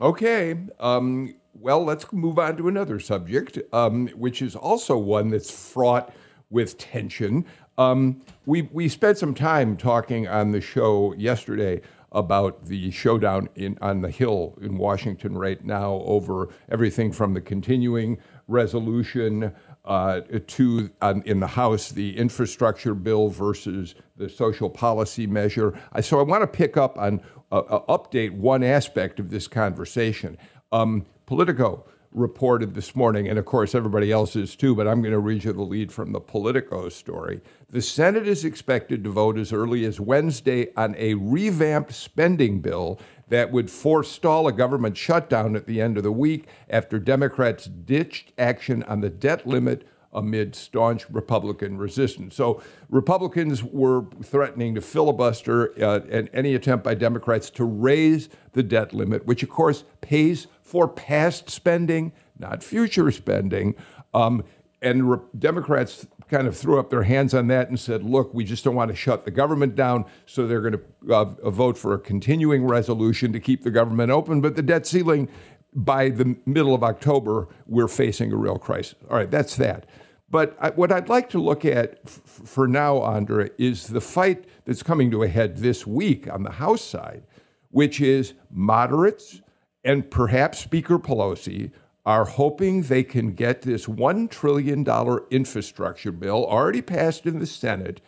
Okay. 0.00 0.56
Um, 0.78 1.34
well, 1.54 1.84
let's 1.84 2.12
move 2.12 2.38
on 2.38 2.56
to 2.58 2.68
another 2.68 3.00
subject, 3.00 3.58
um, 3.72 4.08
which 4.08 4.40
is 4.40 4.54
also 4.54 4.96
one 4.96 5.30
that's 5.30 5.50
fraught 5.50 6.14
with 6.50 6.78
tension. 6.78 7.44
Um, 7.76 8.22
we 8.46 8.62
we 8.62 8.88
spent 8.88 9.18
some 9.18 9.34
time 9.34 9.76
talking 9.76 10.26
on 10.26 10.52
the 10.52 10.60
show 10.60 11.14
yesterday 11.14 11.80
about 12.12 12.66
the 12.66 12.90
showdown 12.90 13.48
in 13.54 13.76
on 13.80 14.00
the 14.00 14.10
Hill 14.10 14.56
in 14.60 14.78
Washington 14.78 15.36
right 15.36 15.64
now 15.64 16.02
over 16.04 16.48
everything 16.68 17.12
from 17.12 17.34
the 17.34 17.40
continuing 17.40 18.18
resolution 18.46 19.52
uh, 19.88 20.20
to 20.46 20.90
um, 21.00 21.22
in 21.24 21.40
the 21.40 21.46
House 21.46 21.90
the 21.90 22.16
infrastructure 22.16 22.94
bill 22.94 23.28
versus 23.28 23.94
the 24.16 24.28
social 24.28 24.68
policy 24.70 25.26
measure. 25.26 25.76
So 26.02 26.20
I 26.20 26.22
want 26.22 26.42
to 26.42 26.46
pick 26.46 26.76
up 26.76 26.96
on 26.98 27.20
uh, 27.50 27.60
uh, 27.60 27.98
update 27.98 28.32
one 28.32 28.62
aspect 28.62 29.18
of 29.18 29.30
this 29.30 29.48
conversation. 29.48 30.36
Um, 30.70 31.06
Politico 31.24 31.84
reported 32.12 32.74
this 32.74 32.96
morning, 32.96 33.28
and 33.28 33.38
of 33.38 33.44
course 33.44 33.74
everybody 33.74 34.10
else 34.10 34.34
is 34.34 34.56
too, 34.56 34.74
but 34.74 34.88
I'm 34.88 35.02
going 35.02 35.12
to 35.12 35.18
read 35.18 35.44
you 35.44 35.52
the 35.52 35.62
lead 35.62 35.92
from 35.92 36.12
the 36.12 36.20
Politico 36.20 36.88
story. 36.88 37.40
The 37.70 37.82
Senate 37.82 38.26
is 38.26 38.44
expected 38.44 39.04
to 39.04 39.10
vote 39.10 39.38
as 39.38 39.52
early 39.52 39.84
as 39.84 40.00
Wednesday 40.00 40.72
on 40.76 40.94
a 40.96 41.14
revamped 41.14 41.92
spending 41.92 42.60
bill 42.60 42.98
that 43.28 43.52
would 43.52 43.70
forestall 43.70 44.48
a 44.48 44.52
government 44.52 44.96
shutdown 44.96 45.54
at 45.54 45.66
the 45.66 45.80
end 45.80 45.98
of 45.98 46.02
the 46.02 46.12
week 46.12 46.48
after 46.70 46.98
Democrats 46.98 47.66
ditched 47.66 48.32
action 48.38 48.82
on 48.84 49.00
the 49.00 49.10
debt 49.10 49.46
limit 49.46 49.86
amid 50.12 50.54
staunch 50.54 51.08
Republican 51.10 51.76
resistance. 51.76 52.34
So 52.34 52.62
Republicans 52.88 53.62
were 53.62 54.06
threatening 54.22 54.74
to 54.74 54.80
filibuster 54.80 55.72
uh, 55.82 56.00
any 56.32 56.54
attempt 56.54 56.82
by 56.82 56.94
Democrats 56.94 57.50
to 57.50 57.64
raise 57.64 58.30
the 58.52 58.62
debt 58.62 58.94
limit, 58.94 59.26
which 59.26 59.42
of 59.42 59.50
course 59.50 59.84
pays 60.00 60.46
for 60.68 60.86
past 60.86 61.48
spending, 61.48 62.12
not 62.38 62.62
future 62.62 63.10
spending. 63.10 63.74
Um, 64.12 64.44
and 64.82 65.10
re- 65.10 65.18
Democrats 65.38 66.06
kind 66.28 66.46
of 66.46 66.54
threw 66.54 66.78
up 66.78 66.90
their 66.90 67.04
hands 67.04 67.32
on 67.32 67.46
that 67.46 67.70
and 67.70 67.80
said, 67.80 68.02
look, 68.02 68.34
we 68.34 68.44
just 68.44 68.64
don't 68.64 68.74
want 68.74 68.90
to 68.90 68.94
shut 68.94 69.24
the 69.24 69.30
government 69.30 69.74
down. 69.74 70.04
So 70.26 70.46
they're 70.46 70.60
going 70.60 70.78
to 70.78 71.14
uh, 71.14 71.24
vote 71.50 71.78
for 71.78 71.94
a 71.94 71.98
continuing 71.98 72.66
resolution 72.66 73.32
to 73.32 73.40
keep 73.40 73.62
the 73.62 73.70
government 73.70 74.10
open. 74.10 74.42
But 74.42 74.56
the 74.56 74.62
debt 74.62 74.86
ceiling, 74.86 75.30
by 75.74 76.10
the 76.10 76.36
middle 76.44 76.74
of 76.74 76.84
October, 76.84 77.48
we're 77.66 77.88
facing 77.88 78.30
a 78.30 78.36
real 78.36 78.58
crisis. 78.58 78.96
All 79.08 79.16
right, 79.16 79.30
that's 79.30 79.56
that. 79.56 79.86
But 80.30 80.54
I, 80.60 80.68
what 80.70 80.92
I'd 80.92 81.08
like 81.08 81.30
to 81.30 81.38
look 81.38 81.64
at 81.64 82.00
f- 82.04 82.20
for 82.44 82.68
now, 82.68 82.98
Andra, 82.98 83.48
is 83.56 83.86
the 83.86 84.02
fight 84.02 84.44
that's 84.66 84.82
coming 84.82 85.10
to 85.12 85.22
a 85.22 85.28
head 85.28 85.56
this 85.56 85.86
week 85.86 86.30
on 86.30 86.42
the 86.42 86.52
House 86.52 86.82
side, 86.82 87.22
which 87.70 88.02
is 88.02 88.34
moderates 88.50 89.40
and 89.84 90.10
perhaps 90.10 90.58
Speaker 90.58 90.98
Pelosi 90.98 91.70
are 92.04 92.24
hoping 92.24 92.82
they 92.82 93.02
can 93.02 93.32
get 93.32 93.62
this 93.62 93.86
$1 93.86 94.30
trillion 94.30 94.86
infrastructure 95.30 96.12
bill 96.12 96.46
already 96.46 96.82
passed 96.82 97.26
in 97.26 97.38
the 97.38 97.46
Senate, 97.46 98.00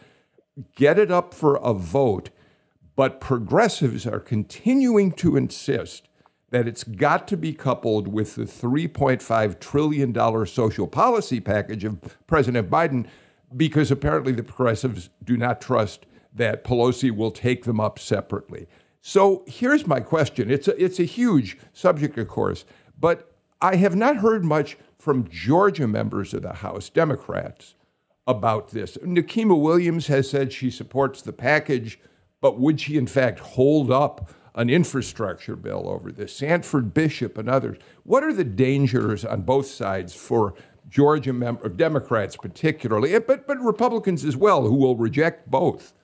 get 0.75 0.99
it 0.99 1.11
up 1.11 1.35
for 1.35 1.57
a 1.57 1.75
vote, 1.75 2.31
but 2.97 3.21
progressives 3.21 4.07
are 4.07 4.21
continuing 4.21 5.13
to 5.13 5.37
insist 5.37 6.09
that 6.51 6.67
it's 6.67 6.83
got 6.83 7.29
to 7.29 7.37
be 7.37 7.53
coupled 7.53 8.09
with 8.09 8.35
the 8.35 8.45
$3.5 8.45 9.61
trillion 9.61 10.47
social 10.47 10.87
policy 10.87 11.41
package 11.41 11.85
of 11.85 12.19
President 12.27 12.69
Biden 12.71 13.07
because 13.57 13.91
apparently 13.91 14.33
the 14.33 14.43
progressives 14.43 15.11
do 15.23 15.37
not 15.37 15.61
trust 15.61 16.07
that 16.33 16.65
Pelosi 16.65 17.11
will 17.11 17.31
take 17.31 17.65
them 17.65 17.81
up 17.81 17.99
separately. 17.99 18.69
So 19.01 19.45
here's 19.47 19.87
my 19.87 20.01
question. 20.01 20.51
It's 20.51 20.69
a, 20.69 20.83
it's 20.83 20.99
a 20.99 21.05
huge 21.05 21.59
subject, 21.73 22.19
of 22.19 22.29
course, 22.29 22.65
but 22.99 23.33
I 23.61 23.77
have 23.77 23.97
not 23.97 24.19
heard 24.19 24.45
much 24.45 24.77
from 24.99 25.29
Georgia 25.29 25.89
members 25.89 26.35
of 26.35 26.43
the 26.43 26.55
House, 26.55 26.91
Democrats, 26.91 27.75
about 28.27 28.71
this. 28.71 28.97
Nikema 28.99 29.59
Williams 29.59 30.09
has 30.09 30.29
said 30.29 30.53
she 30.53 30.71
supports 30.71 31.23
the 31.23 31.33
package, 31.33 31.99
but 32.41 32.59
would 32.59 32.81
she 32.81 32.97
in 32.97 33.07
fact 33.07 33.41
hold 33.41 33.91
up 33.91 34.31
an 34.55 34.69
infrastructure 34.69 35.57
bill 35.57 35.89
over 35.89 36.13
this? 36.13 36.37
Sanford 36.37 36.93
Bishop 36.93 37.39
and 37.39 37.49
others. 37.49 37.79
What 38.05 38.23
are 38.23 38.33
the 38.33 38.45
dangers 38.45 39.25
on 39.25 39.43
both 39.43 39.67
sides 39.67 40.15
for 40.15 40.55
Georgia 40.89 41.33
mem- 41.33 41.59
Democrats 41.77 42.37
particularly, 42.37 43.15
eh, 43.15 43.21
but 43.21 43.47
but 43.47 43.59
Republicans 43.61 44.25
as 44.25 44.37
well, 44.37 44.63
who 44.63 44.75
will 44.75 44.97
reject 44.97 45.51
both? 45.51 45.95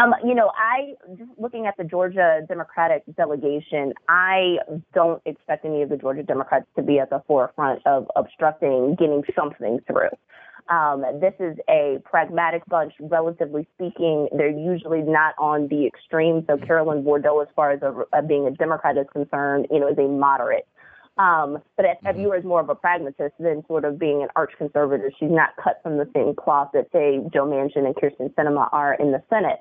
Um, 0.00 0.14
you 0.24 0.34
know, 0.34 0.50
I 0.56 0.94
just 1.16 1.30
looking 1.38 1.66
at 1.66 1.76
the 1.76 1.84
Georgia 1.84 2.40
Democratic 2.48 3.02
delegation, 3.16 3.92
I 4.08 4.56
don't 4.94 5.20
expect 5.26 5.64
any 5.64 5.82
of 5.82 5.90
the 5.90 5.96
Georgia 5.96 6.22
Democrats 6.22 6.66
to 6.76 6.82
be 6.82 6.98
at 6.98 7.10
the 7.10 7.22
forefront 7.26 7.86
of 7.86 8.06
obstructing 8.16 8.96
getting 8.98 9.22
something 9.36 9.80
through. 9.86 10.08
Um, 10.74 11.04
this 11.20 11.34
is 11.40 11.56
a 11.68 11.98
pragmatic 12.04 12.64
bunch, 12.66 12.94
relatively 13.00 13.66
speaking. 13.74 14.28
They're 14.32 14.48
usually 14.48 15.02
not 15.02 15.34
on 15.36 15.66
the 15.68 15.86
extreme. 15.86 16.44
So 16.46 16.56
Carolyn 16.56 17.02
Bourdeaux, 17.02 17.40
as 17.40 17.48
far 17.56 17.72
as 17.72 17.82
a, 17.82 17.92
a 18.16 18.22
being 18.22 18.46
a 18.46 18.52
Democrat 18.52 18.96
is 18.96 19.06
concerned, 19.12 19.66
you 19.70 19.80
know, 19.80 19.88
is 19.88 19.98
a 19.98 20.02
moderate. 20.02 20.66
Um, 21.18 21.58
but 21.76 21.84
if, 21.84 21.98
if 22.04 22.16
you 22.16 22.32
are 22.32 22.40
more 22.42 22.60
of 22.60 22.68
a 22.68 22.74
pragmatist 22.74 23.34
than 23.38 23.66
sort 23.66 23.84
of 23.84 23.98
being 23.98 24.22
an 24.22 24.28
arch 24.36 24.52
conservative, 24.56 25.10
she's 25.18 25.30
not 25.30 25.50
cut 25.62 25.80
from 25.82 25.98
the 25.98 26.08
same 26.14 26.34
cloth 26.34 26.70
that 26.72 26.86
say 26.92 27.18
Joe 27.34 27.44
Manchin 27.44 27.84
and 27.84 27.94
Kyrsten 27.96 28.32
Sinema 28.34 28.68
are 28.72 28.94
in 28.94 29.10
the 29.10 29.22
Senate. 29.28 29.60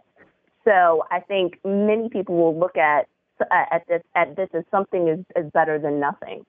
So 0.69 1.03
I 1.09 1.19
think 1.19 1.59
many 1.65 2.09
people 2.09 2.35
will 2.35 2.57
look 2.57 2.77
at 2.77 3.07
at 3.51 3.87
this 3.87 4.03
at 4.15 4.35
this 4.35 4.49
as 4.53 4.63
something 4.69 5.07
is, 5.07 5.19
is 5.35 5.49
better 5.51 5.79
than 5.79 5.99
nothing. 5.99 6.45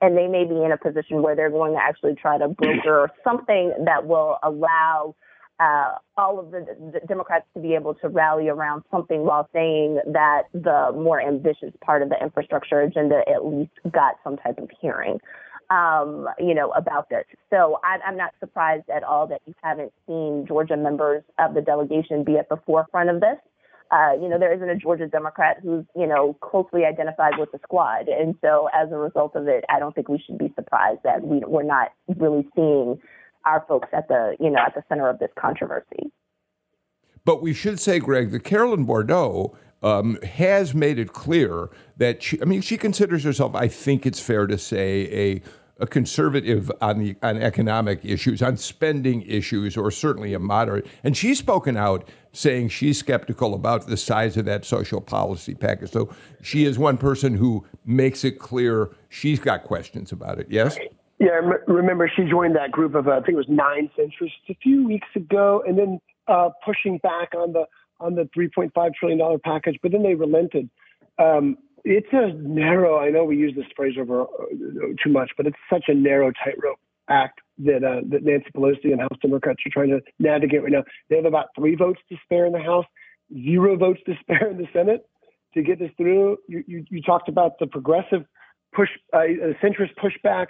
And 0.00 0.16
they 0.16 0.26
may 0.26 0.44
be 0.44 0.62
in 0.62 0.70
a 0.70 0.76
position 0.76 1.22
where 1.22 1.34
they're 1.34 1.50
going 1.50 1.72
to 1.72 1.82
actually 1.82 2.14
try 2.14 2.38
to 2.38 2.48
broker 2.48 3.10
something 3.24 3.72
that 3.84 4.06
will 4.06 4.38
allow 4.42 5.14
uh, 5.60 5.94
all 6.16 6.38
of 6.38 6.52
the, 6.52 6.66
the, 6.92 7.00
Democrats 7.08 7.46
to 7.54 7.60
be 7.60 7.74
able 7.74 7.94
to 7.94 8.08
rally 8.08 8.48
around 8.48 8.84
something 8.92 9.24
while 9.24 9.48
saying 9.52 9.98
that 10.06 10.42
the 10.52 10.92
more 10.94 11.20
ambitious 11.20 11.72
part 11.84 12.00
of 12.02 12.10
the 12.10 12.22
infrastructure 12.22 12.80
agenda 12.80 13.22
at 13.28 13.44
least 13.44 13.72
got 13.90 14.16
some 14.22 14.36
type 14.36 14.58
of 14.58 14.70
hearing 14.80 15.18
um, 15.70 16.28
you 16.38 16.54
know, 16.54 16.70
about 16.70 17.10
this. 17.10 17.24
So 17.50 17.78
I, 17.84 17.98
I'm 18.06 18.16
not 18.16 18.32
surprised 18.40 18.88
at 18.94 19.02
all 19.02 19.26
that 19.26 19.40
you 19.46 19.54
haven't 19.62 19.92
seen 20.06 20.46
Georgia 20.46 20.76
members 20.76 21.22
of 21.38 21.54
the 21.54 21.60
delegation 21.60 22.24
be 22.24 22.38
at 22.38 22.48
the 22.48 22.56
forefront 22.64 23.10
of 23.10 23.20
this. 23.20 23.36
Uh, 23.90 24.12
you 24.20 24.28
know, 24.28 24.38
there 24.38 24.52
isn't 24.52 24.68
a 24.68 24.76
Georgia 24.76 25.06
Democrat 25.06 25.58
who's, 25.62 25.84
you 25.96 26.06
know, 26.06 26.36
closely 26.42 26.84
identified 26.84 27.32
with 27.38 27.50
the 27.52 27.58
squad. 27.62 28.06
And 28.08 28.34
so 28.42 28.68
as 28.74 28.92
a 28.92 28.96
result 28.96 29.34
of 29.34 29.48
it, 29.48 29.64
I 29.70 29.78
don't 29.78 29.94
think 29.94 30.08
we 30.08 30.22
should 30.26 30.36
be 30.36 30.52
surprised 30.56 31.00
that 31.04 31.22
we, 31.22 31.40
we're 31.46 31.62
not 31.62 31.92
really 32.16 32.46
seeing 32.54 33.00
our 33.46 33.64
folks 33.66 33.88
at 33.94 34.08
the, 34.08 34.36
you 34.40 34.50
know, 34.50 34.58
at 34.58 34.74
the 34.74 34.82
center 34.90 35.08
of 35.08 35.18
this 35.18 35.30
controversy. 35.38 36.12
But 37.24 37.40
we 37.40 37.54
should 37.54 37.80
say, 37.80 37.98
Greg, 37.98 38.30
that 38.30 38.44
Carolyn 38.44 38.84
Bourdeaux 38.84 39.56
um, 39.82 40.18
has 40.22 40.74
made 40.74 40.98
it 40.98 41.12
clear 41.12 41.70
that 41.96 42.22
she, 42.22 42.40
I 42.42 42.44
mean, 42.44 42.60
she 42.60 42.76
considers 42.76 43.24
herself, 43.24 43.54
I 43.54 43.68
think 43.68 44.04
it's 44.04 44.20
fair 44.20 44.46
to 44.46 44.58
say, 44.58 45.08
a 45.12 45.42
a 45.78 45.86
conservative 45.86 46.70
on 46.80 46.98
the 46.98 47.16
on 47.22 47.36
economic 47.36 48.04
issues, 48.04 48.42
on 48.42 48.56
spending 48.56 49.22
issues, 49.22 49.76
or 49.76 49.90
certainly 49.90 50.34
a 50.34 50.38
moderate. 50.38 50.86
And 51.04 51.16
she's 51.16 51.38
spoken 51.38 51.76
out 51.76 52.08
saying 52.32 52.68
she's 52.68 52.98
skeptical 52.98 53.54
about 53.54 53.86
the 53.86 53.96
size 53.96 54.36
of 54.36 54.44
that 54.44 54.64
social 54.64 55.00
policy 55.00 55.54
package. 55.54 55.90
So 55.90 56.14
she 56.42 56.64
is 56.64 56.78
one 56.78 56.98
person 56.98 57.34
who 57.34 57.66
makes 57.84 58.24
it 58.24 58.38
clear 58.38 58.90
she's 59.08 59.40
got 59.40 59.64
questions 59.64 60.12
about 60.12 60.38
it. 60.38 60.46
Yes. 60.50 60.78
Yeah, 61.18 61.40
remember 61.66 62.10
she 62.14 62.24
joined 62.24 62.54
that 62.54 62.70
group 62.70 62.94
of 62.94 63.08
uh, 63.08 63.12
I 63.12 63.16
think 63.16 63.30
it 63.30 63.36
was 63.36 63.48
nine 63.48 63.90
centrists 63.98 64.48
a 64.48 64.54
few 64.62 64.86
weeks 64.86 65.08
ago, 65.16 65.64
and 65.66 65.76
then 65.76 66.00
uh, 66.28 66.50
pushing 66.64 66.98
back 66.98 67.34
on 67.34 67.52
the 67.52 67.64
on 68.00 68.14
the 68.14 68.28
3.5 68.36 68.94
trillion 68.94 69.18
dollar 69.18 69.38
package, 69.38 69.78
but 69.82 69.90
then 69.90 70.04
they 70.04 70.14
relented. 70.14 70.70
Um, 71.18 71.58
it's 71.88 72.08
a 72.12 72.32
narrow. 72.34 72.98
I 72.98 73.10
know 73.10 73.24
we 73.24 73.36
use 73.36 73.54
this 73.56 73.64
phrase 73.74 73.94
over 73.98 74.22
uh, 74.22 74.26
too 75.02 75.10
much, 75.10 75.30
but 75.36 75.46
it's 75.46 75.56
such 75.72 75.84
a 75.88 75.94
narrow 75.94 76.30
tightrope 76.32 76.78
act 77.08 77.40
that 77.58 77.82
uh, 77.82 78.02
that 78.10 78.22
Nancy 78.22 78.50
Pelosi 78.54 78.92
and 78.92 79.00
House 79.00 79.16
Democrats 79.22 79.60
are 79.66 79.70
trying 79.72 79.88
to 79.88 80.00
navigate 80.18 80.62
right 80.62 80.72
now. 80.72 80.84
They 81.08 81.16
have 81.16 81.24
about 81.24 81.46
three 81.56 81.74
votes 81.74 82.00
to 82.10 82.16
spare 82.24 82.46
in 82.46 82.52
the 82.52 82.60
House, 82.60 82.84
zero 83.32 83.76
votes 83.76 84.00
to 84.06 84.14
spare 84.20 84.50
in 84.50 84.58
the 84.58 84.66
Senate 84.72 85.06
to 85.54 85.62
get 85.62 85.78
this 85.78 85.90
through. 85.96 86.36
You 86.46 86.62
you, 86.66 86.84
you 86.90 87.02
talked 87.02 87.28
about 87.28 87.58
the 87.58 87.66
progressive 87.66 88.24
push, 88.74 88.90
uh, 89.12 89.20
centrist 89.62 89.94
pushback. 90.02 90.48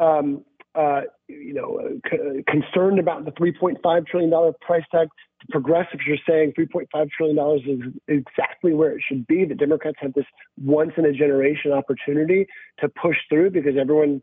Um, 0.00 0.44
uh, 0.74 1.02
you 1.28 1.52
know, 1.52 1.80
uh, 1.80 2.08
c- 2.08 2.44
concerned 2.46 3.00
about 3.00 3.24
the 3.24 3.32
3.5 3.32 4.06
trillion 4.06 4.30
dollar 4.30 4.52
price 4.60 4.84
tag. 4.92 5.08
Progressives 5.48 6.02
are 6.08 6.18
saying 6.28 6.52
3.5 6.58 7.10
trillion 7.10 7.36
dollars 7.36 7.62
is 7.66 7.80
exactly 8.08 8.74
where 8.74 8.92
it 8.92 9.02
should 9.06 9.26
be. 9.26 9.44
The 9.44 9.54
Democrats 9.54 9.96
have 10.00 10.12
this 10.14 10.26
once 10.62 10.92
in 10.96 11.04
a 11.04 11.12
generation 11.12 11.72
opportunity 11.72 12.46
to 12.80 12.88
push 12.88 13.16
through 13.28 13.50
because 13.50 13.74
everyone 13.80 14.20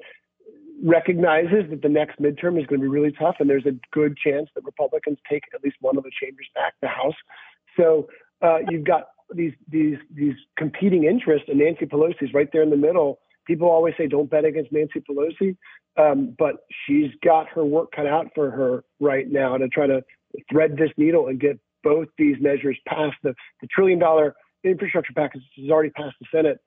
recognizes 0.84 1.70
that 1.72 1.82
the 1.82 1.90
next 1.90 2.20
midterm 2.20 2.60
is 2.60 2.68
going 2.68 2.80
to 2.80 2.84
be 2.84 2.88
really 2.88 3.12
tough, 3.12 3.36
and 3.40 3.50
there's 3.50 3.66
a 3.66 3.76
good 3.92 4.16
chance 4.16 4.48
that 4.54 4.64
Republicans 4.64 5.18
take 5.30 5.44
at 5.56 5.64
least 5.64 5.78
one 5.82 5.98
of 5.98 6.04
the 6.04 6.12
chambers 6.22 6.48
back, 6.54 6.76
the 6.82 6.88
House. 6.88 7.16
So 7.76 8.08
uh, 8.42 8.60
you've 8.70 8.86
got 8.86 9.08
these 9.34 9.54
these 9.68 9.98
these 10.14 10.36
competing 10.56 11.06
interests, 11.06 11.50
and 11.50 11.58
Nancy 11.60 11.86
Pelosi's 11.86 12.34
right 12.34 12.50
there 12.54 12.62
in 12.62 12.70
the 12.70 12.78
middle 12.78 13.20
people 13.48 13.70
always 13.70 13.96
say 13.98 14.08
don't 14.08 14.30
bet 14.30 14.46
against 14.46 14.72
Nancy 14.72 15.00
Pelosi, 15.00 15.56
um, 15.98 16.36
but 16.38 16.58
she's 16.86 17.12
got 17.24 17.48
her 17.48 17.66
work 17.66 17.92
cut 17.96 18.06
out 18.06 18.28
for 18.36 18.52
her 18.52 18.84
right 19.00 19.28
now 19.28 19.58
to 19.58 19.68
try 19.70 19.88
to 19.88 20.04
thread 20.52 20.78
this 20.78 20.92
needle 20.98 21.28
and 21.28 21.40
get 21.40 21.60
both 21.84 22.08
these 22.18 22.36
measures 22.40 22.78
passed. 22.88 23.16
The, 23.24 23.34
the 23.62 23.68
trillion 23.68 24.00
dollar 24.00 24.36
infrastructure 24.64 25.14
package 25.14 25.42
has 25.58 25.70
already 25.70 25.92
passed 25.92 26.16
the 26.20 26.28
Senate. 26.32 26.60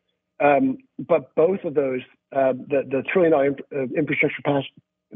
Um, 0.42 0.78
but 0.98 1.34
both 1.34 1.64
of 1.64 1.74
those, 1.74 2.00
uh, 2.34 2.52
the, 2.52 2.82
the 2.88 3.02
trillion 3.12 3.32
dollar 3.32 3.56
uh, 3.74 3.82
infrastructure 3.96 4.42
pass- 4.44 4.64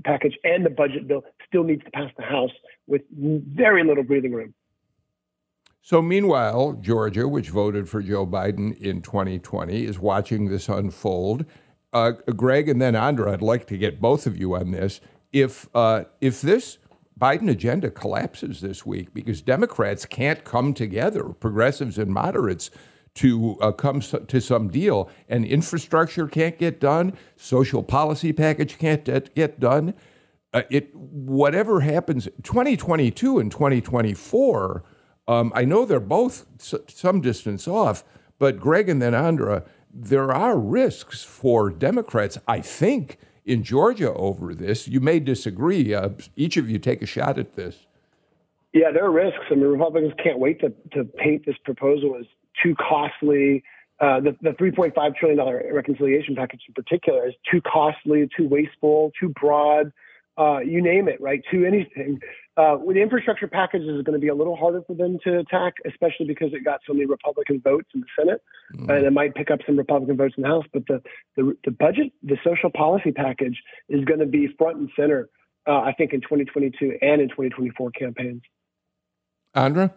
package 0.05 0.37
and 0.45 0.65
the 0.65 0.71
budget 0.71 1.09
bill, 1.09 1.25
still 1.47 1.65
needs 1.65 1.83
to 1.85 1.91
pass 1.91 2.11
the 2.17 2.25
House 2.25 2.51
with 2.87 3.03
very 3.11 3.85
little 3.85 4.05
breathing 4.05 4.33
room. 4.33 4.55
So, 5.81 6.01
meanwhile, 6.01 6.73
Georgia, 6.81 7.29
which 7.29 7.51
voted 7.51 7.89
for 7.91 8.03
Joe 8.03 8.27
Biden 8.27 8.77
in 8.79 9.03
2020, 9.03 9.85
is 9.85 9.99
watching 9.99 10.49
this 10.49 10.69
unfold. 10.69 11.45
Uh, 11.93 12.13
Greg 12.35 12.69
and 12.69 12.81
then 12.81 12.97
Andra, 12.97 13.33
I'd 13.33 13.43
like 13.43 13.67
to 13.67 13.77
get 13.77 14.01
both 14.01 14.27
of 14.27 14.37
you 14.37 14.57
on 14.57 14.71
this. 14.71 15.01
If 15.31 15.69
uh, 15.75 16.05
if 16.21 16.41
this 16.41 16.79
Biden 17.21 17.49
agenda 17.49 17.91
collapses 17.91 18.61
this 18.61 18.85
week 18.85 19.15
because 19.15 19.41
Democrats 19.41 20.05
can't 20.05 20.45
come 20.45 20.75
together, 20.75 21.25
progressives 21.25 21.99
and 21.99 22.13
moderates, 22.13 22.71
to 23.15 23.57
uh, 23.61 23.71
come 23.71 24.01
to 24.01 24.41
some 24.41 24.69
deal, 24.69 25.09
and 25.29 25.45
infrastructure 25.45 26.27
can't 26.27 26.59
get 26.59 26.81
done, 26.81 27.17
social 27.37 27.83
policy 27.83 28.33
package 28.33 28.77
can't 28.77 29.05
get 29.35 29.61
done. 29.61 29.95
Uh, 30.53 30.63
it 30.71 30.95
whatever 30.95 31.81
happens, 31.81 32.29
2022 32.43 33.39
and 33.39 33.53
2024. 33.53 34.85
Um, 35.27 35.53
I 35.55 35.65
know 35.65 35.85
they're 35.85 36.01
both 36.01 36.47
some 36.59 37.21
distance 37.21 37.69
off, 37.69 38.05
but 38.39 38.59
Greg 38.59 38.89
and 38.89 39.01
then 39.01 39.15
Andra, 39.15 39.65
there 39.93 40.33
are 40.33 40.59
risks 40.59 41.23
for 41.23 41.71
Democrats. 41.71 42.39
I 42.49 42.61
think 42.61 43.19
in 43.45 43.63
Georgia 43.63 44.13
over 44.15 44.55
this. 44.55 44.89
You 44.89 45.01
may 45.01 45.21
disagree. 45.21 45.95
Uh, 45.95 46.11
each 46.37 46.57
of 46.57 46.71
you 46.71 46.79
take 46.79 47.03
a 47.03 47.07
shot 47.07 47.39
at 47.39 47.55
this. 47.55 47.87
Yeah, 48.73 48.91
there 48.93 49.05
are 49.05 49.11
risks. 49.11 49.45
I 49.51 49.55
mean, 49.55 49.67
Republicans 49.67 50.15
can't 50.23 50.39
wait 50.39 50.61
to, 50.61 50.73
to 50.93 51.05
paint 51.05 51.47
this 51.47 51.57
proposal 51.65 52.17
as 52.19 52.27
too 52.63 52.75
costly. 52.75 53.63
Uh, 54.01 54.21
the, 54.21 54.37
the 54.43 54.51
$3.5 54.51 55.17
trillion 55.17 55.73
reconciliation 55.73 56.35
package 56.35 56.63
in 56.67 56.75
particular 56.75 57.29
is 57.29 57.35
too 57.49 57.61
costly, 57.61 58.29
too 58.37 58.49
wasteful, 58.49 59.13
too 59.19 59.29
broad, 59.29 59.93
uh, 60.37 60.59
you 60.59 60.83
name 60.83 61.09
it, 61.09 61.21
right? 61.21 61.43
To 61.53 61.65
anything. 61.65 62.21
Uh, 62.57 62.77
with 62.81 62.97
the 62.97 63.03
infrastructure 63.03 63.49
package 63.49 63.83
is 63.83 64.03
going 64.03 64.13
to 64.15 64.19
be 64.19 64.29
a 64.29 64.35
little 64.35 64.57
harder 64.57 64.83
for 64.87 64.95
them 64.95 65.19
to 65.25 65.39
attack, 65.39 65.75
especially 65.87 66.27
because 66.27 66.53
it 66.53 66.65
got 66.65 66.81
so 66.87 66.93
many 66.93 67.07
Republican 67.07 67.61
votes 67.61 67.89
in 67.95 68.01
the 68.01 68.07
Senate, 68.19 68.43
mm. 68.75 68.89
and 68.89 69.07
it 69.07 69.13
might 69.13 69.35
pick 69.35 69.51
up 69.51 69.61
some 69.67 69.77
Republican 69.77 70.17
votes 70.17 70.35
in 70.37 70.43
the 70.43 70.49
House. 70.49 70.65
But 70.73 70.87
the 70.87 71.03
the, 71.37 71.57
the 71.65 71.71
budget, 71.71 72.13
the 72.23 72.37
social 72.45 72.71
policy 72.71 73.13
package, 73.13 73.61
is 73.89 74.05
going 74.05 74.21
to 74.21 74.27
be 74.27 74.49
front 74.59 74.79
and 74.79 74.91
center, 74.97 75.29
uh, 75.67 75.81
I 75.81 75.93
think, 75.93 76.13
in 76.13 76.21
2022 76.21 76.99
and 77.03 77.21
in 77.21 77.29
2024 77.29 77.91
campaigns. 77.91 78.43
Andra. 79.55 79.93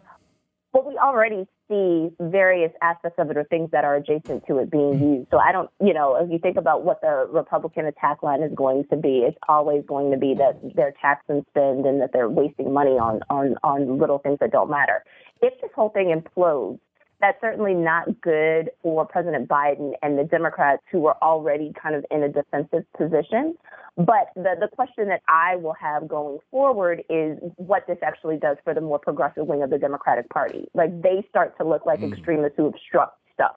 Well, 0.73 0.83
we 0.88 0.97
already 0.97 1.47
see 1.68 2.09
various 2.20 2.72
aspects 2.82 3.20
of 3.20 3.30
it 3.30 3.38
or 3.38 3.43
things 3.45 3.70
that 3.72 3.84
are 3.84 3.95
adjacent 3.95 4.45
to 4.47 4.57
it 4.59 4.72
being 4.72 4.93
mm-hmm. 4.93 5.13
used. 5.15 5.28
So 5.32 5.38
I 5.38 5.51
don't, 5.51 5.70
you 5.84 5.93
know, 5.93 6.15
if 6.15 6.30
you 6.32 6.39
think 6.39 6.57
about 6.57 6.84
what 6.84 7.01
the 7.01 7.28
Republican 7.32 7.86
attack 7.86 8.24
line 8.24 8.41
is 8.41 8.51
going 8.55 8.86
to 8.89 8.97
be, 8.97 9.24
it's 9.28 9.38
always 9.47 9.84
going 9.88 10.11
to 10.11 10.18
be 10.18 10.34
that 10.36 10.59
they're 10.76 10.93
tax 11.01 11.24
and 11.28 11.45
spend 11.49 11.86
and 11.86 12.01
that 12.01 12.11
they're 12.13 12.30
wasting 12.30 12.74
money 12.74 12.91
on 12.91 13.22
on 13.30 13.55
on 13.63 13.97
little 13.99 14.20
things 14.20 14.38
that 14.39 14.51
don't 14.51 14.70
matter. 14.70 15.03
If 15.41 15.59
this 15.61 15.72
whole 15.76 15.89
thing 15.89 16.13
implodes, 16.13 16.80
that's 17.20 17.39
certainly 17.41 17.74
not 17.74 18.22
good 18.22 18.70
for 18.84 19.05
President 19.05 19.47
Biden 19.47 19.93
and 20.01 20.18
the 20.18 20.24
Democrats 20.24 20.84
who 20.91 21.07
are 21.07 21.18
already 21.22 21.74
kind 21.82 21.95
of 21.95 22.05
in 22.11 22.24
a 22.24 22.30
defensive 22.30 22.86
position. 22.95 23.57
But 23.97 24.29
the, 24.35 24.55
the 24.59 24.67
question 24.67 25.07
that 25.07 25.21
I 25.27 25.55
will 25.55 25.73
have 25.73 26.07
going 26.07 26.37
forward 26.51 27.03
is 27.09 27.39
what 27.55 27.87
this 27.87 27.97
actually 28.03 28.37
does 28.37 28.57
for 28.63 28.75
the 28.75 28.81
more 28.81 28.99
progressive 28.99 29.47
wing 29.47 29.63
of 29.63 29.71
the 29.71 29.79
Democratic 29.79 30.29
Party. 30.29 30.67
Like 30.75 31.01
they 31.01 31.25
start 31.29 31.57
to 31.57 31.67
look 31.67 31.85
like 31.87 32.01
mm. 32.01 32.13
extremists 32.13 32.57
who 32.57 32.67
obstruct 32.67 33.17
stuff. 33.33 33.55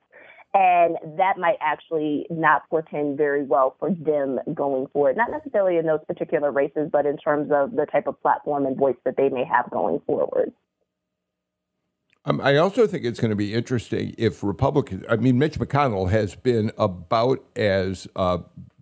And 0.54 0.96
that 1.18 1.36
might 1.38 1.58
actually 1.60 2.26
not 2.30 2.62
portend 2.70 3.18
very 3.18 3.44
well 3.44 3.76
for 3.78 3.90
them 3.90 4.40
going 4.54 4.86
forward, 4.88 5.16
not 5.16 5.30
necessarily 5.30 5.76
in 5.76 5.86
those 5.86 6.00
particular 6.08 6.50
races, 6.50 6.88
but 6.90 7.04
in 7.04 7.18
terms 7.18 7.52
of 7.52 7.72
the 7.72 7.86
type 7.86 8.06
of 8.06 8.20
platform 8.20 8.66
and 8.66 8.76
voice 8.76 8.96
that 9.04 9.16
they 9.16 9.28
may 9.28 9.44
have 9.44 9.70
going 9.70 10.00
forward. 10.06 10.52
Um, 12.24 12.40
I 12.40 12.56
also 12.56 12.86
think 12.86 13.04
it's 13.04 13.20
going 13.20 13.30
to 13.30 13.36
be 13.36 13.54
interesting 13.54 14.14
if 14.18 14.42
Republicans, 14.42 15.04
I 15.08 15.16
mean, 15.16 15.38
Mitch 15.38 15.58
McConnell 15.58 16.10
has 16.10 16.34
been 16.34 16.70
about 16.76 17.42
as 17.56 18.08
uh, 18.16 18.38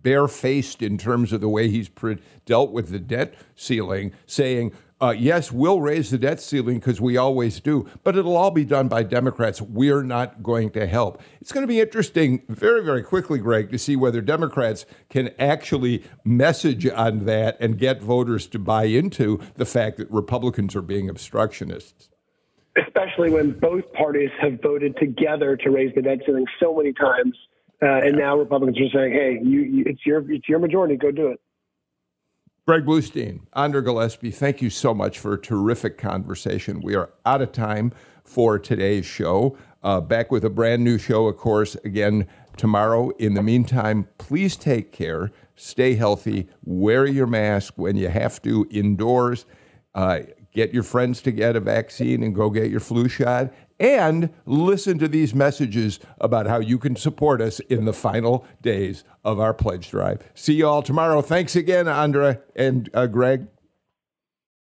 barefaced 0.08 0.80
in 0.80 0.96
terms 0.96 1.34
of 1.34 1.42
the 1.42 1.50
way 1.50 1.68
he's 1.68 1.90
pre- 1.90 2.16
dealt 2.46 2.72
with 2.72 2.88
the 2.88 2.98
debt 2.98 3.34
ceiling, 3.54 4.10
saying, 4.24 4.72
uh, 5.02 5.14
yes, 5.14 5.52
we'll 5.52 5.82
raise 5.82 6.08
the 6.08 6.16
debt 6.16 6.40
ceiling 6.40 6.78
because 6.78 6.98
we 6.98 7.18
always 7.18 7.60
do, 7.60 7.86
but 8.04 8.16
it'll 8.16 8.34
all 8.34 8.50
be 8.50 8.64
done 8.64 8.88
by 8.88 9.02
Democrats. 9.02 9.60
We're 9.60 10.02
not 10.02 10.42
going 10.42 10.70
to 10.70 10.86
help. 10.86 11.20
It's 11.42 11.52
going 11.52 11.62
to 11.62 11.68
be 11.68 11.78
interesting, 11.78 12.42
very, 12.48 12.82
very 12.82 13.02
quickly, 13.02 13.38
Greg, 13.38 13.70
to 13.70 13.78
see 13.78 13.96
whether 13.96 14.22
Democrats 14.22 14.86
can 15.10 15.28
actually 15.38 16.02
message 16.24 16.86
on 16.86 17.26
that 17.26 17.58
and 17.60 17.78
get 17.78 18.00
voters 18.00 18.46
to 18.46 18.58
buy 18.58 18.84
into 18.84 19.38
the 19.56 19.66
fact 19.66 19.98
that 19.98 20.10
Republicans 20.10 20.74
are 20.74 20.80
being 20.80 21.10
obstructionists. 21.10 22.08
Especially 22.82 23.28
when 23.28 23.50
both 23.58 23.92
parties 23.92 24.30
have 24.40 24.62
voted 24.62 24.96
together 24.96 25.54
to 25.58 25.68
raise 25.68 25.94
the 25.94 26.00
debt 26.00 26.20
ceiling 26.24 26.46
so 26.58 26.74
many 26.74 26.94
times 26.94 27.36
uh, 27.82 27.86
and 27.86 28.16
now 28.16 28.36
Republicans 28.36 28.78
are 28.80 28.98
saying, 28.98 29.12
"Hey, 29.12 29.38
you, 29.42 29.60
you, 29.60 29.84
it's 29.86 30.04
your 30.04 30.30
it's 30.30 30.48
your 30.48 30.58
majority. 30.58 30.96
Go 30.96 31.10
do 31.10 31.28
it." 31.28 31.40
Greg 32.66 32.84
Bluestein, 32.84 33.40
Andra 33.54 33.82
Gillespie, 33.82 34.30
thank 34.30 34.60
you 34.60 34.68
so 34.68 34.92
much 34.92 35.18
for 35.18 35.32
a 35.32 35.40
terrific 35.40 35.96
conversation. 35.96 36.82
We 36.82 36.94
are 36.96 37.10
out 37.24 37.40
of 37.40 37.52
time 37.52 37.92
for 38.24 38.58
today's 38.58 39.06
show. 39.06 39.56
Uh, 39.82 40.02
back 40.02 40.30
with 40.30 40.44
a 40.44 40.50
brand 40.50 40.84
new 40.84 40.98
show, 40.98 41.28
of 41.28 41.38
course, 41.38 41.76
again 41.76 42.26
tomorrow. 42.58 43.08
In 43.18 43.32
the 43.32 43.42
meantime, 43.42 44.08
please 44.18 44.54
take 44.54 44.92
care, 44.92 45.30
stay 45.56 45.94
healthy, 45.94 46.46
wear 46.62 47.06
your 47.06 47.26
mask 47.26 47.74
when 47.76 47.96
you 47.96 48.08
have 48.08 48.42
to 48.42 48.66
indoors. 48.70 49.46
Uh, 49.94 50.20
get 50.52 50.74
your 50.74 50.82
friends 50.82 51.22
to 51.22 51.32
get 51.32 51.56
a 51.56 51.60
vaccine 51.60 52.22
and 52.22 52.34
go 52.34 52.50
get 52.50 52.70
your 52.70 52.80
flu 52.80 53.08
shot 53.08 53.50
and 53.80 54.30
listen 54.46 54.98
to 54.98 55.08
these 55.08 55.34
messages 55.34 56.00
about 56.20 56.46
how 56.46 56.58
you 56.58 56.78
can 56.78 56.96
support 56.96 57.40
us 57.40 57.60
in 57.60 57.84
the 57.84 57.92
final 57.92 58.44
days 58.60 59.04
of 59.24 59.38
our 59.38 59.54
pledge 59.54 59.90
drive. 59.90 60.22
See 60.34 60.54
you 60.54 60.66
all 60.66 60.82
tomorrow. 60.82 61.22
Thanks 61.22 61.54
again, 61.54 61.88
Andra 61.88 62.40
and 62.56 62.90
uh, 62.94 63.06
Greg. 63.06 63.46